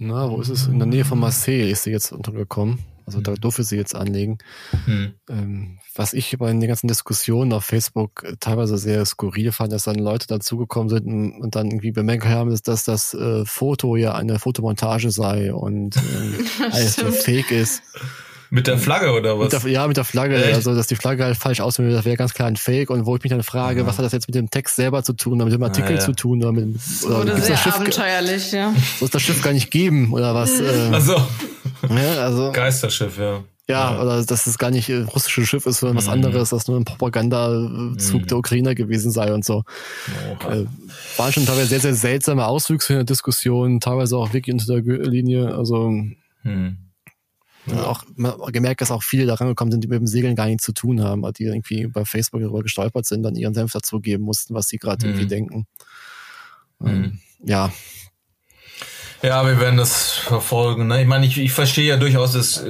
na, 0.05 0.29
wo 0.29 0.41
ist 0.41 0.49
es? 0.49 0.67
In 0.67 0.79
der 0.79 0.87
Nähe 0.87 1.05
von 1.05 1.19
Marseille 1.19 1.69
ist 1.69 1.83
sie 1.83 1.91
jetzt 1.91 2.11
untergekommen. 2.11 2.79
Also 3.05 3.21
da 3.21 3.31
mhm. 3.31 3.41
durfte 3.41 3.63
sie 3.63 3.75
jetzt 3.75 3.95
anlegen. 3.95 4.37
Mhm. 4.85 5.13
Ähm, 5.29 5.79
was 5.95 6.13
ich 6.13 6.37
bei 6.37 6.51
den 6.51 6.61
ganzen 6.61 6.87
Diskussionen 6.87 7.53
auf 7.53 7.65
Facebook 7.65 8.25
teilweise 8.39 8.77
sehr 8.77 9.05
skurril 9.05 9.51
fand, 9.51 9.73
dass 9.73 9.83
dann 9.83 9.99
Leute 9.99 10.27
dazugekommen 10.27 10.89
sind 10.89 11.41
und 11.41 11.55
dann 11.55 11.67
irgendwie 11.67 11.91
bemerkt 11.91 12.25
haben, 12.25 12.49
dass 12.63 12.83
das 12.83 13.13
äh, 13.13 13.45
Foto 13.45 13.95
ja 13.95 14.15
eine 14.15 14.39
Fotomontage 14.39 15.11
sei 15.11 15.53
und 15.53 15.95
äh, 15.97 16.63
alles 16.71 16.95
fake 16.95 17.51
ist. 17.51 17.83
Mit 18.53 18.67
der 18.67 18.77
Flagge 18.77 19.11
oder 19.11 19.39
was? 19.39 19.51
Mit 19.51 19.63
der, 19.63 19.71
ja, 19.71 19.87
mit 19.87 19.97
der 19.97 20.03
Flagge. 20.03 20.35
Echt? 20.35 20.53
Also, 20.53 20.75
dass 20.75 20.85
die 20.85 20.95
Flagge 20.95 21.23
halt 21.23 21.35
falsch 21.35 21.59
aussieht, 21.59 21.91
das 21.91 22.05
wäre 22.05 22.17
ganz 22.17 22.35
klar 22.35 22.47
ein 22.47 22.55
Fake. 22.55 22.91
Und 22.91 23.07
wo 23.07 23.15
ich 23.15 23.23
mich 23.23 23.31
dann 23.31 23.41
frage, 23.41 23.79
ja. 23.79 23.87
was 23.87 23.97
hat 23.97 24.05
das 24.05 24.11
jetzt 24.11 24.27
mit 24.27 24.35
dem 24.35 24.51
Text 24.51 24.75
selber 24.75 25.03
zu 25.03 25.13
tun 25.13 25.33
oder 25.41 25.45
mit 25.45 25.55
dem 25.55 25.63
Artikel 25.63 25.93
ah, 25.93 25.95
ja. 25.95 25.99
zu 25.99 26.11
tun? 26.11 26.37
Oder 26.43 26.51
mit, 26.51 26.79
oder 27.03 27.17
Wurde 27.17 27.41
sehr 27.41 27.57
Schiff, 27.57 27.73
abenteuerlich, 27.73 28.51
ja. 28.51 28.71
Soll 28.99 29.07
es 29.07 29.09
das 29.09 29.23
Schiff 29.23 29.41
gar 29.41 29.53
nicht 29.53 29.71
geben 29.71 30.13
oder 30.13 30.35
was? 30.35 30.61
Ach 30.91 31.01
so. 31.01 31.15
Ja, 31.89 32.25
also, 32.25 32.51
Geisterschiff, 32.51 33.17
ja. 33.17 33.43
Ja, 33.67 33.99
oder 33.99 34.23
dass 34.23 34.45
es 34.45 34.59
gar 34.59 34.69
nicht 34.69 34.87
ein 34.87 35.05
russisches 35.05 35.49
Schiff 35.49 35.65
ist, 35.65 35.79
sondern 35.79 35.97
was 35.97 36.05
mhm. 36.05 36.13
anderes, 36.13 36.51
dass 36.51 36.67
nur 36.67 36.79
ein 36.79 36.85
Propagandazug 36.85 38.21
mhm. 38.21 38.27
der 38.27 38.37
Ukrainer 38.37 38.75
gewesen 38.75 39.09
sei 39.09 39.33
und 39.33 39.43
so. 39.43 39.63
Äh, 40.47 40.65
waren 41.17 41.33
schon 41.33 41.47
teilweise 41.47 41.69
sehr, 41.69 41.79
sehr 41.79 41.95
seltsame 41.95 42.45
Auswüchse 42.45 42.93
in 42.93 42.99
der 42.99 43.05
Diskussion, 43.05 43.79
teilweise 43.79 44.15
auch 44.15 44.31
wirklich 44.31 44.53
unter 44.53 44.79
der 44.79 45.07
Linie. 45.07 45.55
Also 45.55 45.89
mhm. 46.43 46.77
Ja. 47.65 47.85
Auch 47.85 48.03
gemerkt, 48.51 48.81
dass 48.81 48.91
auch 48.91 49.03
viele 49.03 49.25
daran 49.25 49.47
gekommen 49.47 49.71
sind, 49.71 49.83
die 49.83 49.87
mit 49.87 49.99
dem 49.99 50.07
Segeln 50.07 50.35
gar 50.35 50.47
nichts 50.47 50.63
zu 50.63 50.73
tun 50.73 51.01
haben, 51.01 51.23
die 51.33 51.45
irgendwie 51.45 51.87
bei 51.87 52.03
Facebook 52.03 52.41
darüber 52.41 52.61
gestolpert 52.61 53.05
sind, 53.05 53.23
dann 53.23 53.35
ihren 53.35 53.53
Senf 53.53 53.71
dazugeben 53.71 54.25
mussten, 54.25 54.53
was 54.53 54.67
sie 54.67 54.77
gerade 54.77 55.05
mhm. 55.05 55.13
irgendwie 55.13 55.27
denken. 55.27 55.67
Mhm. 56.79 56.87
Ähm, 56.87 57.19
ja. 57.43 57.71
Ja, 59.23 59.47
wir 59.47 59.57
werden 59.57 59.77
das 59.77 60.11
verfolgen. 60.11 60.87
Ne? 60.87 61.01
Ich 61.01 61.07
meine, 61.07 61.25
ich, 61.25 61.37
ich 61.37 61.53
verstehe 61.53 61.87
ja 61.87 61.95
durchaus, 61.95 62.33
es 62.35 62.61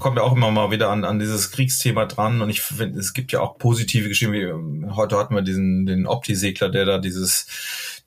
kommt 0.00 0.16
ja 0.16 0.24
auch 0.24 0.34
immer 0.34 0.50
mal 0.50 0.72
wieder 0.72 0.90
an, 0.90 1.04
an 1.04 1.20
dieses 1.20 1.52
Kriegsthema 1.52 2.06
dran 2.06 2.42
und 2.42 2.50
ich 2.50 2.60
finde, 2.60 2.98
es 2.98 3.12
gibt 3.12 3.30
ja 3.30 3.38
auch 3.38 3.56
positive 3.56 4.08
Geschichten. 4.08 4.32
Wie, 4.32 4.90
heute 4.96 5.16
hatten 5.16 5.32
wir 5.32 5.42
diesen 5.42 5.86
den 5.86 6.08
Opti-Segler, 6.08 6.70
der 6.70 6.86
da 6.86 6.98
dieses 6.98 7.46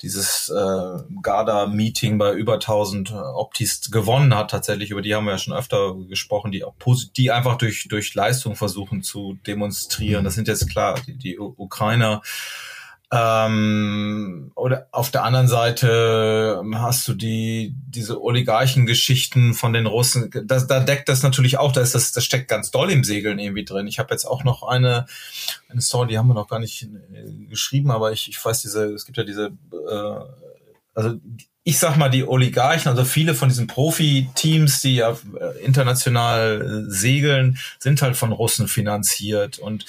dieses 0.01 0.49
äh, 0.49 0.99
Garda-Meeting 1.21 2.17
bei 2.17 2.33
über 2.33 2.55
1000 2.55 3.11
äh, 3.11 3.13
Optis 3.13 3.89
gewonnen 3.91 4.35
hat 4.35 4.51
tatsächlich. 4.51 4.91
Über 4.91 5.01
die 5.01 5.15
haben 5.15 5.25
wir 5.25 5.31
ja 5.31 5.37
schon 5.37 5.53
öfter 5.53 5.95
gesprochen, 6.07 6.51
die 6.51 6.63
auch 6.63 6.75
die 7.15 7.31
einfach 7.31 7.57
durch 7.57 7.87
durch 7.89 8.13
Leistung 8.13 8.55
versuchen 8.55 9.03
zu 9.03 9.37
demonstrieren. 9.47 10.21
Mhm. 10.21 10.25
Das 10.25 10.35
sind 10.35 10.47
jetzt 10.47 10.69
klar 10.69 10.99
die, 11.05 11.17
die 11.17 11.39
Ukrainer 11.39 12.21
Ähm, 13.11 14.51
oder 14.55 14.87
auf 14.91 15.11
der 15.11 15.23
anderen 15.23 15.47
Seite 15.47 16.61
hast 16.73 17.07
du 17.07 17.13
die 17.13 17.75
diese 17.87 18.21
Oligarchengeschichten 18.21 19.53
von 19.53 19.73
den 19.73 19.85
Russen. 19.85 20.31
Das, 20.45 20.67
da 20.67 20.79
deckt 20.79 21.07
das 21.07 21.21
natürlich 21.21 21.57
auch. 21.57 21.71
Da 21.71 21.81
ist 21.81 21.93
das, 21.95 22.11
das 22.11 22.25
steckt 22.25 22.47
ganz 22.47 22.71
doll 22.71 22.89
im 22.91 23.03
Segeln 23.03 23.37
irgendwie 23.39 23.65
drin. 23.65 23.87
Ich 23.87 23.99
habe 23.99 24.13
jetzt 24.13 24.25
auch 24.25 24.43
noch 24.43 24.63
eine 24.63 25.05
eine 25.69 25.81
Story, 25.81 26.07
die 26.07 26.17
haben 26.17 26.27
wir 26.27 26.33
noch 26.33 26.47
gar 26.47 26.59
nicht 26.59 26.83
äh, 27.13 27.47
geschrieben, 27.47 27.91
aber 27.91 28.11
ich, 28.11 28.27
ich 28.27 28.43
weiß 28.43 28.61
diese. 28.61 28.93
Es 28.93 29.05
gibt 29.05 29.17
ja 29.17 29.23
diese 29.23 29.51
äh, 29.71 30.19
also 30.95 31.19
ich 31.67 31.79
sag 31.79 31.97
mal, 31.97 32.09
die 32.09 32.27
Oligarchen, 32.27 32.89
also 32.89 33.03
viele 33.03 33.33
von 33.33 33.49
diesen 33.49 33.65
Profi-Teams, 33.65 34.81
die 34.81 34.97
ja 34.97 35.17
äh, 35.39 35.65
international 35.65 36.61
äh, 36.61 36.91
segeln, 36.91 37.57
sind 37.79 38.03
halt 38.03 38.15
von 38.15 38.31
Russen 38.31 38.67
finanziert. 38.67 39.57
Und 39.57 39.87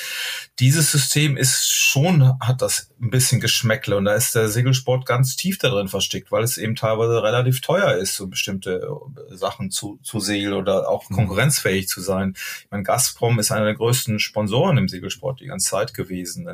dieses 0.59 0.91
System 0.91 1.37
ist 1.37 1.71
schon, 1.71 2.41
hat 2.41 2.63
das 2.63 2.89
ein 2.99 3.11
bisschen 3.11 3.43
Geschmäckle. 3.43 3.95
Und 3.95 4.07
da 4.07 4.15
ist 4.15 4.35
der 4.35 4.49
Segelsport 4.49 5.05
ganz 5.05 5.37
tief 5.37 5.59
da 5.59 5.69
drin 5.69 5.89
versteckt, 5.89 6.33
weil 6.33 6.45
es 6.45 6.57
eben 6.57 6.77
teilweise 6.77 7.23
relativ 7.23 7.61
teuer 7.61 7.93
ist, 7.93 8.17
so 8.17 8.27
bestimmte 8.27 8.89
äh, 9.31 9.37
Sachen 9.37 9.71
zu, 9.71 9.99
zu 10.03 10.19
segeln 10.19 10.55
oder 10.55 10.89
auch 10.89 11.11
mhm. 11.11 11.15
konkurrenzfähig 11.15 11.89
zu 11.89 12.01
sein. 12.01 12.33
Ich 12.61 12.71
meine, 12.71 12.85
Gazprom 12.85 13.39
ist 13.39 13.53
einer 13.53 13.67
der 13.67 13.75
größten 13.75 14.19
Sponsoren 14.19 14.79
im 14.79 14.89
Segelsport 14.89 15.41
die 15.41 15.47
ganze 15.47 15.69
Zeit 15.69 15.93
gewesen, 15.93 16.49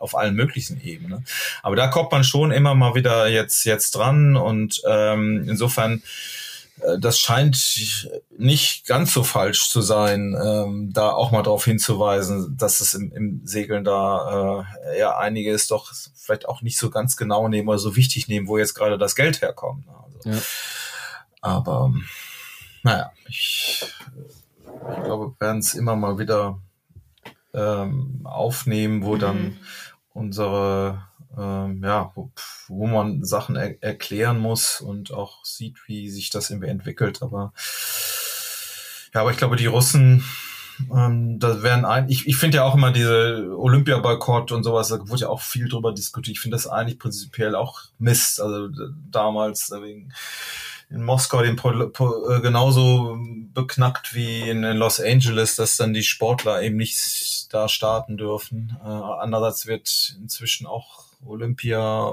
auf 0.00 0.16
allen 0.16 0.34
möglichen 0.34 0.80
Ebenen. 0.80 1.24
Aber 1.62 1.76
da 1.76 1.86
kommt 1.86 2.10
man 2.10 2.24
schon 2.24 2.50
immer 2.50 2.74
mal 2.74 2.96
wieder 2.96 3.28
jetzt, 3.28 3.64
jetzt 3.64 3.92
dran 3.92 4.36
und 4.48 4.82
ähm, 4.86 5.44
insofern, 5.46 6.02
äh, 6.80 6.98
das 6.98 7.18
scheint 7.18 8.10
nicht 8.36 8.86
ganz 8.86 9.12
so 9.12 9.22
falsch 9.22 9.68
zu 9.68 9.82
sein, 9.82 10.36
ähm, 10.42 10.90
da 10.92 11.12
auch 11.12 11.30
mal 11.30 11.42
darauf 11.42 11.64
hinzuweisen, 11.64 12.56
dass 12.56 12.80
es 12.80 12.94
im, 12.94 13.12
im 13.12 13.40
Segeln 13.44 13.84
da 13.84 14.64
äh, 14.86 14.98
ja 14.98 15.18
einiges 15.18 15.66
doch 15.66 15.92
vielleicht 16.14 16.48
auch 16.48 16.62
nicht 16.62 16.78
so 16.78 16.90
ganz 16.90 17.16
genau 17.16 17.48
nehmen 17.48 17.68
oder 17.68 17.78
so 17.78 17.96
wichtig 17.96 18.28
nehmen, 18.28 18.48
wo 18.48 18.58
jetzt 18.58 18.74
gerade 18.74 18.98
das 18.98 19.14
Geld 19.14 19.42
herkommt. 19.42 19.86
Also, 19.88 20.30
ja. 20.30 20.38
Aber 21.40 21.92
naja, 22.82 23.12
ich, 23.28 23.84
ich 23.84 25.04
glaube, 25.04 25.34
wir 25.38 25.46
werden 25.46 25.58
es 25.58 25.74
immer 25.74 25.96
mal 25.96 26.18
wieder 26.18 26.60
ähm, 27.54 28.22
aufnehmen, 28.24 29.04
wo 29.04 29.14
mhm. 29.14 29.18
dann 29.18 29.56
unsere 30.12 31.07
ähm, 31.38 31.82
ja, 31.84 32.10
wo, 32.14 32.30
wo 32.68 32.86
man 32.86 33.24
Sachen 33.24 33.56
er 33.56 33.82
erklären 33.82 34.38
muss 34.38 34.80
und 34.80 35.12
auch 35.12 35.44
sieht, 35.44 35.76
wie 35.86 36.10
sich 36.10 36.30
das 36.30 36.50
irgendwie 36.50 36.68
entwickelt. 36.68 37.22
Aber 37.22 37.52
ja, 39.14 39.20
aber 39.20 39.30
ich 39.30 39.36
glaube, 39.36 39.56
die 39.56 39.66
Russen, 39.66 40.24
ähm, 40.94 41.38
da 41.38 41.62
werden 41.62 41.84
ein, 41.84 42.08
ich, 42.08 42.26
ich 42.26 42.36
finde 42.36 42.58
ja 42.58 42.64
auch 42.64 42.74
immer 42.74 42.92
diese 42.92 43.48
Olympia-Boykott 43.56 44.52
und 44.52 44.64
sowas, 44.64 44.88
da 44.88 45.08
wurde 45.08 45.22
ja 45.22 45.28
auch 45.28 45.40
viel 45.40 45.68
drüber 45.68 45.92
diskutiert. 45.92 46.36
Ich 46.36 46.40
finde 46.40 46.56
das 46.56 46.66
eigentlich 46.66 46.98
prinzipiell 46.98 47.54
auch 47.54 47.80
Mist. 47.98 48.40
Also 48.40 48.68
damals 49.10 49.70
wegen 49.70 50.12
in 50.90 51.04
Moskau 51.04 51.42
den 51.42 51.56
Pol 51.56 51.90
Pol 51.90 52.32
äh, 52.32 52.40
genauso 52.40 53.18
beknackt 53.52 54.14
wie 54.14 54.48
in 54.48 54.62
Los 54.62 55.00
Angeles, 55.00 55.56
dass 55.56 55.76
dann 55.76 55.92
die 55.92 56.02
Sportler 56.02 56.62
eben 56.62 56.76
nicht 56.76 57.52
da 57.52 57.68
starten 57.68 58.16
dürfen. 58.16 58.76
Äh, 58.82 58.88
andererseits 58.88 59.66
wird 59.66 60.16
inzwischen 60.20 60.66
auch 60.66 61.07
Olympia 61.24 62.12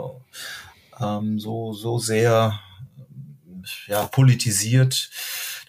ähm, 0.99 1.39
so, 1.39 1.74
so 1.74 1.99
sehr 1.99 2.60
ja, 3.88 4.06
politisiert, 4.08 5.10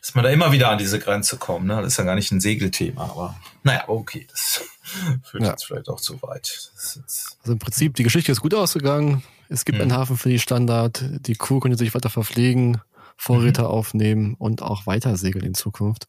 dass 0.00 0.14
man 0.14 0.24
da 0.24 0.30
immer 0.30 0.52
wieder 0.52 0.70
an 0.70 0.78
diese 0.78 0.98
Grenze 0.98 1.36
kommt. 1.36 1.66
Ne? 1.66 1.76
Das 1.76 1.92
ist 1.92 1.98
ja 1.98 2.04
gar 2.04 2.14
nicht 2.14 2.30
ein 2.32 2.40
Segelthema, 2.40 3.04
aber 3.04 3.36
naja, 3.62 3.84
okay, 3.88 4.26
das 4.30 4.62
führt 5.24 5.42
ja. 5.42 5.50
jetzt 5.50 5.64
vielleicht 5.64 5.88
auch 5.88 6.00
zu 6.00 6.20
weit. 6.22 6.70
Also 6.74 7.52
im 7.52 7.58
Prinzip, 7.58 7.94
die 7.94 8.04
Geschichte 8.04 8.32
ist 8.32 8.40
gut 8.40 8.54
ausgegangen. 8.54 9.22
Es 9.48 9.64
gibt 9.64 9.78
mhm. 9.78 9.82
einen 9.82 9.92
Hafen 9.94 10.16
für 10.16 10.28
die 10.28 10.38
Standard. 10.38 11.04
Die 11.26 11.34
Crew 11.34 11.60
könnte 11.60 11.78
sich 11.78 11.94
weiter 11.94 12.10
verpflegen, 12.10 12.80
Vorräte 13.16 13.62
mhm. 13.62 13.68
aufnehmen 13.68 14.34
und 14.34 14.62
auch 14.62 14.86
weiter 14.86 15.16
segeln 15.16 15.44
in 15.44 15.54
Zukunft. 15.54 16.06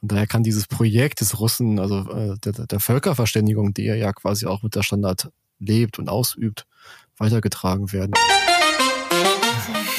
Und 0.00 0.10
daher 0.10 0.26
kann 0.26 0.42
dieses 0.42 0.66
Projekt 0.66 1.20
des 1.20 1.38
Russen, 1.38 1.78
also 1.78 2.10
äh, 2.10 2.36
der, 2.38 2.66
der 2.66 2.80
Völkerverständigung, 2.80 3.72
die 3.72 3.86
er 3.86 3.96
ja 3.96 4.12
quasi 4.12 4.46
auch 4.46 4.62
mit 4.62 4.74
der 4.74 4.82
Standard 4.82 5.30
lebt 5.66 5.98
und 5.98 6.08
ausübt, 6.08 6.66
weitergetragen 7.18 7.92
werden. 7.92 8.12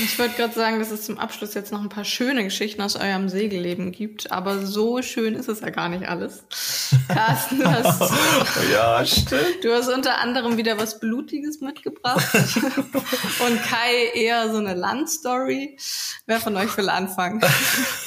Ich 0.03 0.19
wollte 0.19 0.35
gerade 0.35 0.53
sagen, 0.53 0.79
dass 0.79 0.91
es 0.91 1.03
zum 1.03 1.17
Abschluss 1.17 1.53
jetzt 1.53 1.71
noch 1.71 1.81
ein 1.81 1.89
paar 1.89 2.03
schöne 2.03 2.43
Geschichten 2.43 2.81
aus 2.81 2.95
eurem 2.95 3.29
Segelleben 3.29 3.91
gibt, 3.91 4.31
aber 4.31 4.65
so 4.65 5.01
schön 5.01 5.35
ist 5.35 5.47
es 5.47 5.61
ja 5.61 5.69
gar 5.69 5.87
nicht 5.87 6.07
alles. 6.07 6.45
Carsten, 7.07 7.59
du 7.59 7.71
hast, 7.71 8.01
ja, 8.71 9.05
stimmt. 9.05 9.63
du 9.63 9.73
hast 9.73 9.89
unter 9.89 10.19
anderem 10.19 10.57
wieder 10.57 10.77
was 10.77 10.99
Blutiges 10.99 11.61
mitgebracht 11.61 12.27
und 12.35 13.63
Kai 13.63 14.11
eher 14.13 14.51
so 14.51 14.57
eine 14.57 14.73
Landstory. 14.73 15.77
Wer 16.25 16.39
von 16.41 16.57
euch 16.57 16.75
will 16.77 16.89
anfangen? 16.89 17.41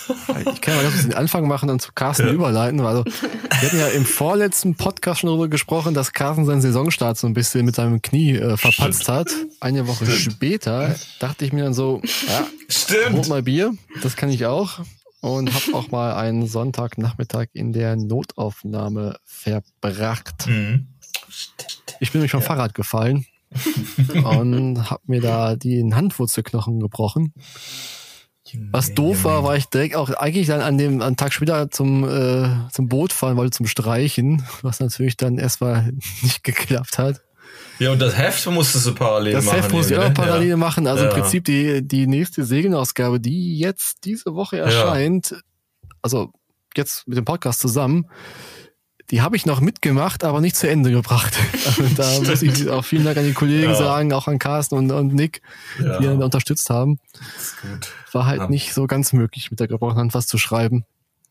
Ich 0.53 0.61
kann 0.61 0.77
mal 0.77 0.83
ganz 0.83 1.03
den 1.03 1.15
Anfang 1.15 1.47
machen 1.49 1.71
und 1.71 1.81
zu 1.81 1.91
Carsten 1.95 2.27
ja. 2.27 2.33
überleiten. 2.33 2.81
Also, 2.81 3.05
wir 3.05 3.69
hatten 3.69 3.79
ja 3.79 3.89
im 3.89 4.05
vorletzten 4.05 4.75
Podcast 4.75 5.21
schon 5.21 5.29
darüber 5.29 5.49
gesprochen, 5.49 5.95
dass 5.95 6.13
Carsten 6.13 6.45
seinen 6.45 6.61
Saisonstart 6.61 7.19
so 7.19 7.27
ein 7.27 7.35
bisschen 7.35 7.65
mit 7.65 7.77
seinem 7.77 8.03
Knie 8.03 8.37
äh, 8.37 8.57
verpatzt 8.57 9.03
stimmt. 9.03 9.19
hat. 9.19 9.31
Eine 9.61 9.87
Woche 9.87 10.07
stimmt. 10.07 10.35
später 10.35 10.95
dachte 11.19 11.45
ich 11.45 11.53
mir 11.53 11.65
dann 11.65 11.75
so, 11.75 12.01
ja, 12.27 12.47
Stimmt. 12.69 13.17
Hol 13.17 13.29
mal 13.29 13.43
Bier, 13.43 13.75
das 14.03 14.17
kann 14.17 14.31
ich 14.31 14.47
auch. 14.47 14.81
Und 15.21 15.53
habe 15.53 15.77
auch 15.77 15.91
mal 15.91 16.15
einen 16.15 16.47
Sonntagnachmittag 16.47 17.47
in 17.53 17.73
der 17.73 17.97
Notaufnahme 17.97 19.19
verbracht. 19.25 20.47
Mhm. 20.47 20.89
Ich 22.01 22.13
bin 22.13 22.21
nämlich 22.21 22.31
vom 22.31 22.41
ja. 22.41 22.47
Fahrrad 22.47 22.75
gefallen 22.75 23.27
und 24.25 24.91
habe 24.91 25.03
mir 25.07 25.21
da 25.21 25.57
den 25.57 25.97
Handwurzelknochen 25.97 26.81
gebrochen. 26.81 27.33
Was 28.73 28.95
doof 28.95 29.25
war, 29.25 29.45
war 29.45 29.57
ich 29.57 29.67
direkt 29.67 29.97
auch 29.97 30.11
eigentlich 30.11 30.47
dann 30.47 30.61
an 30.61 30.79
dem 30.79 31.03
an 31.03 31.17
Tag 31.17 31.33
später 31.33 31.71
zum 31.71 32.05
äh, 32.05 32.49
zum 32.73 32.89
Boot 32.89 33.13
fahren 33.13 33.37
wollte 33.37 33.57
zum 33.57 33.67
Streichen, 33.67 34.45
was 34.63 34.81
natürlich 34.81 35.17
dann 35.17 35.39
erstmal 35.39 35.93
nicht 36.23 36.45
geklappt 36.45 36.99
hat. 36.99 37.23
Ja, 37.79 37.93
und 37.93 38.01
das 38.01 38.17
Heft 38.17 38.47
musstest 38.47 38.87
du 38.87 38.95
parallel 38.95 39.35
das 39.35 39.45
machen. 39.45 39.57
Das 39.57 39.65
Heft 39.65 39.75
musste 39.75 39.95
ich 39.95 40.01
auch 40.01 40.09
ne? 40.09 40.15
parallel 40.15 40.49
ja. 40.49 40.57
machen. 40.57 40.87
Also 40.87 41.05
ja. 41.05 41.11
im 41.11 41.17
Prinzip 41.17 41.45
die, 41.45 41.87
die 41.87 42.07
nächste 42.07 42.45
Segenausgabe, 42.45 43.21
die 43.21 43.59
jetzt 43.59 44.05
diese 44.05 44.35
Woche 44.35 44.59
erscheint, 44.59 45.31
ja. 45.31 45.37
also 46.03 46.33
jetzt 46.77 47.07
mit 47.07 47.19
dem 47.19 47.25
Podcast 47.25 47.61
zusammen, 47.61 48.07
die 49.11 49.23
habe 49.23 49.37
ich 49.37 49.47
noch 49.47 49.61
mitgemacht, 49.61 50.25
aber 50.25 50.41
nicht 50.41 50.57
zu 50.57 50.69
Ende 50.69 50.91
gebracht. 50.91 51.37
Also 51.67 51.83
da 51.97 52.21
muss 52.29 52.43
ich 52.43 52.69
auch 52.69 52.85
vielen 52.85 53.05
Dank 53.05 53.17
an 53.17 53.25
die 53.25 53.33
Kollegen 53.33 53.75
sagen, 53.75 54.13
auch 54.13 54.29
an 54.29 54.39
Carsten 54.39 54.77
und, 54.77 54.93
und 54.93 55.15
Nick, 55.15 55.43
die 55.79 56.05
dann 56.05 56.23
unterstützt 56.23 56.71
haben. 56.71 56.99
War 58.13 58.27
halt 58.27 58.51
nicht 58.51 58.73
so 58.73 58.87
ganz 58.87 59.13
möglich, 59.13 59.51
mit 59.51 59.59
der 59.59 59.67
gebrochenen 59.67 59.99
Hand 59.99 60.15
was 60.15 60.27
zu 60.27 60.39
schreiben. 60.39 60.85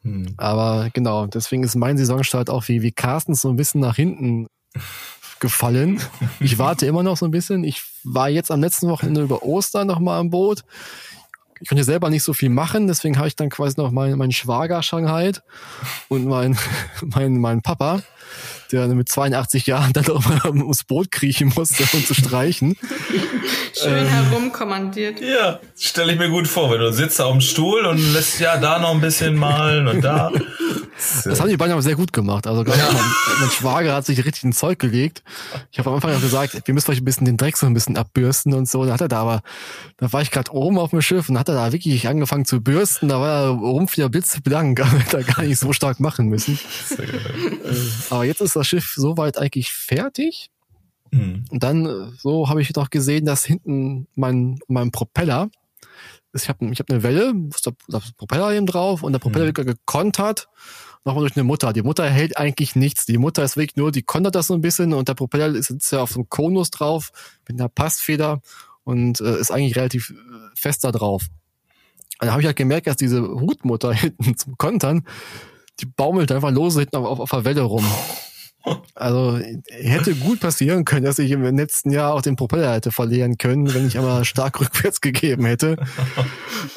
Hm. 0.03 0.33
Aber 0.37 0.89
genau, 0.93 1.25
deswegen 1.27 1.63
ist 1.63 1.75
mein 1.75 1.97
Saisonstart 1.97 2.49
auch 2.49 2.67
wie, 2.67 2.81
wie 2.81 2.91
Carstens 2.91 3.41
so 3.41 3.49
ein 3.49 3.55
bisschen 3.55 3.81
nach 3.81 3.95
hinten 3.95 4.47
gefallen. 5.39 6.01
Ich 6.39 6.57
warte 6.57 6.85
immer 6.85 7.03
noch 7.03 7.17
so 7.17 7.25
ein 7.25 7.31
bisschen. 7.31 7.63
Ich 7.63 7.83
war 8.03 8.29
jetzt 8.29 8.51
am 8.51 8.61
letzten 8.61 8.87
Wochenende 8.89 9.21
über 9.21 9.43
Ostern 9.43 9.87
noch 9.87 9.99
mal 9.99 10.19
am 10.19 10.29
Boot. 10.29 10.63
Ich 11.61 11.69
konnte 11.69 11.83
selber 11.83 12.09
nicht 12.09 12.23
so 12.23 12.33
viel 12.33 12.49
machen, 12.49 12.87
deswegen 12.87 13.17
habe 13.17 13.27
ich 13.27 13.35
dann 13.35 13.49
quasi 13.49 13.79
noch 13.79 13.91
meinen 13.91 14.17
mein 14.17 14.31
Schwager 14.31 14.83
Shanghai 14.83 15.31
und 16.09 16.25
mein, 16.25 16.57
mein, 17.01 17.37
mein 17.39 17.61
Papa 17.61 18.01
der 18.71 18.87
mit 18.87 19.09
82 19.09 19.67
Jahren 19.67 19.93
dann 19.93 20.07
auch 20.09 20.25
mal 20.25 20.41
ums 20.45 20.83
Boot 20.83 21.11
kriechen 21.11 21.51
musste, 21.55 21.83
um 21.93 22.05
zu 22.05 22.13
streichen. 22.13 22.75
Schön 23.77 23.97
ähm, 23.97 24.07
herumkommandiert. 24.07 25.19
Ja, 25.19 25.59
stelle 25.77 26.13
ich 26.13 26.19
mir 26.19 26.29
gut 26.29 26.47
vor, 26.47 26.71
wenn 26.71 26.79
du 26.79 26.91
sitzt 26.93 27.19
auf 27.19 27.31
dem 27.33 27.41
Stuhl 27.41 27.85
und 27.85 28.13
lässt 28.13 28.39
ja 28.39 28.57
da 28.57 28.79
noch 28.79 28.91
ein 28.91 29.01
bisschen 29.01 29.35
malen 29.35 29.87
und 29.87 30.01
da. 30.01 30.31
Das 31.25 31.41
haben 31.41 31.49
die 31.49 31.57
beiden 31.57 31.73
aber 31.73 31.81
sehr 31.81 31.95
gut 31.95 32.13
gemacht. 32.13 32.47
Also 32.47 32.63
ja. 32.63 32.71
mein, 32.71 33.03
mein 33.41 33.49
Schwager 33.49 33.93
hat 33.93 34.05
sich 34.05 34.23
richtig 34.23 34.45
ein 34.45 34.53
Zeug 34.53 34.79
gelegt. 34.79 35.23
Ich 35.69 35.77
habe 35.77 35.89
am 35.89 35.95
Anfang 35.95 36.15
auch 36.15 36.21
gesagt, 36.21 36.61
wir 36.65 36.73
müssen 36.73 36.89
euch 36.89 36.99
ein 37.01 37.05
bisschen 37.05 37.25
den 37.25 37.35
Dreck 37.35 37.57
so 37.57 37.65
ein 37.65 37.73
bisschen 37.73 37.97
abbürsten 37.97 38.53
und 38.53 38.69
so. 38.69 38.85
Da 38.85 38.93
hat 38.93 39.01
er 39.01 39.09
da 39.09 39.21
aber, 39.21 39.41
da 39.97 40.13
war 40.13 40.21
ich 40.21 40.31
gerade 40.31 40.53
oben 40.53 40.79
auf 40.79 40.91
dem 40.91 41.01
Schiff 41.01 41.27
und 41.27 41.37
hat 41.37 41.49
er 41.49 41.55
da 41.55 41.73
wirklich 41.73 42.07
angefangen 42.07 42.45
zu 42.45 42.61
bürsten. 42.61 43.09
Da 43.09 43.19
war 43.19 43.43
er 43.43 43.49
Rumpf 43.49 43.97
wieder 43.97 44.07
blitzblank, 44.07 44.79
hätte 44.99 45.17
er 45.17 45.23
gar 45.23 45.43
nicht 45.43 45.59
so 45.59 45.73
stark 45.73 45.99
machen 45.99 46.27
müssen. 46.27 46.57
Sehr 46.85 47.05
geil. 47.05 47.21
Aber 48.09 48.23
jetzt 48.23 48.39
ist 48.39 48.55
das 48.55 48.65
Schiff 48.65 48.93
soweit 48.95 49.37
eigentlich 49.37 49.73
fertig. 49.73 50.49
Mhm. 51.15 51.45
Und 51.49 51.63
dann, 51.63 51.85
äh, 51.85 52.11
so 52.17 52.49
habe 52.49 52.61
ich 52.61 52.71
doch 52.73 52.89
gesehen, 52.89 53.25
dass 53.25 53.45
hinten 53.45 54.07
mein, 54.15 54.59
mein 54.67 54.91
Propeller, 54.91 55.49
ich 56.33 56.49
habe 56.49 56.65
ich 56.65 56.79
hab 56.79 56.89
eine 56.89 57.03
Welle, 57.03 57.33
da 57.87 57.97
ist 57.97 58.17
Propeller 58.17 58.53
eben 58.53 58.65
drauf 58.65 59.03
und 59.03 59.13
der 59.13 59.19
Propeller 59.19 59.45
mhm. 59.45 59.57
wird 59.57 59.67
gekontert 59.67 60.49
nochmal 61.05 61.21
durch 61.21 61.37
eine 61.37 61.43
Mutter. 61.43 61.71
Die 61.71 61.83
Mutter 61.83 62.09
hält 62.09 62.35
eigentlich 62.35 62.75
nichts. 62.75 63.05
Die 63.05 63.17
Mutter 63.17 63.43
ist 63.43 63.55
wirklich 63.55 63.75
nur, 63.75 63.91
die 63.91 64.01
kontert 64.01 64.35
das 64.35 64.47
so 64.47 64.55
ein 64.55 64.61
bisschen 64.61 64.93
und 64.93 65.07
der 65.07 65.13
Propeller 65.13 65.55
ist 65.55 65.69
jetzt 65.69 65.91
ja 65.91 66.01
auf 66.01 66.11
so 66.11 66.19
einem 66.19 66.29
Konus 66.29 66.71
drauf 66.71 67.11
mit 67.47 67.59
einer 67.59 67.69
Passfeder 67.69 68.41
und 68.83 69.21
äh, 69.21 69.39
ist 69.39 69.51
eigentlich 69.51 69.75
relativ 69.75 70.09
äh, 70.09 70.13
fest 70.55 70.83
da 70.83 70.91
drauf. 70.91 71.27
Dann 72.19 72.31
habe 72.31 72.41
ich 72.41 72.47
halt 72.47 72.57
gemerkt, 72.57 72.87
dass 72.87 72.97
diese 72.97 73.21
Hutmutter 73.21 73.93
hinten 73.93 74.35
zum 74.35 74.57
Kontern, 74.57 75.05
die 75.79 75.85
baumelt 75.85 76.31
einfach 76.31 76.51
lose 76.51 76.79
hinten 76.79 76.97
auf, 76.97 77.05
auf, 77.05 77.19
auf 77.19 77.29
der 77.29 77.45
Welle 77.45 77.61
rum. 77.61 77.85
Also 78.95 79.39
hätte 79.69 80.15
gut 80.15 80.39
passieren 80.39 80.85
können, 80.85 81.05
dass 81.05 81.19
ich 81.19 81.31
im 81.31 81.43
letzten 81.43 81.91
Jahr 81.91 82.13
auch 82.13 82.21
den 82.21 82.35
Propeller 82.35 82.73
hätte 82.73 82.91
verlieren 82.91 83.37
können, 83.37 83.73
wenn 83.73 83.87
ich 83.87 83.97
einmal 83.97 84.25
stark 84.25 84.59
rückwärts 84.61 85.01
gegeben 85.01 85.45
hätte. 85.45 85.75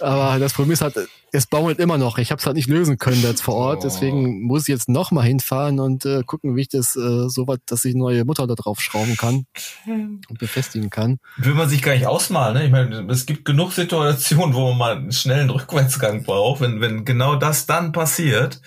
Aber 0.01 0.39
das 0.39 0.53
Problem 0.53 0.73
ist 0.73 0.81
halt, 0.81 0.97
es 1.33 1.47
baumelt 1.47 1.79
immer 1.79 1.99
noch. 1.99 2.19
Ich 2.19 2.31
habe 2.31 2.41
es 2.41 2.47
halt 2.47 2.57
nicht 2.57 2.69
lösen 2.69 2.99
können 2.99 3.23
jetzt 3.23 3.43
vor 3.43 3.55
Ort. 3.55 3.85
Deswegen 3.85 4.43
muss 4.43 4.63
ich 4.63 4.69
jetzt 4.69 4.89
noch 4.89 5.11
mal 5.11 5.23
hinfahren 5.23 5.79
und 5.79 6.05
äh, 6.07 6.23
gucken, 6.25 6.57
wie 6.57 6.63
ich 6.63 6.69
das 6.69 6.97
äh, 6.97 7.29
so 7.29 7.47
weit, 7.47 7.61
dass 7.67 7.85
ich 7.85 7.95
eine 7.95 8.03
neue 8.03 8.25
Mutter 8.25 8.47
da 8.47 8.55
drauf 8.55 8.81
schrauben 8.81 9.17
kann 9.17 9.47
und 9.87 10.39
befestigen 10.39 10.91
kann. 10.91 11.19
Will 11.37 11.55
man 11.55 11.69
sich 11.69 11.83
gar 11.83 11.93
nicht 11.93 12.07
ausmalen. 12.07 12.55
Ne? 12.55 12.65
Ich 12.65 12.73
meine, 12.73 13.07
es 13.11 13.27
gibt 13.27 13.45
genug 13.45 13.73
Situationen, 13.73 14.55
wo 14.55 14.71
man 14.71 14.79
mal 14.79 14.97
einen 14.97 15.13
schnellen 15.13 15.51
Rückwärtsgang 15.51 16.25
braucht. 16.25 16.61
Wenn, 16.61 16.81
wenn 16.81 17.05
genau 17.05 17.37
das 17.37 17.67
dann 17.67 17.93
passiert, 17.93 18.61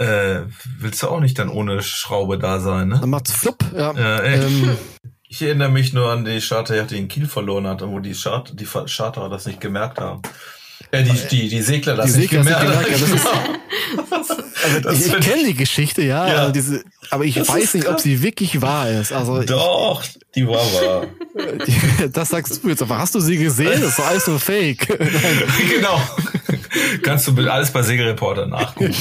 äh, 0.00 0.46
willst 0.78 1.02
du 1.02 1.08
auch 1.08 1.20
nicht 1.20 1.38
dann 1.38 1.50
ohne 1.50 1.82
Schraube 1.82 2.38
da 2.38 2.58
sein, 2.58 2.88
ne? 2.88 2.98
Dann 3.00 3.10
macht's 3.10 3.32
flupp, 3.32 3.62
ja. 3.76 3.92
Äh, 3.92 4.40
ähm, 4.40 4.76
ich 5.28 5.42
erinnere 5.42 5.68
mich 5.68 5.92
nur 5.92 6.10
an 6.10 6.24
die 6.24 6.40
Charterjacht, 6.40 6.90
die 6.90 6.98
in 6.98 7.08
Kiel 7.08 7.26
verloren 7.26 7.66
hat, 7.66 7.82
wo 7.82 8.00
die, 8.00 8.14
Charter, 8.14 8.54
die 8.54 8.66
Charterer 8.66 9.28
das 9.28 9.44
nicht 9.46 9.60
gemerkt 9.60 10.00
haben. 10.00 10.22
Äh, 10.90 11.04
die, 11.04 11.12
die, 11.30 11.48
die 11.48 11.62
Segler 11.62 11.96
das 11.96 12.14
die 12.14 12.20
nicht 12.20 12.30
Segler 12.30 12.44
gemerkt 12.44 12.76
haben. 12.76 12.86
Genau. 12.88 13.30
Also 14.84 14.90
ich, 14.90 15.06
ich 15.14 15.20
kenne 15.20 15.46
die 15.46 15.54
Geschichte, 15.54 16.02
ja, 16.02 16.28
ja. 16.28 16.34
Also 16.36 16.52
diese, 16.52 16.84
aber 17.08 17.24
ich 17.24 17.36
weiß 17.36 17.74
nicht, 17.74 17.88
ob 17.88 17.98
sie 17.98 18.22
wirklich 18.22 18.60
wahr 18.60 18.90
ist. 18.90 19.10
Also 19.10 19.42
Doch, 19.42 20.04
ich, 20.04 20.18
die 20.34 20.46
war 20.46 20.56
wahr. 20.56 21.06
Das 22.12 22.28
sagst 22.30 22.62
du 22.62 22.68
jetzt, 22.68 22.82
aber 22.82 22.98
hast 22.98 23.14
du 23.14 23.20
sie 23.20 23.36
gesehen? 23.36 23.80
Das 23.80 23.98
ist 23.98 24.00
alles 24.00 24.26
nur 24.26 24.40
Fake. 24.40 24.86
genau. 25.70 26.00
Kannst 27.02 27.28
du 27.28 27.50
alles 27.50 27.70
bei 27.70 27.82
Segelreporter 27.82 28.46
nachgucken. 28.46 28.94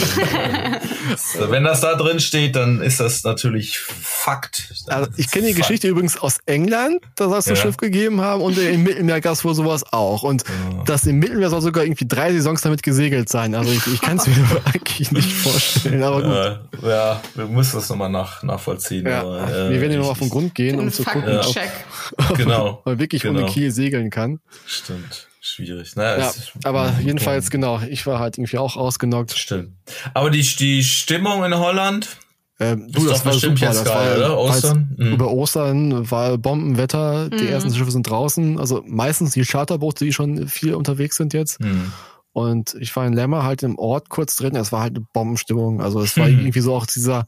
Wenn 1.50 1.64
das 1.64 1.82
da 1.82 1.96
drin 1.96 2.20
steht, 2.20 2.56
dann 2.56 2.82
ist 2.82 3.00
das 3.00 3.24
natürlich 3.24 3.80
Fakt. 3.80 4.74
Also 4.88 5.10
ich 5.18 5.30
kenne 5.30 5.48
die 5.48 5.54
Fakt. 5.54 5.68
Geschichte 5.68 5.88
übrigens 5.88 6.18
aus 6.18 6.38
England, 6.46 7.02
da 7.16 7.30
soll 7.30 7.40
es 7.40 7.48
ein 7.48 7.56
ja. 7.56 7.62
Schiff 7.62 7.78
gegeben 7.78 8.22
haben 8.22 8.42
und 8.42 8.58
im 8.58 8.84
Mittelmeer 8.84 9.22
gab 9.22 9.34
es 9.34 9.44
wohl 9.44 9.54
sowas 9.54 9.84
auch. 9.92 10.24
Und 10.24 10.44
ja. 10.44 10.84
das 10.86 11.06
im 11.06 11.20
Mittelmeer 11.20 11.50
soll 11.50 11.62
sogar 11.62 11.84
irgendwie 11.84 12.08
drei 12.08 12.32
Saisons 12.34 12.62
damit 12.62 12.84
gesegelt 12.84 13.30
sein. 13.30 13.56
Also 13.56 13.72
ich, 13.72 13.86
ich 13.94 14.02
kann 14.02 14.18
es 14.18 14.28
mir 14.28 14.36
eigentlich 14.66 15.12
nicht 15.12 15.32
vorstellen. 15.32 16.04
Aber 16.04 16.22
gut. 16.22 16.84
Ja, 16.84 16.90
ja 16.90 17.22
wir 17.36 17.46
müssen 17.46 17.76
das 17.76 17.90
nochmal 17.90 18.10
nach, 18.10 18.44
nachvollziehen. 18.44 19.06
Ja. 19.08 19.22
Aber, 19.22 19.48
äh, 19.48 19.70
wir 19.70 19.82
werden 19.82 19.94
ja 19.94 20.00
noch 20.00 20.10
auf 20.10 20.20
den 20.20 20.30
Grund 20.30 20.56
gehen, 20.56 20.80
um 20.80 20.92
zu 20.92 21.04
gucken, 21.04 21.19
ob, 22.18 22.38
genau. 22.38 22.82
man 22.86 23.00
wirklich 23.00 23.22
genau. 23.22 23.42
ohne 23.42 23.50
Kiel 23.50 23.72
segeln 23.72 24.10
kann. 24.10 24.40
Stimmt 24.66 25.28
schwierig. 25.42 25.96
Naja, 25.96 26.18
ja, 26.18 26.32
aber 26.64 26.94
jedenfalls, 27.02 27.50
genau, 27.50 27.82
ich 27.90 28.06
war 28.06 28.20
halt 28.20 28.38
irgendwie 28.38 28.58
auch 28.58 28.76
ausgenockt. 28.78 29.32
Stimmt. 29.32 29.74
Aber 30.14 30.30
die, 30.30 30.42
die 30.42 30.84
Stimmung 30.84 31.44
in 31.44 31.58
Holland, 31.58 32.18
ähm, 32.60 32.92
du, 32.92 33.08
das 33.08 33.26
war 33.26 33.34
super. 33.34 33.68
das 33.68 33.86
geil, 33.86 34.20
war, 34.20 34.32
oder? 34.32 34.38
Ostern? 34.38 34.96
Mhm. 34.98 35.14
Über 35.14 35.32
Ostern 35.32 36.12
war 36.12 36.38
Bombenwetter, 36.38 37.30
die 37.30 37.44
mhm. 37.44 37.50
ersten 37.50 37.74
Schiffe 37.74 37.92
sind 37.92 38.10
draußen. 38.10 38.60
Also 38.60 38.84
meistens 38.86 39.32
die 39.32 39.46
Charterboote, 39.46 40.04
die 40.04 40.12
schon 40.12 40.48
viel 40.48 40.74
unterwegs 40.74 41.16
sind 41.16 41.34
jetzt. 41.34 41.62
Mhm. 41.62 41.94
Und 42.34 42.76
ich 42.80 42.94
war 42.96 43.08
in 43.08 43.14
Lemmer 43.14 43.44
halt 43.44 43.64
im 43.64 43.78
Ort 43.80 44.10
kurz 44.10 44.36
drin. 44.36 44.56
Es 44.56 44.72
war 44.72 44.82
halt 44.82 44.96
eine 44.96 45.06
Bombenstimmung. 45.14 45.82
Also 45.82 46.02
es 46.02 46.18
war 46.18 46.28
mhm. 46.28 46.40
irgendwie 46.40 46.60
so 46.60 46.76
auch 46.76 46.86
dieser, 46.86 47.28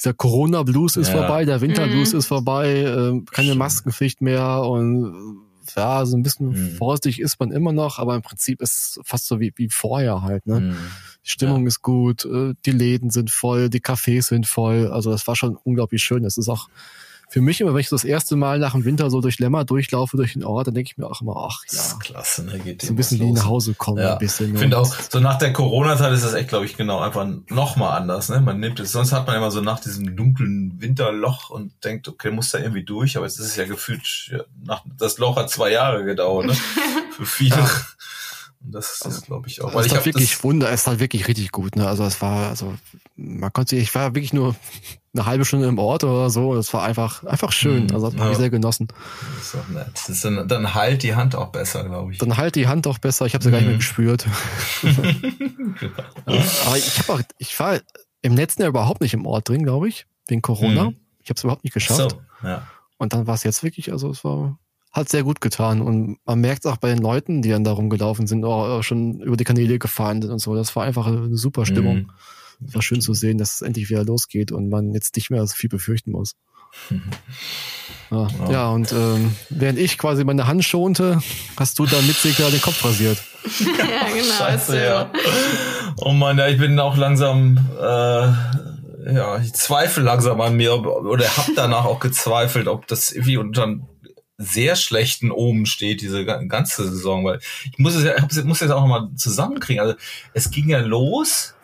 dieser 0.00 0.14
Corona-Blues 0.14 0.96
ist 0.96 1.08
ja. 1.08 1.18
vorbei, 1.18 1.44
der 1.44 1.60
Winter-Blues 1.60 2.12
mhm. 2.12 2.18
ist 2.18 2.26
vorbei, 2.26 2.70
äh, 2.80 3.20
keine 3.30 3.54
Maskenpflicht 3.54 4.22
mehr 4.22 4.62
und 4.62 5.44
ja, 5.76 6.04
so 6.06 6.16
ein 6.16 6.22
bisschen 6.22 6.48
mhm. 6.48 6.76
vorsichtig 6.76 7.20
ist 7.20 7.38
man 7.38 7.52
immer 7.52 7.72
noch, 7.72 7.98
aber 7.98 8.14
im 8.16 8.22
Prinzip 8.22 8.60
ist 8.62 8.72
es 8.72 9.00
fast 9.04 9.26
so 9.26 9.40
wie, 9.40 9.52
wie 9.56 9.68
vorher 9.68 10.22
halt. 10.22 10.46
Ne? 10.46 10.60
Mhm. 10.60 10.76
Die 11.24 11.30
Stimmung 11.30 11.62
ja. 11.62 11.68
ist 11.68 11.82
gut, 11.82 12.24
äh, 12.24 12.54
die 12.64 12.72
Läden 12.72 13.10
sind 13.10 13.30
voll, 13.30 13.68
die 13.68 13.80
Cafés 13.80 14.22
sind 14.22 14.46
voll. 14.46 14.88
Also 14.88 15.10
das 15.10 15.26
war 15.26 15.36
schon 15.36 15.56
unglaublich 15.56 16.02
schön. 16.02 16.22
Das 16.22 16.38
ist 16.38 16.48
auch 16.48 16.68
für 17.30 17.40
mich 17.40 17.60
immer, 17.60 17.72
wenn 17.72 17.80
ich 17.80 17.88
das 17.88 18.02
erste 18.02 18.34
Mal 18.34 18.58
nach 18.58 18.72
dem 18.72 18.84
Winter 18.84 19.08
so 19.08 19.20
durch 19.20 19.38
Lemmer 19.38 19.64
durchlaufe, 19.64 20.16
durch 20.16 20.32
den 20.32 20.42
Ort, 20.42 20.66
dann 20.66 20.74
denke 20.74 20.90
ich 20.90 20.98
mir 20.98 21.06
auch 21.06 21.20
immer, 21.20 21.36
ach 21.36 21.62
ja. 21.70 21.78
Das 21.78 21.86
ist 21.86 22.00
klasse, 22.00 22.44
ne? 22.44 22.58
Geht 22.58 22.82
so 22.82 22.92
ein 22.92 22.96
bisschen 22.96 23.20
wie 23.20 23.30
nach 23.30 23.46
Hause 23.46 23.74
kommen, 23.74 23.98
ja. 23.98 24.14
ein 24.14 24.18
bisschen. 24.18 24.52
Ich 24.52 24.58
finde 24.58 24.78
auch, 24.78 24.92
so 24.92 25.20
nach 25.20 25.38
der 25.38 25.52
Corona-Zeit 25.52 26.12
ist 26.12 26.24
das 26.24 26.34
echt, 26.34 26.48
glaube 26.48 26.64
ich, 26.64 26.76
genau, 26.76 26.98
einfach 26.98 27.24
nochmal 27.48 27.96
anders, 27.96 28.30
ne? 28.30 28.40
Man 28.40 28.58
nimmt 28.58 28.80
es, 28.80 28.90
sonst 28.90 29.12
hat 29.12 29.28
man 29.28 29.36
immer 29.36 29.52
so 29.52 29.60
nach 29.60 29.78
diesem 29.78 30.16
dunklen 30.16 30.74
Winterloch 30.80 31.50
und 31.50 31.72
denkt, 31.84 32.08
okay, 32.08 32.32
muss 32.32 32.50
da 32.50 32.58
irgendwie 32.58 32.82
durch, 32.82 33.16
aber 33.16 33.26
jetzt 33.26 33.38
ist 33.38 33.46
es 33.46 33.54
ja 33.56 33.64
gefühlt, 33.64 34.02
ja, 34.32 34.40
nach, 34.64 34.82
das 34.98 35.18
Loch 35.18 35.36
hat 35.36 35.50
zwei 35.50 35.70
Jahre 35.70 36.04
gedauert, 36.04 36.46
ne? 36.46 36.54
Für 37.12 37.26
viele. 37.26 37.64
Und 38.62 38.72
das 38.72 38.92
ist, 38.92 39.06
also, 39.06 39.22
glaube 39.22 39.48
ich, 39.48 39.62
auch. 39.62 39.74
Weil 39.74 39.86
es 39.86 39.92
ist 39.92 40.04
wirklich 40.04 40.44
Wunder, 40.44 40.70
es 40.70 40.82
ist 40.82 40.86
halt 40.86 41.00
wirklich 41.00 41.28
richtig 41.28 41.50
gut, 41.50 41.76
ne? 41.76 41.88
Also 41.88 42.04
es 42.04 42.20
war, 42.20 42.48
also 42.50 42.74
man 43.16 43.52
konnte, 43.52 43.76
ich 43.76 43.94
war 43.94 44.14
wirklich 44.14 44.34
nur 44.34 44.54
eine 45.14 45.26
halbe 45.26 45.44
Stunde 45.44 45.66
im 45.66 45.78
Ort 45.78 46.04
oder 46.04 46.28
so. 46.30 46.54
Das 46.54 46.72
war 46.74 46.82
einfach, 46.82 47.24
einfach 47.24 47.52
schön. 47.52 47.84
Mhm. 47.84 47.94
Also 47.94 48.06
das 48.06 48.14
ja. 48.16 48.20
habe 48.20 48.32
ich 48.32 48.38
sehr 48.38 48.50
genossen. 48.50 48.88
Das 49.36 49.46
ist 49.46 49.56
auch 49.56 49.68
nett. 49.68 49.90
Das 49.94 50.08
ist 50.08 50.24
dann, 50.24 50.46
dann 50.46 50.74
halt 50.74 51.02
die 51.02 51.14
Hand 51.14 51.34
auch 51.34 51.48
besser, 51.48 51.84
glaube 51.84 52.12
ich. 52.12 52.18
Dann 52.18 52.36
halt 52.36 52.54
die 52.54 52.68
Hand 52.68 52.86
auch 52.86 52.98
besser. 52.98 53.24
Ich 53.26 53.34
habe 53.34 53.42
sie 53.42 53.48
mhm. 53.48 53.52
gar 53.52 53.58
nicht 53.58 53.66
mehr 53.66 53.74
mhm. 53.74 53.78
gespürt. 53.78 54.26
Aber 56.26 56.76
ich 56.76 56.98
habe 56.98 57.12
auch, 57.14 57.20
ich 57.38 57.58
war 57.58 57.80
im 58.22 58.36
letzten 58.36 58.62
Jahr 58.62 58.68
überhaupt 58.68 59.00
nicht 59.00 59.14
im 59.14 59.26
Ort 59.26 59.48
drin, 59.48 59.62
glaube 59.62 59.88
ich, 59.88 60.06
wegen 60.28 60.42
Corona. 60.42 60.90
Mhm. 60.90 60.96
Ich 61.22 61.30
habe 61.30 61.38
es 61.38 61.44
überhaupt 61.44 61.64
nicht 61.64 61.72
geschafft. 61.72 62.16
So, 62.42 62.46
ja. 62.46 62.66
Und 62.98 63.14
dann 63.14 63.26
war 63.26 63.34
es 63.34 63.42
jetzt 63.42 63.62
wirklich, 63.62 63.90
also 63.90 64.10
es 64.10 64.22
war 64.22 64.58
hat 64.92 65.08
sehr 65.08 65.22
gut 65.22 65.40
getan. 65.40 65.80
Und 65.80 66.18
man 66.24 66.40
merkt 66.40 66.64
es 66.64 66.70
auch 66.70 66.76
bei 66.76 66.88
den 66.88 66.98
Leuten, 66.98 67.42
die 67.42 67.50
dann 67.50 67.64
da 67.64 67.72
rumgelaufen 67.72 68.26
sind, 68.26 68.44
auch 68.44 68.82
schon 68.82 69.20
über 69.20 69.36
die 69.36 69.44
Kanäle 69.44 69.78
gefahren 69.78 70.22
sind 70.22 70.30
und 70.30 70.40
so. 70.40 70.54
Das 70.54 70.74
war 70.74 70.84
einfach 70.84 71.06
eine 71.06 71.36
super 71.36 71.66
Stimmung. 71.66 71.96
Mhm. 71.96 72.10
Es 72.66 72.74
war 72.74 72.82
schön 72.82 73.00
zu 73.00 73.14
sehen, 73.14 73.38
dass 73.38 73.54
es 73.54 73.62
endlich 73.62 73.88
wieder 73.88 74.04
losgeht 74.04 74.52
und 74.52 74.68
man 74.68 74.92
jetzt 74.92 75.16
nicht 75.16 75.30
mehr 75.30 75.46
so 75.46 75.54
viel 75.54 75.70
befürchten 75.70 76.12
muss. 76.12 76.34
Ja, 78.12 78.26
ja. 78.26 78.50
ja 78.50 78.70
und 78.70 78.92
ähm, 78.92 79.36
während 79.50 79.78
ich 79.78 79.96
quasi 79.96 80.24
meine 80.24 80.48
Hand 80.48 80.64
schonte, 80.64 81.20
hast 81.56 81.78
du 81.78 81.86
da 81.86 82.00
mit 82.02 82.16
Segler 82.16 82.50
den 82.50 82.60
Kopf 82.60 82.84
rasiert. 82.84 83.18
ja, 83.60 84.08
genau. 84.08 84.34
Scheiße, 84.36 84.82
ja. 84.82 85.12
Oh 85.98 86.12
Mann, 86.12 86.36
ja, 86.36 86.48
ich 86.48 86.58
bin 86.58 86.76
auch 86.80 86.96
langsam, 86.96 87.58
äh, 87.80 89.12
ja, 89.14 89.38
ich 89.40 89.52
zweifle 89.52 90.02
langsam 90.02 90.40
an 90.40 90.56
mir 90.56 90.74
oder 90.74 91.24
hab 91.36 91.46
danach 91.54 91.84
auch 91.84 92.00
gezweifelt, 92.00 92.66
ob 92.66 92.88
das 92.88 93.12
irgendwie 93.12 93.36
unter 93.36 93.76
sehr 94.40 94.74
schlechten 94.74 95.30
Omen 95.30 95.66
steht, 95.66 96.00
diese 96.00 96.24
ganze 96.24 96.88
Saison, 96.88 97.24
weil 97.24 97.40
ich 97.70 97.78
muss 97.78 97.94
es 97.94 98.04
ja, 98.04 98.14
ich 98.16 98.44
muss 98.44 98.62
es 98.62 98.70
auch 98.70 98.80
nochmal 98.80 99.08
zusammenkriegen. 99.14 99.80
Also 99.80 99.94
es 100.32 100.50
ging 100.50 100.68
ja 100.68 100.80
los. 100.80 101.54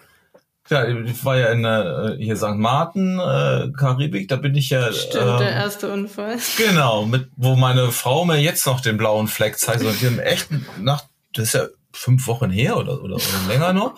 Klar, 0.65 0.89
ich 0.89 1.25
war 1.25 1.39
ja 1.39 1.47
in 1.53 1.65
äh, 1.65 2.17
hier 2.23 2.37
St. 2.37 2.57
Martin, 2.57 3.21
äh, 3.21 3.71
Karibik, 3.77 4.29
da 4.29 4.37
bin 4.37 4.55
ich 4.57 4.71
ja. 4.71 4.93
Stimmt, 4.93 5.25
äh, 5.25 5.39
der 5.39 5.53
erste 5.53 5.93
Unfall. 5.93 6.39
Genau, 6.57 7.07
mit 7.07 7.29
wo 7.37 7.55
meine 7.55 7.93
Frau 7.93 8.25
mir 8.25 8.39
jetzt 8.39 8.67
noch 8.67 8.81
den 8.81 8.97
blauen 8.97 9.29
Fleck 9.29 9.59
zeigt. 9.59 9.83
Und 9.83 10.01
die 10.01 10.07
haben 10.07 10.19
echt 10.19 10.49
nach, 10.81 11.05
das 11.33 11.45
ist 11.45 11.55
ja 11.55 11.67
fünf 11.93 12.27
Wochen 12.27 12.51
her 12.51 12.77
oder, 12.77 13.03
oder, 13.03 13.15
oder 13.15 13.49
länger 13.49 13.73
noch 13.73 13.95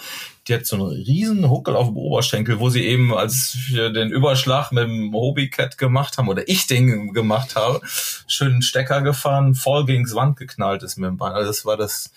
die 0.48 0.54
hat 0.54 0.66
so 0.66 0.76
einen 0.76 0.86
riesen 0.86 1.50
Huckel 1.50 1.76
auf 1.76 1.88
dem 1.88 1.96
Oberschenkel, 1.96 2.58
wo 2.58 2.70
sie 2.70 2.84
eben, 2.84 3.14
als 3.14 3.56
wir 3.68 3.90
den 3.90 4.10
Überschlag 4.10 4.72
mit 4.72 4.84
dem 4.84 5.12
Hobbycat 5.12 5.78
gemacht 5.78 6.16
haben, 6.18 6.28
oder 6.28 6.48
ich 6.48 6.66
den 6.66 7.12
gemacht 7.12 7.54
habe, 7.56 7.80
schönen 8.26 8.62
Stecker 8.62 9.02
gefahren, 9.02 9.54
voll 9.54 9.84
gegens 9.84 10.14
Wand 10.14 10.36
geknallt 10.36 10.82
ist 10.82 10.96
mit 10.96 11.08
dem 11.08 11.16
Bein. 11.16 11.32
Also 11.32 11.48
das 11.48 11.64
war 11.64 11.76
das, 11.76 12.10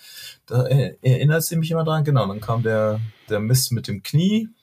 da 0.46 0.66
erinnert 0.66 1.44
sie 1.44 1.56
mich 1.56 1.70
immer 1.70 1.84
dran, 1.84 2.04
genau. 2.04 2.26
Dann 2.26 2.40
kam 2.40 2.62
der, 2.62 3.00
der 3.28 3.40
Mist 3.40 3.72
mit 3.72 3.88
dem 3.88 4.02
Knie, 4.02 4.44
äh, 4.44 4.61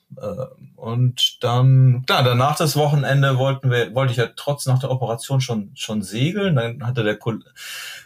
und 0.76 1.42
dann, 1.44 2.04
klar, 2.06 2.22
danach 2.24 2.56
das 2.56 2.74
Wochenende 2.74 3.38
wollten 3.38 3.70
wir, 3.70 3.94
wollte 3.94 4.12
ich 4.12 4.18
ja 4.18 4.28
trotz 4.34 4.66
nach 4.66 4.78
der 4.78 4.90
Operation 4.90 5.40
schon, 5.40 5.70
schon 5.74 6.02
segeln. 6.02 6.56
Dann 6.56 6.86
hatte 6.86 7.04
der 7.04 7.18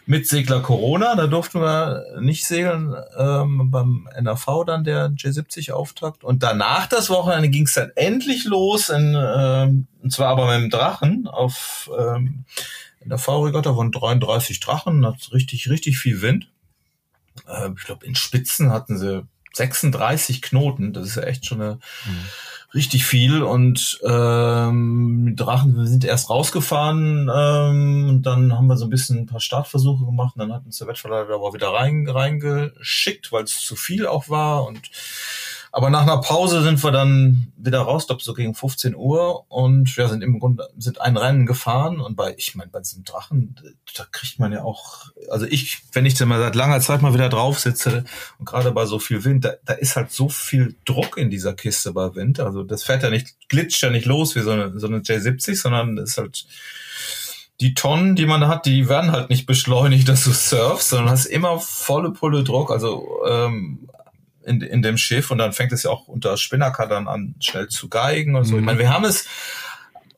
Mitsegler 0.05 0.61
Corona, 0.61 1.15
da 1.15 1.25
durften 1.27 1.61
wir 1.61 2.03
nicht 2.19 2.45
segeln, 2.45 2.95
ähm, 3.17 3.71
beim 3.71 4.07
NAV 4.21 4.65
dann 4.65 4.83
der 4.83 5.09
J70-Auftakt. 5.09 6.23
Und 6.23 6.43
danach 6.43 6.87
das 6.87 7.09
Wochenende 7.09 7.49
ging 7.49 7.65
es 7.65 7.73
dann 7.73 7.91
endlich 7.95 8.45
los, 8.45 8.89
in, 8.89 9.15
ähm, 9.17 9.87
und 10.03 10.11
zwar 10.11 10.29
aber 10.29 10.45
mit 10.45 10.63
dem 10.63 10.69
Drachen 10.69 11.27
auf 11.27 11.89
ähm, 11.97 12.45
NAV-Regatta 13.03 13.73
von 13.73 13.91
33 13.91 14.59
Drachen, 14.59 15.05
hat 15.05 15.31
richtig, 15.31 15.69
richtig 15.69 15.97
viel 15.97 16.21
Wind. 16.21 16.49
Äh, 17.47 17.69
ich 17.75 17.85
glaube, 17.85 18.05
in 18.05 18.15
Spitzen 18.15 18.71
hatten 18.71 18.97
sie 18.97 19.23
36 19.55 20.41
Knoten, 20.41 20.93
das 20.93 21.07
ist 21.07 21.15
ja 21.15 21.23
echt 21.23 21.45
schon 21.45 21.61
eine, 21.61 21.73
mhm. 22.05 22.25
richtig 22.73 23.05
viel. 23.05 23.43
Und 23.43 23.99
ähm, 24.03 25.33
Drachen, 25.35 25.75
wir 25.75 25.87
sind 25.87 26.05
erst 26.05 26.29
rausgefahren 26.29 27.29
ähm, 27.33 28.09
und 28.09 28.21
dann 28.23 28.53
haben 28.53 28.67
wir 28.67 28.77
so 28.77 28.85
ein 28.85 28.89
bisschen 28.89 29.19
ein 29.19 29.25
paar 29.25 29.39
Startversuche 29.39 30.05
gemacht 30.05 30.35
und 30.35 30.39
dann 30.39 30.53
hat 30.53 30.65
uns 30.65 30.77
der 30.77 30.87
Wettverleiter 30.87 31.35
aber 31.35 31.53
wieder 31.53 31.69
rein, 31.69 32.07
reingeschickt, 32.07 33.31
weil 33.31 33.43
es 33.43 33.59
zu 33.59 33.75
viel 33.75 34.07
auch 34.07 34.29
war 34.29 34.65
und 34.65 34.89
Aber 35.75 35.89
nach 35.89 36.03
einer 36.03 36.21
Pause 36.21 36.61
sind 36.61 36.81
wir 36.85 36.91
dann 36.91 37.51
wieder 37.57 37.81
raus, 37.81 38.07
glaube 38.07 38.23
so 38.23 38.33
gegen 38.33 38.55
15 38.55 38.95
Uhr 38.95 39.43
und 39.51 39.97
wir 39.97 40.07
sind 40.07 40.23
im 40.23 40.39
Grunde 40.39 40.69
sind 40.77 41.01
ein 41.01 41.17
Rennen 41.17 41.45
gefahren 41.45 41.99
und 41.99 42.15
bei 42.15 42.33
ich 42.37 42.55
meine 42.55 42.71
bei 42.71 42.79
diesem 42.79 43.03
Drachen 43.03 43.57
da 43.93 44.05
kriegt 44.09 44.39
man 44.39 44.53
ja 44.53 44.63
auch 44.63 45.07
also 45.29 45.45
ich 45.45 45.81
wenn 45.91 46.05
ich 46.05 46.13
dann 46.13 46.29
mal 46.29 46.39
seit 46.39 46.55
langer 46.55 46.79
Zeit 46.79 47.01
mal 47.01 47.13
wieder 47.13 47.27
drauf 47.27 47.59
sitze 47.59 48.05
und 48.39 48.45
gerade 48.45 48.71
bei 48.71 48.85
so 48.85 48.99
viel 48.99 49.25
Wind 49.25 49.43
da, 49.43 49.55
da 49.65 49.73
ist 49.73 49.97
halt 49.97 50.13
so 50.13 50.29
viel 50.29 50.77
Druck 50.85 51.17
in 51.17 51.29
dieser 51.29 51.53
Kiste 51.53 51.91
bei 51.91 52.15
Wind 52.15 52.39
also 52.39 52.63
das 52.63 52.83
fährt 52.83 53.03
ja 53.03 53.09
nicht 53.09 53.35
glitscht 53.49 53.83
ja 53.83 53.89
nicht 53.89 54.05
los 54.05 54.33
wie 54.37 54.43
so 54.43 54.51
eine 54.51 54.79
so 54.79 54.87
eine 54.87 54.99
J70 54.99 55.61
sondern 55.61 55.97
ist 55.97 56.17
halt 56.17 56.45
die 57.59 57.73
Tonnen, 57.73 58.15
die 58.15 58.25
man 58.25 58.47
hat, 58.47 58.65
die 58.65 58.89
werden 58.89 59.13
halt 59.13 59.29
nicht 59.29 59.45
beschleunigt, 59.45 60.09
dass 60.09 60.25
du 60.25 60.31
surfst, 60.31 60.89
sondern 60.89 61.09
hast 61.09 61.25
immer 61.25 61.57
volle 61.59 62.11
Pulle 62.11 62.43
Druck. 62.43 62.69
Also 62.69 63.07
ähm, 63.25 63.87
in, 64.45 64.61
in 64.61 64.81
dem 64.81 64.97
Schiff 64.97 65.31
und 65.31 65.37
dann 65.37 65.53
fängt 65.53 65.71
es 65.71 65.83
ja 65.83 65.89
auch 65.89 66.07
unter 66.07 66.37
Spinnaker 66.37 66.89
an, 66.91 67.35
schnell 67.39 67.67
zu 67.67 67.89
geigen 67.89 68.35
und 68.35 68.45
so. 68.45 68.53
Mhm. 68.53 68.59
Ich 68.59 68.65
meine, 68.65 68.79
wir 68.79 68.93
haben 68.93 69.05
es 69.05 69.27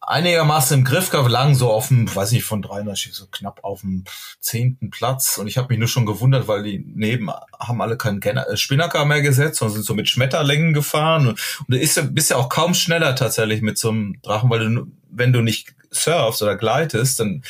einigermaßen 0.07 0.79
im 0.79 0.85
Griff 0.85 1.09
gehabt, 1.09 1.29
lang 1.29 1.53
so 1.53 1.69
auf 1.69 1.89
dem, 1.89 2.13
weiß 2.13 2.31
nicht, 2.31 2.45
von 2.45 2.61
300 2.61 2.97
Schiff, 2.97 3.13
so 3.13 3.27
knapp 3.29 3.63
auf 3.63 3.81
dem 3.81 4.05
zehnten 4.39 4.89
Platz. 4.89 5.37
Und 5.37 5.47
ich 5.47 5.57
habe 5.57 5.67
mich 5.67 5.79
nur 5.79 5.89
schon 5.89 6.05
gewundert, 6.05 6.47
weil 6.47 6.63
die 6.63 6.79
neben 6.79 7.29
haben 7.59 7.81
alle 7.81 7.97
keinen 7.97 8.21
äh, 8.21 8.55
Spinnaker 8.55 9.03
mehr 9.05 9.21
gesetzt, 9.21 9.59
sondern 9.59 9.75
sind 9.75 9.85
so 9.85 9.93
mit 9.93 10.07
Schmetterlängen 10.07 10.73
gefahren. 10.73 11.27
Und, 11.27 11.39
und 11.59 11.67
du 11.67 11.77
ist, 11.77 12.15
bist 12.15 12.29
ja 12.29 12.37
auch 12.37 12.47
kaum 12.47 12.73
schneller 12.73 13.15
tatsächlich 13.15 13.61
mit 13.61 13.77
so 13.77 13.89
einem 13.89 14.21
Drachen, 14.21 14.49
weil 14.49 14.59
du, 14.59 14.87
wenn 15.09 15.33
du 15.33 15.41
nicht 15.41 15.75
surfst 15.91 16.41
oder 16.41 16.55
gleitest, 16.55 17.19
dann 17.19 17.43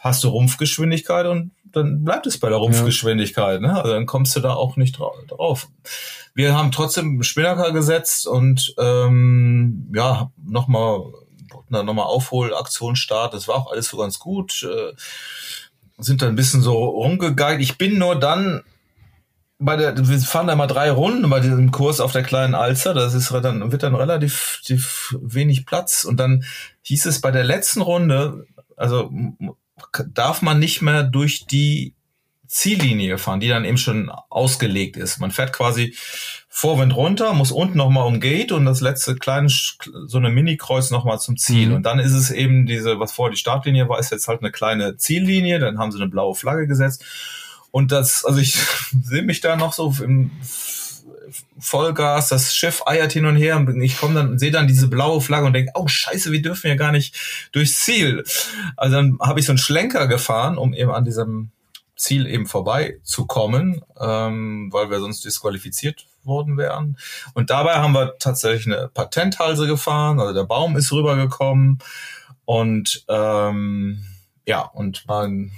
hast 0.00 0.24
du 0.24 0.28
Rumpfgeschwindigkeit 0.28 1.26
und 1.26 1.50
dann 1.72 2.04
bleibt 2.04 2.26
es 2.26 2.38
bei 2.38 2.48
der 2.48 2.58
Rumpfgeschwindigkeit. 2.58 3.60
Ne? 3.60 3.74
Also 3.74 3.92
dann 3.92 4.06
kommst 4.06 4.34
du 4.36 4.40
da 4.40 4.54
auch 4.54 4.76
nicht 4.76 4.98
drauf. 4.98 5.68
Wir 6.34 6.56
haben 6.56 6.72
trotzdem 6.72 7.22
Spinnaker 7.22 7.72
gesetzt 7.72 8.26
und 8.26 8.74
ähm, 8.78 9.90
ja, 9.94 10.30
nochmal 10.36 11.00
noch 11.70 11.92
mal 11.92 12.04
Aufholaktion 12.04 12.96
Start. 12.96 13.34
Das 13.34 13.48
war 13.48 13.56
auch 13.56 13.70
alles 13.70 13.88
so 13.88 13.96
ganz 13.96 14.18
gut. 14.18 14.62
Äh, 14.62 14.94
sind 15.98 16.22
dann 16.22 16.30
ein 16.30 16.36
bisschen 16.36 16.62
so 16.62 16.72
rumgegeigt. 16.72 17.60
Ich 17.60 17.76
bin 17.76 17.98
nur 17.98 18.16
dann 18.16 18.62
bei 19.58 19.76
der, 19.76 19.96
wir 20.08 20.18
fahren 20.20 20.46
da 20.46 20.54
mal 20.54 20.68
drei 20.68 20.90
Runden 20.90 21.28
bei 21.28 21.40
diesem 21.40 21.72
Kurs 21.72 22.00
auf 22.00 22.12
der 22.12 22.22
kleinen 22.22 22.54
Alster, 22.54 22.94
das 22.94 23.14
ist 23.14 23.32
dann, 23.32 23.72
wird 23.72 23.82
dann 23.82 23.96
relativ 23.96 24.62
wenig 25.20 25.66
Platz 25.66 26.04
und 26.04 26.18
dann 26.18 26.44
hieß 26.82 27.06
es 27.06 27.20
bei 27.20 27.32
der 27.32 27.42
letzten 27.42 27.80
Runde, 27.80 28.46
also 28.76 29.10
darf 30.12 30.42
man 30.42 30.58
nicht 30.58 30.82
mehr 30.82 31.02
durch 31.02 31.46
die 31.46 31.94
Ziellinie 32.48 33.18
fahren, 33.18 33.40
die 33.40 33.48
dann 33.48 33.64
eben 33.64 33.76
schon 33.76 34.10
ausgelegt 34.30 34.96
ist. 34.96 35.18
Man 35.18 35.30
fährt 35.30 35.52
quasi 35.52 35.94
Vorwind 36.48 36.96
runter, 36.96 37.34
muss 37.34 37.52
unten 37.52 37.76
nochmal 37.76 38.06
um 38.06 38.20
Gate 38.20 38.52
und 38.52 38.64
das 38.64 38.80
letzte 38.80 39.14
kleine, 39.14 39.48
so 39.48 40.18
eine 40.18 40.30
Mini-Kreuz 40.30 40.90
nochmal 40.90 41.20
zum 41.20 41.36
Ziel. 41.36 41.68
Mhm. 41.68 41.74
Und 41.76 41.82
dann 41.84 41.98
ist 41.98 42.14
es 42.14 42.30
eben 42.30 42.66
diese, 42.66 42.98
was 42.98 43.12
vorher 43.12 43.32
die 43.32 43.38
Startlinie 43.38 43.88
war, 43.88 43.98
ist 43.98 44.10
jetzt 44.10 44.28
halt 44.28 44.40
eine 44.40 44.50
kleine 44.50 44.96
Ziellinie, 44.96 45.58
dann 45.58 45.78
haben 45.78 45.92
sie 45.92 46.00
eine 46.00 46.10
blaue 46.10 46.34
Flagge 46.34 46.66
gesetzt. 46.66 47.04
Und 47.70 47.92
das, 47.92 48.24
also 48.24 48.40
ich 48.40 48.54
sehe 49.02 49.22
mich 49.22 49.40
da 49.40 49.56
noch 49.56 49.74
so 49.74 49.94
im 50.02 50.30
Vollgas, 51.58 52.28
das 52.28 52.54
Schiff 52.54 52.82
eiert 52.86 53.12
hin 53.12 53.26
und 53.26 53.36
her 53.36 53.56
und 53.56 53.80
ich 53.80 53.98
komme 53.98 54.14
dann 54.14 54.38
sehe 54.38 54.50
dann 54.50 54.68
diese 54.68 54.88
blaue 54.88 55.20
Flagge 55.20 55.46
und 55.46 55.52
denke, 55.52 55.72
oh 55.74 55.88
Scheiße, 55.88 56.32
wir 56.32 56.42
dürfen 56.42 56.68
ja 56.68 56.74
gar 56.74 56.92
nicht 56.92 57.48
durchs 57.52 57.84
Ziel. 57.84 58.24
Also 58.76 58.96
dann 58.96 59.18
habe 59.20 59.40
ich 59.40 59.46
so 59.46 59.52
einen 59.52 59.58
Schlenker 59.58 60.06
gefahren, 60.06 60.58
um 60.58 60.74
eben 60.74 60.90
an 60.90 61.04
diesem 61.04 61.50
Ziel 61.96 62.26
eben 62.26 62.46
vorbei 62.46 62.98
zu 63.02 63.26
kommen, 63.26 63.82
ähm, 64.00 64.68
weil 64.72 64.90
wir 64.90 65.00
sonst 65.00 65.24
disqualifiziert 65.24 66.06
worden 66.24 66.56
wären. 66.56 66.96
Und 67.34 67.50
dabei 67.50 67.74
haben 67.74 67.92
wir 67.92 68.16
tatsächlich 68.18 68.66
eine 68.66 68.88
Patenthalse 68.88 69.66
gefahren, 69.66 70.20
also 70.20 70.32
der 70.32 70.44
Baum 70.44 70.76
ist 70.76 70.92
rübergekommen 70.92 71.78
und 72.44 73.04
ähm, 73.08 74.04
ja, 74.46 74.60
und 74.62 75.04
mein 75.06 75.52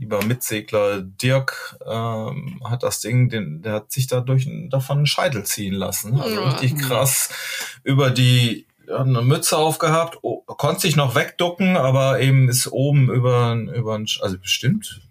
lieber 0.00 0.24
Mitsegler 0.24 1.02
Dirk 1.02 1.76
ähm, 1.86 2.60
hat 2.64 2.82
das 2.82 3.00
Ding, 3.00 3.28
den, 3.28 3.62
der 3.62 3.74
hat 3.74 3.92
sich 3.92 4.06
dadurch 4.06 4.48
davon 4.70 4.98
einen 4.98 5.06
Scheitel 5.06 5.44
ziehen 5.44 5.74
lassen. 5.74 6.20
Also 6.20 6.42
richtig 6.42 6.76
krass 6.78 7.28
über 7.84 8.10
die 8.10 8.66
hat 8.88 9.06
eine 9.06 9.22
Mütze 9.22 9.56
aufgehabt, 9.56 10.18
oh, 10.22 10.40
konnte 10.46 10.80
sich 10.80 10.96
noch 10.96 11.14
wegducken, 11.14 11.76
aber 11.76 12.18
eben 12.20 12.48
ist 12.48 12.72
oben 12.72 13.08
über, 13.08 13.54
über 13.54 14.00
also 14.20 14.38
bestimmt 14.38 15.02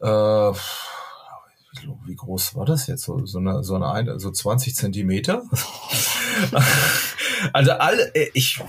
äh, 0.00 0.52
wie 2.06 2.14
groß 2.14 2.54
war 2.54 2.64
das 2.64 2.86
jetzt? 2.86 3.02
So, 3.04 3.26
so 3.26 3.38
eine, 3.38 3.62
so 3.62 3.76
eine, 3.76 4.18
so 4.20 4.30
20 4.30 4.74
Zentimeter? 4.74 5.42
also 7.52 7.72
alle, 7.72 8.14
äh, 8.14 8.30
ich 8.34 8.60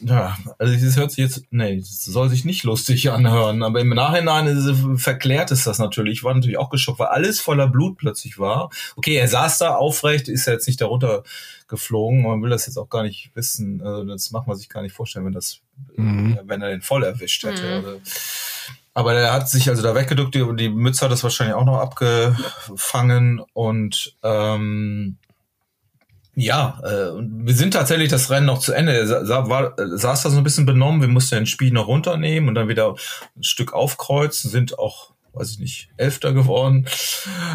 ja, 0.00 0.36
also 0.58 0.74
das 0.74 0.96
hört 0.96 1.10
sich 1.10 1.18
jetzt, 1.18 1.44
nee, 1.50 1.78
das 1.78 2.04
soll 2.04 2.28
sich 2.28 2.44
nicht 2.44 2.64
lustig 2.64 3.10
anhören, 3.10 3.62
aber 3.62 3.80
im 3.80 3.88
Nachhinein 3.90 4.46
ist, 4.46 4.68
verklärt 5.02 5.50
ist 5.50 5.66
das 5.66 5.78
natürlich. 5.78 6.18
Ich 6.18 6.24
war 6.24 6.34
natürlich 6.34 6.58
auch 6.58 6.70
geschockt, 6.70 6.98
weil 6.98 7.08
alles 7.08 7.40
voller 7.40 7.68
Blut 7.68 7.96
plötzlich 7.96 8.38
war. 8.38 8.70
Okay, 8.96 9.14
er 9.16 9.28
saß 9.28 9.58
da 9.58 9.74
aufrecht, 9.74 10.28
ist 10.28 10.46
ja 10.46 10.52
jetzt 10.52 10.66
nicht 10.66 10.80
darunter 10.80 11.22
geflogen. 11.68 12.22
Man 12.22 12.42
will 12.42 12.50
das 12.50 12.66
jetzt 12.66 12.76
auch 12.76 12.88
gar 12.88 13.02
nicht 13.02 13.30
wissen. 13.34 13.82
Also 13.82 14.04
das 14.04 14.30
macht 14.30 14.46
man 14.46 14.56
sich 14.56 14.68
gar 14.68 14.82
nicht 14.82 14.94
vorstellen, 14.94 15.24
wenn 15.24 15.32
das, 15.32 15.60
mhm. 15.96 16.38
wenn 16.44 16.62
er 16.62 16.70
den 16.70 16.82
voll 16.82 17.02
erwischt 17.02 17.44
hätte. 17.44 17.62
Mhm. 17.62 17.86
Also, 17.86 18.00
aber 18.94 19.14
er 19.14 19.32
hat 19.32 19.48
sich 19.48 19.68
also 19.68 19.82
da 19.82 19.94
weggeduckt, 19.94 20.34
die, 20.34 20.44
die 20.56 20.70
Mütze 20.70 21.04
hat 21.04 21.12
das 21.12 21.22
wahrscheinlich 21.22 21.54
auch 21.54 21.66
noch 21.66 21.80
abgefangen 21.80 23.42
und 23.52 24.16
ähm, 24.22 25.18
ja, 26.38 26.78
äh, 26.84 27.12
wir 27.18 27.54
sind 27.54 27.72
tatsächlich 27.72 28.10
das 28.10 28.30
Rennen 28.30 28.44
noch 28.44 28.58
zu 28.58 28.74
Ende. 28.74 29.06
Sa 29.06 29.48
war, 29.48 29.72
saß 29.76 30.22
da 30.22 30.30
so 30.30 30.36
ein 30.36 30.44
bisschen 30.44 30.66
benommen. 30.66 31.00
Wir 31.00 31.08
mussten 31.08 31.36
den 31.36 31.46
Spiel 31.46 31.72
noch 31.72 31.88
runternehmen 31.88 32.50
und 32.50 32.54
dann 32.54 32.68
wieder 32.68 32.94
ein 33.36 33.42
Stück 33.42 33.72
aufkreuzen, 33.72 34.50
sind 34.50 34.78
auch, 34.78 35.12
weiß 35.32 35.52
ich 35.52 35.58
nicht, 35.60 35.88
Elfter 35.96 36.34
geworden. 36.34 36.86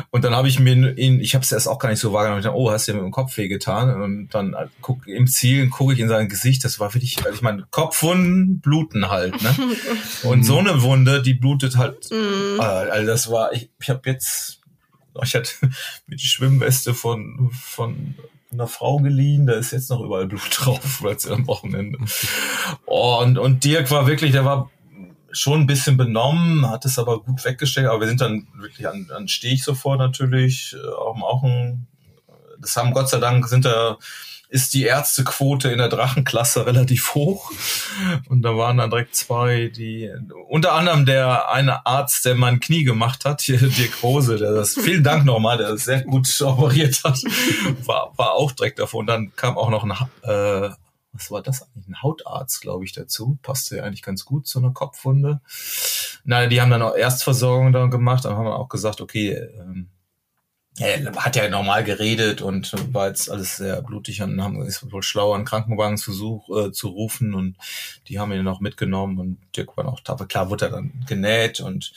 Und 0.10 0.24
dann 0.24 0.36
habe 0.36 0.48
ich 0.48 0.60
mir 0.60 0.98
ihn, 0.98 1.20
ich 1.20 1.36
habe 1.36 1.44
es 1.44 1.52
erst 1.52 1.68
auch 1.68 1.78
gar 1.78 1.90
nicht 1.90 2.00
so 2.00 2.12
wahrgenommen. 2.12 2.40
Ich 2.40 2.46
dachte, 2.46 2.58
oh, 2.58 2.72
hast 2.72 2.88
du 2.88 2.94
dir 2.94 2.98
mit 2.98 3.06
dem 3.06 3.12
Kopf 3.12 3.38
wehgetan? 3.38 4.02
Und 4.02 4.30
dann 4.30 4.54
äh, 4.54 4.66
guck 4.82 5.06
im 5.08 5.28
Ziel 5.28 5.70
gucke 5.70 5.94
ich 5.94 6.00
in 6.00 6.10
sein 6.10 6.28
Gesicht. 6.28 6.64
Das 6.64 6.80
war 6.80 6.92
wirklich, 6.96 7.20
also 7.20 7.36
ich 7.36 7.44
meine, 7.44 7.68
Kopfwunden 7.70 8.62
bluten 8.62 9.10
halt. 9.10 9.40
Ne? 9.44 9.56
Und 10.24 10.44
so 10.44 10.58
eine 10.58 10.82
Wunde, 10.82 11.22
die 11.22 11.36
blutet 11.36 11.78
halt. 11.78 12.10
Mhm. 12.10 12.60
Also 12.60 13.06
das 13.06 13.30
war, 13.30 13.54
ich, 13.54 13.70
ich 13.80 13.92
habe 13.92 14.10
jetzt 14.10 14.58
ich 15.24 15.36
hatte 15.36 15.52
mir 16.08 16.16
die 16.16 16.26
Schwimmweste 16.26 16.96
von, 16.96 17.52
von 17.54 18.16
einer 18.52 18.68
Frau 18.68 18.98
geliehen, 18.98 19.48
da 19.48 19.54
ist 19.54 19.72
jetzt 19.72 19.90
noch 19.90 20.02
überall 20.02 20.28
Blut 20.28 20.50
drauf, 20.52 21.02
weil 21.02 21.16
es 21.16 21.28
am 21.28 21.48
Wochenende. 21.48 22.00
Und, 22.86 23.38
und 23.38 23.64
Dirk 23.64 23.92
war 23.92 24.08
wirklich, 24.08 24.32
der 24.32 24.46
war 24.46 24.70
schon 25.32 25.62
ein 25.62 25.68
bisschen 25.68 25.98
benommen, 25.98 26.70
hat 26.70 26.86
es 26.86 27.00
aber 27.00 27.22
gut 27.22 27.44
weggesteckt, 27.46 27.88
aber 27.88 28.02
wir 28.02 28.08
sind 28.08 28.22
dann 28.22 28.48
wirklich 28.56 28.88
an, 28.88 29.10
an 29.16 29.28
Steg 29.28 29.64
sofort 29.64 30.00
natürlich, 30.00 30.76
äh, 30.76 30.90
auch, 30.90 31.22
auch 31.22 31.44
ein, 31.44 31.88
das 32.60 32.76
haben 32.76 32.94
Gott 32.94 33.10
sei 33.10 33.20
Dank 33.20 33.48
sind 33.48 33.66
da 33.66 33.98
ist 34.52 34.74
die 34.74 34.84
Ärztequote 34.84 35.72
in 35.72 35.78
der 35.78 35.88
Drachenklasse 35.88 36.66
relativ 36.68 37.16
hoch. 37.16 37.52
Und 38.28 38.42
da 38.42 38.58
waren 38.58 38.78
dann 38.78 38.90
direkt 38.90 39.16
zwei, 39.16 39.70
die, 39.70 40.12
unter 40.50 40.74
anderem 40.74 41.06
der 41.06 41.50
eine 41.50 41.86
Arzt, 41.86 42.26
der 42.26 42.36
mein 42.36 42.60
Knie 42.60 42.84
gemacht 42.84 43.24
hat, 43.24 43.42
hier 43.42 43.58
Dirk 43.58 44.04
Rose, 44.04 44.38
der 44.38 44.52
das, 44.52 44.74
vielen 44.74 45.04
Dank 45.04 45.26
nochmal, 45.26 45.58
der 45.58 45.70
das 45.70 45.86
sehr 45.86 46.04
gut 46.04 46.28
operiert 46.42 47.02
hat, 47.06 47.24
war, 47.86 48.12
war 48.18 48.34
auch 48.34 48.52
direkt 48.52 48.80
davor. 48.80 49.00
Und 49.00 49.08
dann 49.08 49.34
kam 49.38 49.58
auch 49.58 49.70
noch 49.70 49.86
ein, 49.86 49.92
äh, 50.24 50.70
was 51.14 51.32
war 51.32 51.42
das 51.42 51.64
eigentlich? 51.64 51.88
Ein 51.88 52.02
Hautarzt, 52.02 52.62
glaube 52.62 52.84
ich, 52.84 52.92
dazu. 52.92 53.38
Passte 53.42 53.78
ja 53.78 53.84
eigentlich 53.84 54.02
ganz 54.02 54.26
gut 54.26 54.48
zu 54.48 54.60
einer 54.60 54.72
Kopfwunde. 54.72 55.40
Nein, 56.26 56.50
die 56.50 56.62
haben 56.62 56.72
dann 56.72 56.82
auch 56.82 56.96
Erstversorgung 56.96 57.72
dann 57.72 57.90
gemacht, 57.90 58.26
dann 58.26 58.36
haben 58.36 58.46
wir 58.46 58.60
auch 58.60 58.70
gesagt, 58.70 59.00
okay, 59.00 59.32
ähm, 59.60 59.90
er 60.80 61.12
hat 61.18 61.36
ja 61.36 61.50
normal 61.50 61.84
geredet 61.84 62.42
und 62.42 62.74
war 62.94 63.08
jetzt 63.08 63.30
alles 63.30 63.58
sehr 63.58 63.82
blutig 63.82 64.22
und 64.22 64.42
haben 64.42 64.66
ist 64.66 64.90
wohl 64.92 65.04
schlau, 65.04 65.34
einen 65.34 65.46
Krankenwagen 65.46 65.98
zu, 65.98 66.14
such, 66.14 66.50
äh, 66.50 66.72
zu 66.72 66.88
rufen 66.88 67.34
und 67.34 67.58
die 68.08 68.20
haben 68.20 68.32
ihn 68.32 68.44
noch 68.44 68.62
mitgenommen 68.62 69.20
und 69.20 69.38
Dirk 69.56 69.76
war 69.76 69.84
noch 69.84 70.00
tapfer. 70.00 70.28
Klar 70.28 70.50
wurde 70.50 70.66
er 70.66 70.72
dann 70.72 71.04
genäht 71.08 71.60
und 71.60 71.92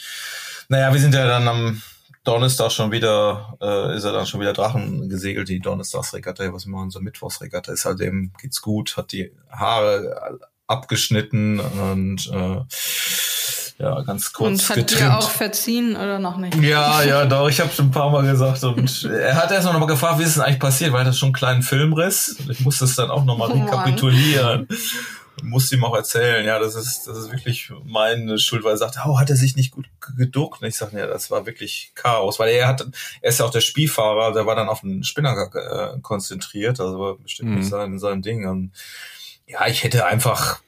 naja, 0.68 0.92
wir 0.92 1.00
sind 1.00 1.14
ja 1.14 1.26
dann 1.26 1.46
am 1.46 1.82
Donnerstag 2.24 2.72
schon 2.72 2.90
wieder, 2.90 3.56
äh, 3.60 3.96
ist 3.96 4.04
er 4.04 4.12
dann 4.12 4.26
schon 4.26 4.40
wieder 4.40 4.54
Drachen 4.54 5.08
gesegelt, 5.08 5.48
die 5.48 5.60
Donnerstagsregatta, 5.60 6.52
was 6.52 6.64
immer 6.64 6.80
unsere 6.80 7.04
Mittwochsregatta 7.04 7.72
ist, 7.72 7.84
halt 7.84 8.00
dem 8.00 8.32
geht's 8.40 8.60
gut, 8.60 8.96
hat 8.96 9.12
die 9.12 9.30
Haare 9.50 10.40
abgeschnitten 10.66 11.60
und 11.60 12.30
äh, 12.32 12.62
ja, 13.78 14.00
ganz 14.02 14.32
kurz 14.32 14.48
Und 14.48 14.68
hat 14.68 14.76
getrimmt. 14.76 15.00
dir 15.00 15.18
auch 15.18 15.30
verziehen 15.30 15.96
oder 15.96 16.18
noch 16.18 16.36
nicht? 16.36 16.54
Ja, 16.62 17.02
ja, 17.02 17.26
doch, 17.26 17.48
ich 17.48 17.60
habe 17.60 17.70
schon 17.72 17.86
ein 17.86 17.90
paar 17.90 18.10
Mal 18.10 18.22
gesagt. 18.22 18.62
Und 18.62 19.04
er 19.04 19.34
hat 19.34 19.50
erst 19.50 19.66
noch 19.66 19.78
mal 19.78 19.86
gefragt, 19.86 20.20
wie 20.20 20.22
ist 20.22 20.36
es 20.36 20.38
eigentlich 20.38 20.60
passiert, 20.60 20.92
weil 20.92 21.04
er 21.04 21.12
schon 21.12 21.28
einen 21.28 21.34
kleinen 21.34 21.62
Filmriss. 21.62 22.36
Ich 22.48 22.60
musste 22.60 22.84
es 22.84 22.94
dann 22.94 23.10
auch 23.10 23.24
noch 23.24 23.36
mal 23.36 23.50
oh 23.50 23.52
rekapitulieren. 23.52 24.68
musste 25.42 25.74
ihm 25.74 25.84
auch 25.84 25.94
erzählen, 25.94 26.46
ja, 26.46 26.58
das 26.58 26.74
ist, 26.74 27.06
das 27.06 27.18
ist 27.18 27.32
wirklich 27.32 27.70
meine 27.84 28.38
Schuld, 28.38 28.64
weil 28.64 28.74
er 28.74 28.78
sagt, 28.78 28.96
oh, 29.04 29.18
hat 29.18 29.30
er 29.30 29.36
sich 29.36 29.56
nicht 29.56 29.72
gut 29.72 29.86
geduckt? 30.16 30.62
Und 30.62 30.68
ich 30.68 30.76
sage, 30.76 30.98
ja, 30.98 31.06
das 31.06 31.30
war 31.30 31.46
wirklich 31.46 31.92
Chaos, 31.94 32.38
weil 32.38 32.54
er 32.54 32.68
hat, 32.68 32.86
er 33.20 33.28
ist 33.28 33.40
ja 33.40 33.46
auch 33.46 33.50
der 33.50 33.60
Spielfahrer, 33.60 34.32
der 34.32 34.46
war 34.46 34.54
dann 34.54 34.68
auf 34.68 34.80
den 34.80 35.02
Spinner 35.04 35.50
äh, 35.52 35.98
konzentriert, 36.00 36.80
also 36.80 36.98
war 36.98 37.16
bestimmt 37.16 37.50
mhm. 37.50 37.56
nicht 37.58 37.68
sein, 37.68 37.98
sein 37.98 38.22
Ding. 38.22 38.48
Und 38.48 38.72
ja, 39.46 39.66
ich 39.66 39.82
hätte 39.82 40.06
einfach 40.06 40.60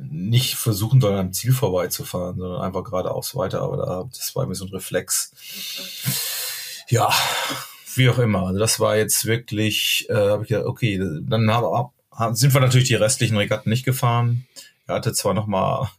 nicht 0.00 0.54
versuchen 0.56 1.00
sollen, 1.00 1.18
am 1.18 1.32
Ziel 1.32 1.52
vorbeizufahren, 1.52 2.38
sondern 2.38 2.60
einfach 2.60 2.84
geradeaus 2.84 3.34
weiter, 3.34 3.62
aber 3.62 3.76
da, 3.76 4.08
das 4.12 4.34
war 4.34 4.46
mir 4.46 4.54
so 4.54 4.66
ein 4.66 4.70
Reflex. 4.70 5.32
Ja, 6.88 7.12
wie 7.94 8.08
auch 8.08 8.18
immer. 8.18 8.46
Also 8.46 8.58
das 8.58 8.78
war 8.78 8.96
jetzt 8.96 9.26
wirklich, 9.26 10.06
äh, 10.08 10.14
habe 10.14 10.42
ich 10.42 10.48
gedacht, 10.48 10.66
okay, 10.66 10.98
dann 11.22 11.50
haben, 11.50 12.36
sind 12.36 12.54
wir 12.54 12.60
natürlich 12.60 12.88
die 12.88 12.94
restlichen 12.94 13.36
Regatten 13.36 13.70
nicht 13.70 13.84
gefahren. 13.84 14.46
Er 14.86 14.96
hatte 14.96 15.12
zwar 15.12 15.34
noch 15.34 15.46
mal 15.46 15.90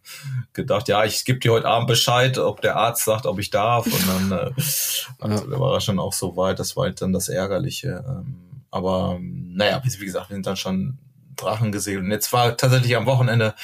gedacht, 0.53 0.87
ja, 0.87 1.03
ich 1.03 1.25
gebe 1.25 1.39
dir 1.39 1.51
heute 1.51 1.67
Abend 1.67 1.87
Bescheid, 1.87 2.37
ob 2.37 2.61
der 2.61 2.77
Arzt 2.77 3.03
sagt, 3.03 3.25
ob 3.25 3.37
ich 3.39 3.49
darf. 3.49 3.85
Und 3.85 4.07
dann 4.07 4.31
äh, 4.31 4.51
also, 5.19 5.59
war 5.59 5.73
er 5.73 5.81
schon 5.81 5.99
auch 5.99 6.13
so 6.13 6.37
weit. 6.37 6.59
Das 6.59 6.77
war 6.77 6.85
halt 6.85 7.01
dann 7.01 7.11
das 7.11 7.27
Ärgerliche. 7.27 8.05
Ähm, 8.07 8.37
aber 8.71 9.19
naja, 9.21 9.81
wie 9.83 10.05
gesagt, 10.05 10.29
wir 10.29 10.35
sind 10.35 10.45
dann 10.45 10.55
schon 10.55 10.97
Drachen 11.37 11.71
gesegelt. 11.71 12.03
Und 12.03 12.11
jetzt 12.11 12.33
war 12.33 12.57
tatsächlich 12.57 12.95
am 12.95 13.05
Wochenende 13.05 13.55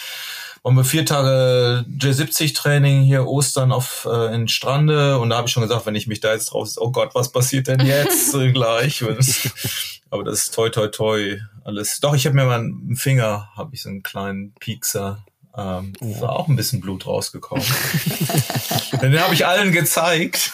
waren 0.63 0.75
wir 0.75 0.85
vier 0.85 1.05
Tage 1.05 1.85
J70-Training 1.89 3.01
hier 3.01 3.27
Ostern 3.27 3.73
auf 3.73 4.07
äh, 4.09 4.33
in 4.33 4.47
Strande 4.47 5.19
und 5.19 5.29
da 5.29 5.35
habe 5.35 5.47
ich 5.47 5.53
schon 5.53 5.63
gesagt, 5.63 5.85
wenn 5.85 5.95
ich 5.95 6.07
mich 6.07 6.21
da 6.21 6.31
jetzt 6.31 6.51
drauf, 6.51 6.69
oh 6.77 6.89
Gott, 6.89 7.13
was 7.15 7.33
passiert 7.33 7.67
denn 7.67 7.85
jetzt 7.85 8.31
gleich? 8.53 9.03
aber 10.09 10.23
das 10.23 10.43
ist 10.43 10.53
toi 10.55 10.69
toi 10.69 10.87
toi 10.87 11.37
alles. 11.65 11.99
Doch, 11.99 12.15
ich 12.15 12.25
habe 12.25 12.35
mir 12.35 12.45
mal 12.45 12.59
einen 12.59 12.95
Finger, 12.95 13.49
habe 13.55 13.75
ich 13.75 13.81
so 13.81 13.89
einen 13.89 14.03
kleinen 14.03 14.53
Piekser. 14.59 15.25
Ähm, 15.55 15.93
oh. 16.01 16.21
War 16.21 16.33
auch 16.33 16.47
ein 16.47 16.55
bisschen 16.55 16.81
Blut 16.81 17.05
rausgekommen. 17.05 17.63
Den 19.01 19.19
habe 19.19 19.35
ich 19.35 19.45
allen 19.45 19.71
gezeigt. 19.71 20.51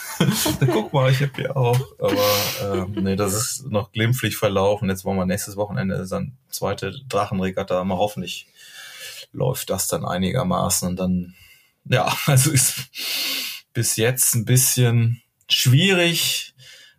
Guck 0.60 0.92
mal, 0.92 1.10
ich 1.10 1.22
habe 1.22 1.32
hier 1.36 1.56
auch. 1.56 1.80
Aber 1.98 2.82
ähm, 2.82 2.92
nee, 3.02 3.16
das 3.16 3.32
ist 3.32 3.70
noch 3.70 3.92
glimpflich 3.92 4.36
verlaufen. 4.36 4.90
Jetzt 4.90 5.06
wollen 5.06 5.16
wir 5.16 5.24
nächstes 5.24 5.56
Wochenende 5.56 6.06
dann 6.06 6.36
zweite 6.50 6.92
Drachenregatta. 7.08 7.82
Mal 7.84 7.96
hoffentlich 7.96 8.46
läuft 9.32 9.70
das 9.70 9.86
dann 9.86 10.04
einigermaßen. 10.04 10.88
Und 10.88 10.96
dann, 10.96 11.34
ja, 11.86 12.14
also 12.26 12.50
ist 12.50 12.90
bis 13.72 13.96
jetzt 13.96 14.34
ein 14.34 14.44
bisschen 14.44 15.22
schwierig 15.48 16.54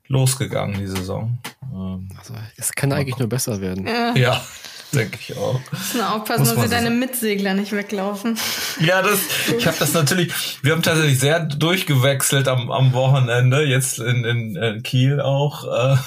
losgegangen, 0.08 0.80
die 0.80 0.88
Saison. 0.88 1.38
Ähm, 1.72 2.10
also, 2.18 2.34
es 2.58 2.72
kann 2.72 2.92
eigentlich 2.92 3.18
nur 3.18 3.30
besser 3.30 3.62
werden. 3.62 3.86
Ja. 3.86 4.16
ja. 4.16 4.46
Denke 4.94 5.18
ich 5.22 5.38
auch. 5.38 5.60
Muss 5.72 6.02
aufpassen, 6.02 6.44
dass 6.44 6.56
dir 6.56 6.70
deine 6.70 6.90
Mitsegler 6.90 7.54
nicht 7.54 7.72
weglaufen. 7.72 8.38
Ja, 8.80 9.02
das, 9.02 9.20
ich 9.56 9.68
habe 9.68 9.78
das 9.78 9.94
natürlich, 9.94 10.34
wir 10.64 10.72
haben 10.72 10.82
tatsächlich 10.82 11.20
sehr 11.20 11.42
durchgewechselt 11.42 12.48
am, 12.48 12.72
am 12.72 12.94
Wochenende, 12.94 13.64
jetzt 13.64 14.00
in, 14.00 14.24
in, 14.24 14.56
in 14.56 14.82
Kiel 14.82 15.22
auch. 15.22 15.66
Äh, 15.66 15.98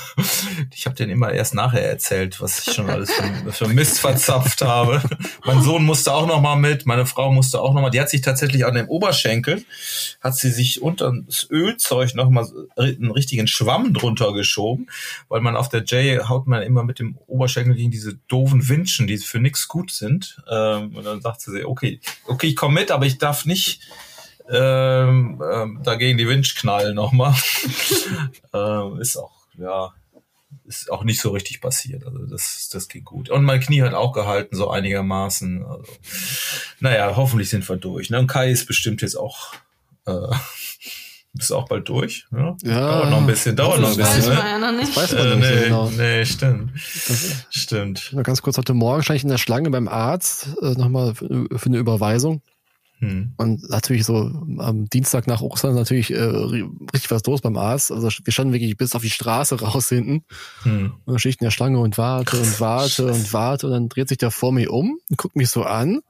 ich 0.75 0.87
habe 0.87 0.97
den 0.97 1.09
immer 1.09 1.31
erst 1.31 1.55
nachher 1.55 1.89
erzählt, 1.89 2.41
was 2.41 2.67
ich 2.67 2.75
schon 2.75 2.91
alles 2.91 3.13
für, 3.13 3.53
für 3.53 3.69
Mist 3.69 4.01
verzapft 4.01 4.63
habe. 4.63 5.03
Mein 5.45 5.63
Sohn 5.63 5.85
musste 5.85 6.13
auch 6.13 6.27
noch 6.27 6.41
mal 6.41 6.57
mit, 6.57 6.85
meine 6.87 7.07
Frau 7.07 7.31
musste 7.31 7.61
auch 7.61 7.75
noch 7.75 7.83
mal. 7.83 7.91
Die 7.91 8.01
hat 8.01 8.11
sich 8.11 8.23
tatsächlich 8.23 8.67
an 8.67 8.75
dem 8.75 8.89
Oberschenkel, 8.89 9.65
hat 10.21 10.35
sie 10.35 10.51
sich 10.51 10.83
unter 10.83 11.13
das 11.27 11.49
Ölzeug 11.49 12.15
noch 12.15 12.31
mal 12.31 12.49
einen 12.77 13.11
richtigen 13.11 13.47
Schwamm 13.47 13.95
drunter 13.95 14.33
geschoben, 14.33 14.89
weil 15.29 15.43
man 15.43 15.57
auf 15.57 15.69
der 15.69 15.85
J 15.85 16.29
haut 16.29 16.47
man 16.47 16.63
immer 16.63 16.83
mit 16.83 16.99
dem 16.99 17.17
Oberschenkel 17.27 17.75
gegen 17.75 17.91
diese 17.91 18.15
doofen 18.27 18.69
Winschen, 18.75 19.07
die 19.07 19.19
für 19.19 19.41
nichts 19.41 19.69
gut 19.69 19.91
sind. 19.91 20.43
Ähm, 20.51 20.97
und 20.97 21.05
dann 21.05 21.21
sagt 21.21 21.41
sie, 21.41 21.65
okay, 21.65 22.01
okay, 22.27 22.49
ich 22.49 22.57
komme 22.57 22.81
mit, 22.81 22.91
aber 22.91 23.07
ich 23.07 23.19
darf 23.19 23.45
nicht 23.45 23.81
ähm, 24.51 25.43
ähm, 25.53 25.81
dagegen 25.83 26.19
die 26.19 26.29
Winch 26.29 26.55
knallen 26.57 26.95
nochmal. 26.95 27.35
ähm, 28.55 29.01
ist 29.01 29.17
auch, 29.17 29.33
ja, 29.57 29.95
ist 30.67 30.91
auch 30.91 31.05
nicht 31.05 31.21
so 31.21 31.31
richtig 31.31 31.61
passiert. 31.61 32.05
Also 32.05 32.27
das, 32.27 32.69
das 32.73 32.89
geht 32.89 33.05
gut. 33.05 33.31
Und 33.31 33.45
mein 33.45 33.61
Knie 33.61 33.83
hat 33.83 33.95
auch 33.95 34.13
gehalten, 34.13 34.57
so 34.57 34.71
einigermaßen. 34.71 35.65
Also, 35.65 35.93
naja, 36.81 37.17
hoffentlich 37.17 37.51
sind 37.51 37.69
wir 37.69 37.77
durch. 37.77 38.11
Ne? 38.11 38.19
Und 38.19 38.27
Kai 38.27 38.51
ist 38.51 38.67
bestimmt 38.67 39.03
jetzt 39.03 39.17
auch 39.17 39.55
äh, 40.07 40.35
bist 41.35 41.53
auch 41.53 41.69
bald 41.69 41.89
durch. 41.89 42.27
Ja? 42.33 42.57
ja 42.63 42.81
dauert 42.81 43.11
noch 43.11 43.19
ein 43.19 43.27
bisschen, 43.27 43.57
dauert 43.57 43.81
noch 43.81 43.91
ein 43.91 43.97
bisschen. 43.97 44.17
Weiß 44.17 44.29
ne? 44.29 44.35
man 44.35 44.47
ja 44.47 44.59
noch 44.59 44.79
nicht. 44.79 44.97
Das 44.97 45.13
weiß 45.13 45.19
man 45.19 45.27
äh, 45.27 45.37
nicht 45.37 45.51
nee, 45.51 45.65
genau. 45.65 45.91
nee, 45.91 46.25
stimmt. 46.25 46.73
Das, 46.75 47.47
stimmt. 47.51 48.11
Nur 48.13 48.23
ganz 48.23 48.43
kurz, 48.43 48.57
heute 48.57 48.75
Morgen 48.75 49.03
stand 49.03 49.17
ich 49.17 49.25
in 49.25 49.31
der 49.31 49.39
Schlange 49.39 49.71
beim 49.71 49.89
Arzt 49.89 50.49
äh, 50.63 50.73
nochmal 50.73 51.15
für, 51.15 51.47
für 51.57 51.67
eine 51.67 51.79
Überweisung. 51.79 52.43
Hm. 53.01 53.35
Und 53.37 53.69
natürlich 53.69 54.05
so 54.05 54.31
am 54.59 54.89
Dienstag 54.89 55.27
nach 55.27 55.41
Ostern 55.41 55.75
natürlich 55.75 56.13
äh, 56.13 56.21
richtig 56.23 57.11
was 57.11 57.25
los 57.27 57.41
beim 57.41 57.57
Arzt. 57.57 57.91
Also 57.91 58.09
wir 58.23 58.33
standen 58.33 58.53
wirklich 58.53 58.77
bis 58.77 58.95
auf 58.95 59.03
die 59.03 59.11
Straße 59.11 59.61
raus 59.61 59.89
hinten. 59.89 60.25
Hm. 60.63 60.93
Und 61.05 61.13
dann 61.13 61.19
stehe 61.19 61.31
ich 61.31 61.41
in 61.41 61.45
der 61.47 61.51
Schlange 61.51 61.81
und 61.81 61.99
warte 61.99 62.39
und 62.39 62.61
warte 62.61 63.07
und 63.07 63.33
warte 63.33 63.67
und 63.67 63.73
dann 63.73 63.89
dreht 63.89 64.09
sich 64.09 64.19
der 64.19 64.31
vor 64.31 64.53
mir 64.53 64.73
um 64.73 64.99
und 65.11 65.19
guckt 65.19 65.35
mich 65.35 65.51
so 65.51 65.65
an 65.65 66.01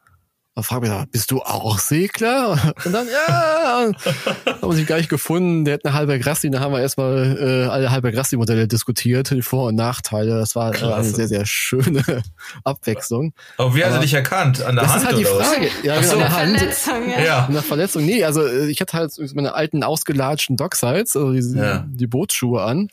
dann 0.54 0.62
fragt 0.62 0.82
mich, 0.82 0.92
bist 1.10 1.32
du 1.32 1.42
auch 1.42 1.80
Segler? 1.80 2.74
Und 2.84 2.92
dann, 2.92 3.08
ja, 3.08 3.90
haben 4.46 4.60
wir 4.62 4.72
sich 4.72 4.86
gar 4.86 4.98
nicht 4.98 5.08
gefunden. 5.08 5.64
Der 5.64 5.74
hat 5.74 5.84
eine 5.84 5.94
halbe 5.94 6.16
Grassi, 6.20 6.48
da 6.48 6.60
haben 6.60 6.72
wir 6.72 6.80
erstmal 6.80 7.36
äh, 7.40 7.68
alle 7.68 7.90
halbe 7.90 8.12
Grassi-Modelle 8.12 8.68
diskutiert, 8.68 9.30
die 9.30 9.42
Vor- 9.42 9.68
und 9.68 9.74
Nachteile. 9.74 10.38
Das 10.38 10.54
war 10.54 10.72
äh, 10.72 10.92
eine 10.92 11.02
sehr, 11.02 11.26
sehr 11.26 11.44
schöne 11.44 12.04
Abwechslung. 12.64 13.32
Aber 13.56 13.74
wie 13.74 13.84
hat 13.84 13.94
er 13.94 13.98
dich 13.98 14.14
erkannt? 14.14 14.62
An 14.62 14.76
der 14.76 14.84
das 14.84 14.94
Hand? 14.94 15.04
Das 15.04 15.12
ist 15.12 15.16
halt 15.16 15.18
die 15.18 15.24
Frage. 15.24 15.70
Ja, 15.82 16.00
so. 16.00 16.12
an 16.12 16.18
der 16.20 16.36
Hand. 16.36 16.58
Verletzung, 16.58 17.10
ja. 17.10 17.20
ja. 17.24 17.44
An 17.46 17.52
der 17.52 17.62
Verletzung. 17.62 18.04
Nee, 18.04 18.24
also 18.24 18.46
äh, 18.46 18.68
ich 18.68 18.80
hatte 18.80 18.96
halt 18.96 19.34
meine 19.34 19.54
alten 19.54 19.82
ausgelatschten 19.82 20.56
Docksides, 20.56 21.16
also 21.16 21.32
die, 21.32 21.58
ja. 21.58 21.84
die 21.88 22.06
Bootsschuhe 22.06 22.62
an, 22.62 22.90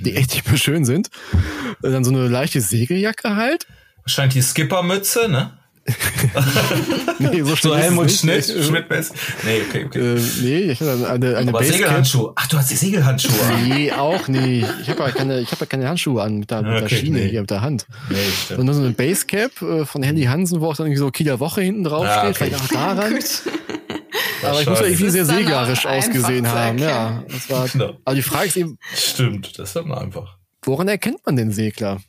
die 0.00 0.16
echt 0.16 0.34
nicht 0.34 0.48
mehr 0.48 0.58
schön 0.58 0.84
sind. 0.84 1.08
Dann 1.82 2.02
so 2.02 2.10
eine 2.10 2.26
leichte 2.26 2.60
Segeljacke 2.60 3.36
halt. 3.36 3.68
Wahrscheinlich 4.02 4.34
die 4.34 4.42
Skippermütze, 4.42 5.28
ne? 5.28 5.52
nee, 7.18 7.42
so, 7.42 7.54
so 7.56 7.76
Helmut 7.76 8.10
Schmidt, 8.10 8.44
Schmidt 8.44 8.90
-Mess. 8.90 9.12
Nee, 9.44 9.62
okay, 9.68 9.84
okay. 9.86 10.16
Äh, 10.16 10.20
nee, 10.42 10.58
ich 10.72 10.80
hatte 10.80 11.08
eine, 11.10 11.36
eine 11.36 11.48
Aber 11.50 11.62
Segelhandschuhe. 11.64 12.32
Ach, 12.36 12.46
du 12.48 12.58
hast 12.58 12.70
die 12.70 12.76
Segelhandschuhe 12.76 13.40
an. 13.42 13.68
Nee, 13.68 13.92
auch 13.92 14.28
nicht. 14.28 14.66
Ich 14.82 14.90
habe 14.90 15.02
ja 15.02 15.10
keine, 15.10 15.40
ich 15.40 15.50
habe 15.50 15.60
ja 15.60 15.66
keine 15.66 15.88
Handschuhe 15.88 16.22
an 16.22 16.38
mit 16.38 16.50
der, 16.50 16.62
mit 16.62 16.72
okay, 16.72 16.80
der 16.80 16.88
Schiene 16.88 17.18
nee. 17.18 17.28
hier 17.28 17.40
mit 17.40 17.50
der 17.50 17.62
Hand. 17.62 17.86
Nee, 18.08 18.16
stimmt. 18.44 18.58
Sondern 18.58 18.76
so 18.76 18.82
eine 18.82 18.90
Basecap 18.92 19.62
äh, 19.62 19.84
von 19.84 20.02
Handy 20.02 20.24
Hansen, 20.24 20.60
wo 20.60 20.66
auch 20.66 20.76
dann 20.76 20.86
irgendwie 20.86 21.00
so 21.00 21.10
Kieler 21.10 21.40
Woche 21.40 21.62
hinten 21.62 21.84
drauf 21.84 22.04
ja, 22.04 22.20
steht. 22.20 22.36
Okay. 22.36 22.44
Vielleicht 22.44 22.64
auch 22.64 22.68
daran. 22.68 23.18
Aber 24.42 24.60
ich 24.60 24.68
muss 24.68 24.80
ja 24.80 24.86
irgendwie 24.86 25.10
sehr 25.10 25.24
segerisch 25.24 25.86
ausgesehen 25.86 26.46
haben. 26.46 26.78
Ja, 26.78 27.24
das 27.28 27.50
war, 27.50 27.68
genau. 27.68 27.96
aber 28.04 28.14
die 28.14 28.22
Frage 28.22 28.46
ist 28.46 28.56
eben. 28.56 28.78
Stimmt, 28.94 29.58
das 29.58 29.68
ist 29.68 29.76
dann 29.76 29.92
einfach. 29.92 30.38
Woran 30.62 30.88
erkennt 30.88 31.24
man 31.26 31.36
den 31.36 31.52
Segler? 31.52 32.00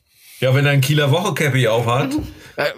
Ja, 0.42 0.52
wenn 0.56 0.66
er 0.66 0.72
ein 0.72 0.80
Kieler 0.80 1.12
Woche 1.12 1.34
Cappy 1.34 1.68
auf 1.68 1.86
hat. 1.86 2.10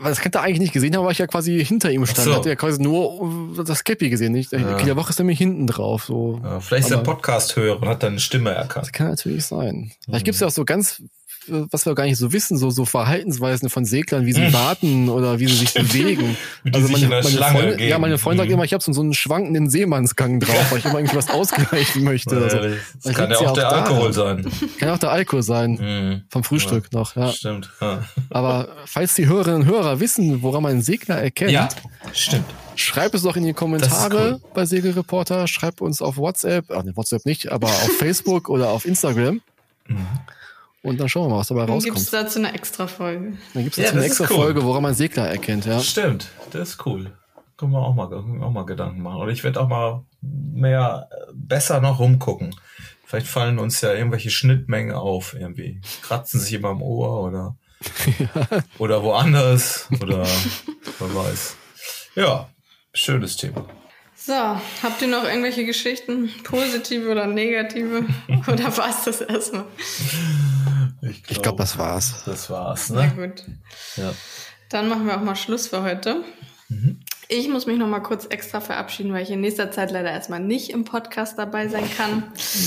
Das 0.03 0.21
könnte 0.21 0.37
er 0.37 0.45
eigentlich 0.45 0.61
nicht 0.61 0.75
gesehen 0.75 0.95
haben, 0.95 1.05
weil 1.07 1.13
ich 1.13 1.19
ja 1.19 1.27
quasi 1.27 1.65
hinter 1.65 1.91
ihm 1.91 2.05
stand. 2.05 2.27
So. 2.27 2.31
Er 2.33 2.37
hat 2.37 2.47
ja 2.47 2.57
quasi 2.57 2.83
nur 2.83 3.65
das 3.65 3.85
Cappy 3.85 4.11
gesehen. 4.11 4.33
Nicht? 4.33 4.53
Ja. 4.53 4.77
Kieler 4.77 4.97
Woche 4.97 5.09
ist 5.11 5.19
nämlich 5.19 5.39
hinten 5.39 5.67
drauf. 5.67 6.05
So. 6.05 6.41
Ja, 6.45 6.61
vielleicht 6.61 6.89
ist 6.89 6.91
er 6.93 6.99
Podcast-Hörer 6.99 7.81
und 7.81 7.89
hat 7.89 8.03
dann 8.03 8.13
eine 8.13 8.21
Stimme 8.21 8.51
erkannt. 8.51 8.85
Das 8.85 8.93
kann 8.93 9.09
natürlich 9.09 9.47
sein. 9.47 9.93
Vielleicht 10.05 10.23
mhm. 10.23 10.25
gibt 10.27 10.35
es 10.35 10.41
ja 10.43 10.47
auch 10.47 10.53
so 10.53 10.67
ganz 10.67 11.03
was 11.49 11.87
wir 11.87 11.95
gar 11.95 12.05
nicht 12.05 12.17
so 12.17 12.33
wissen, 12.33 12.57
so, 12.57 12.71
so 12.71 12.85
Verhaltensweisen 12.85 13.71
von 13.71 13.85
Seglern, 13.85 14.27
wie 14.27 14.33
sie 14.33 14.53
warten 14.53 15.09
oder 15.09 15.39
wie 15.39 15.47
sie 15.47 15.57
sich 15.57 15.75
bewegen. 15.75 16.37
also 16.73 16.89
meine, 16.89 17.09
meine 17.09 17.23
Freundin, 17.23 17.89
ja, 17.89 17.99
meine 17.99 18.19
Freundin 18.19 18.45
sagt 18.45 18.53
immer, 18.53 18.65
ich 18.65 18.73
habe 18.73 18.83
so, 18.83 18.93
so 18.93 19.01
einen 19.01 19.15
schwankenden 19.15 19.71
Seemannsgang 19.71 20.41
drauf, 20.41 20.71
weil 20.71 20.79
ich 20.79 20.85
immer 20.85 20.99
irgendwie 20.99 21.17
was 21.17 21.31
ausgleichen 21.31 22.05
möchte. 22.05 22.37
Also, 22.37 22.59
das 23.03 23.15
kann 23.15 23.31
ja 23.31 23.39
auch, 23.39 23.53
der 23.53 23.69
Alkohol 23.71 24.13
sein. 24.13 24.47
Kann 24.79 24.91
auch 24.91 24.99
der 24.99 25.11
Alkohol 25.11 25.43
sein. 25.43 25.73
Mhm. 25.73 26.23
Vom 26.29 26.45
Frühstück 26.45 26.89
ja. 26.93 26.99
noch, 26.99 27.17
ja. 27.17 27.33
Stimmt. 27.33 27.71
Ja. 27.81 28.05
Aber 28.31 28.69
falls 28.87 29.15
die 29.15 29.27
Hörerinnen 29.27 29.63
und 29.63 29.67
Hörer 29.67 30.01
wissen, 30.01 30.43
woran 30.43 30.63
man 30.63 30.73
einen 30.73 30.83
Segler 30.83 31.17
erkennt, 31.17 31.53
ja, 31.53 31.69
stimmt. 32.13 32.47
Schreib 32.77 33.15
es 33.15 33.23
doch 33.23 33.37
in 33.37 33.45
die 33.45 33.53
Kommentare 33.53 34.41
cool. 34.43 34.51
bei 34.53 34.67
Segelreporter, 34.67 35.47
schreib 35.47 35.81
uns 35.81 36.03
auf 36.03 36.17
WhatsApp, 36.17 36.71
ach 36.71 36.83
ne, 36.83 36.97
WhatsApp 36.97 37.25
nicht, 37.25 37.53
aber 37.53 37.69
auf 37.69 37.91
Facebook 37.99 38.49
oder 38.49 38.71
auf 38.71 38.85
Instagram. 38.85 39.41
Mhm. 39.87 40.07
Und 40.85 41.01
dann 41.01 41.09
schauen 41.09 41.25
wir 41.25 41.31
mal, 41.31 41.39
was 41.39 41.49
dabei 41.49 41.63
dann 41.63 41.71
rauskommt. 41.71 41.97
Dann 41.97 42.03
gibt 42.03 42.05
es 42.05 42.11
dazu 42.11 42.39
eine 42.41 42.53
extra 42.53 42.87
Folge. 42.87 43.39
Dann 43.55 43.63
gibt 43.63 43.79
es 43.79 43.83
dazu 43.83 43.95
ja, 43.95 43.99
eine 43.99 44.05
extra 44.05 44.25
cool. 44.29 44.37
Folge, 44.37 44.65
woran 44.65 44.83
man 44.83 44.95
Segler 44.95 45.27
erkennt, 45.27 45.65
ja. 45.65 45.81
Stimmt, 45.81 46.29
das 46.51 46.69
ist 46.69 46.87
cool. 46.87 47.11
Können 47.57 47.73
wir 47.73 47.79
auch 47.79 47.95
mal, 47.95 48.11
können 48.11 48.39
wir 48.39 48.47
auch 48.47 48.51
mal 48.51 48.67
Gedanken 48.67 49.01
machen. 49.01 49.17
Oder 49.17 49.33
ich 49.33 49.43
werde 49.45 49.63
auch 49.63 49.69
mal 49.69 50.05
mehr, 50.21 51.09
besser 51.33 51.81
noch 51.81 52.01
rumgucken. 52.01 52.55
Vielleicht 53.07 53.27
fallen 53.29 53.59
uns 53.59 53.81
ja 53.81 53.95
irgendwelche 53.95 54.29
Schnittmengen 54.29 54.95
auf, 54.95 55.33
irgendwie. 55.33 55.81
Kratzen 56.03 56.39
sich 56.39 56.53
immer 56.53 56.69
am 56.69 56.83
Ohr 56.83 57.23
oder, 57.23 57.57
ja. 58.19 58.63
oder 58.79 59.03
woanders 59.03 59.89
oder 60.03 60.27
wer 60.99 61.15
weiß. 61.15 61.57
Ja, 62.15 62.51
schönes 62.93 63.39
Thema. 63.39 63.65
So, 64.17 64.35
habt 64.83 65.01
ihr 65.01 65.09
noch 65.09 65.25
irgendwelche 65.25 65.65
Geschichten, 65.65 66.31
positive 66.45 67.11
oder 67.11 67.27
negative? 67.27 68.05
oder 68.47 68.77
war 68.77 68.91
es 68.91 69.05
das 69.05 69.23
erstmal? 69.23 69.65
Ich 71.11 71.23
glaube, 71.25 71.43
glaub, 71.43 71.57
das 71.59 71.79
war's. 71.79 72.23
Das 72.27 72.51
war's, 72.51 72.91
ne? 72.91 73.13
Na 73.17 73.27
gut. 73.27 73.45
Ja. 73.97 74.13
Dann 74.69 74.89
machen 74.89 75.07
wir 75.07 75.17
auch 75.17 75.23
mal 75.23 75.37
Schluss 75.37 75.69
für 75.69 75.83
heute. 75.83 76.25
Mhm. 76.69 77.01
Ich 77.29 77.49
muss 77.49 77.67
mich 77.67 77.79
noch 77.79 77.89
mal 77.89 78.01
kurz 78.01 78.27
extra 78.27 78.61
verabschieden, 78.61 79.13
weil 79.13 79.23
ich 79.23 79.31
in 79.31 79.41
nächster 79.41 79.71
Zeit 79.71 79.91
leider 79.91 80.11
erstmal 80.11 80.41
nicht 80.41 80.71
im 80.71 80.85
Podcast 80.85 81.39
dabei 81.39 81.69
sein 81.69 81.89
kann. 81.97 82.25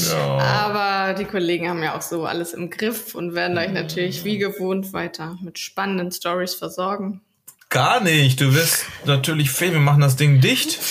Ja. 0.09 0.37
Aber 0.37 1.13
die 1.13 1.25
Kollegen 1.25 1.69
haben 1.69 1.83
ja 1.83 1.95
auch 1.95 2.01
so 2.01 2.25
alles 2.25 2.53
im 2.53 2.69
Griff 2.69 3.13
und 3.13 3.35
werden 3.35 3.57
euch 3.57 3.71
natürlich 3.71 4.23
wie 4.23 4.37
gewohnt 4.37 4.93
weiter 4.93 5.37
mit 5.41 5.59
spannenden 5.59 6.11
Stories 6.11 6.55
versorgen. 6.55 7.21
Gar 7.69 8.01
nicht. 8.01 8.41
Du 8.41 8.53
wirst 8.53 8.85
natürlich 9.05 9.51
fehlen. 9.51 9.73
Wir 9.73 9.79
machen 9.79 10.01
das 10.01 10.15
Ding 10.15 10.41
dicht. 10.41 10.79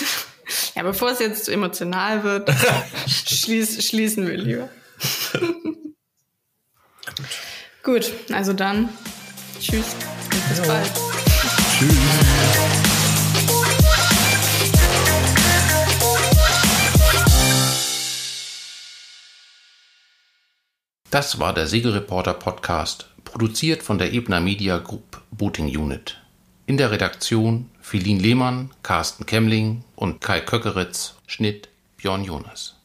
Ja, 0.77 0.85
bevor 0.85 1.11
es 1.11 1.19
jetzt 1.19 1.45
zu 1.45 1.53
emotional 1.53 2.23
wird, 2.23 2.49
schließ, 3.09 3.85
schließen 3.85 4.29
wir 4.29 4.37
lieber. 4.37 4.69
Gut, 7.83 8.13
also 8.33 8.53
dann 8.53 8.89
tschüss 9.61 9.95
und 10.33 10.49
bis 10.49 10.59
ja. 10.59 10.67
bald. 10.67 10.93
Tschüss. 11.79 11.97
Das 21.11 21.39
war 21.39 21.55
der 21.55 21.67
Segelreporter 21.67 22.35
Podcast, 22.35 23.07
produziert 23.25 23.83
von 23.83 23.97
der 23.97 24.13
Ebner 24.13 24.41
Media 24.41 24.79
Group 24.79 25.23
Booting 25.31 25.75
Unit. 25.75 26.21
In 26.67 26.77
der 26.77 26.91
Redaktion 26.91 27.71
Philin 27.81 28.21
Lehmann, 28.21 28.71
Carsten 28.83 29.25
Kemmling 29.25 29.85
und 29.95 30.21
Kai 30.21 30.41
Köckeritz, 30.41 31.15
Schnitt 31.27 31.69
Björn 31.97 32.25
Jonas. 32.25 32.76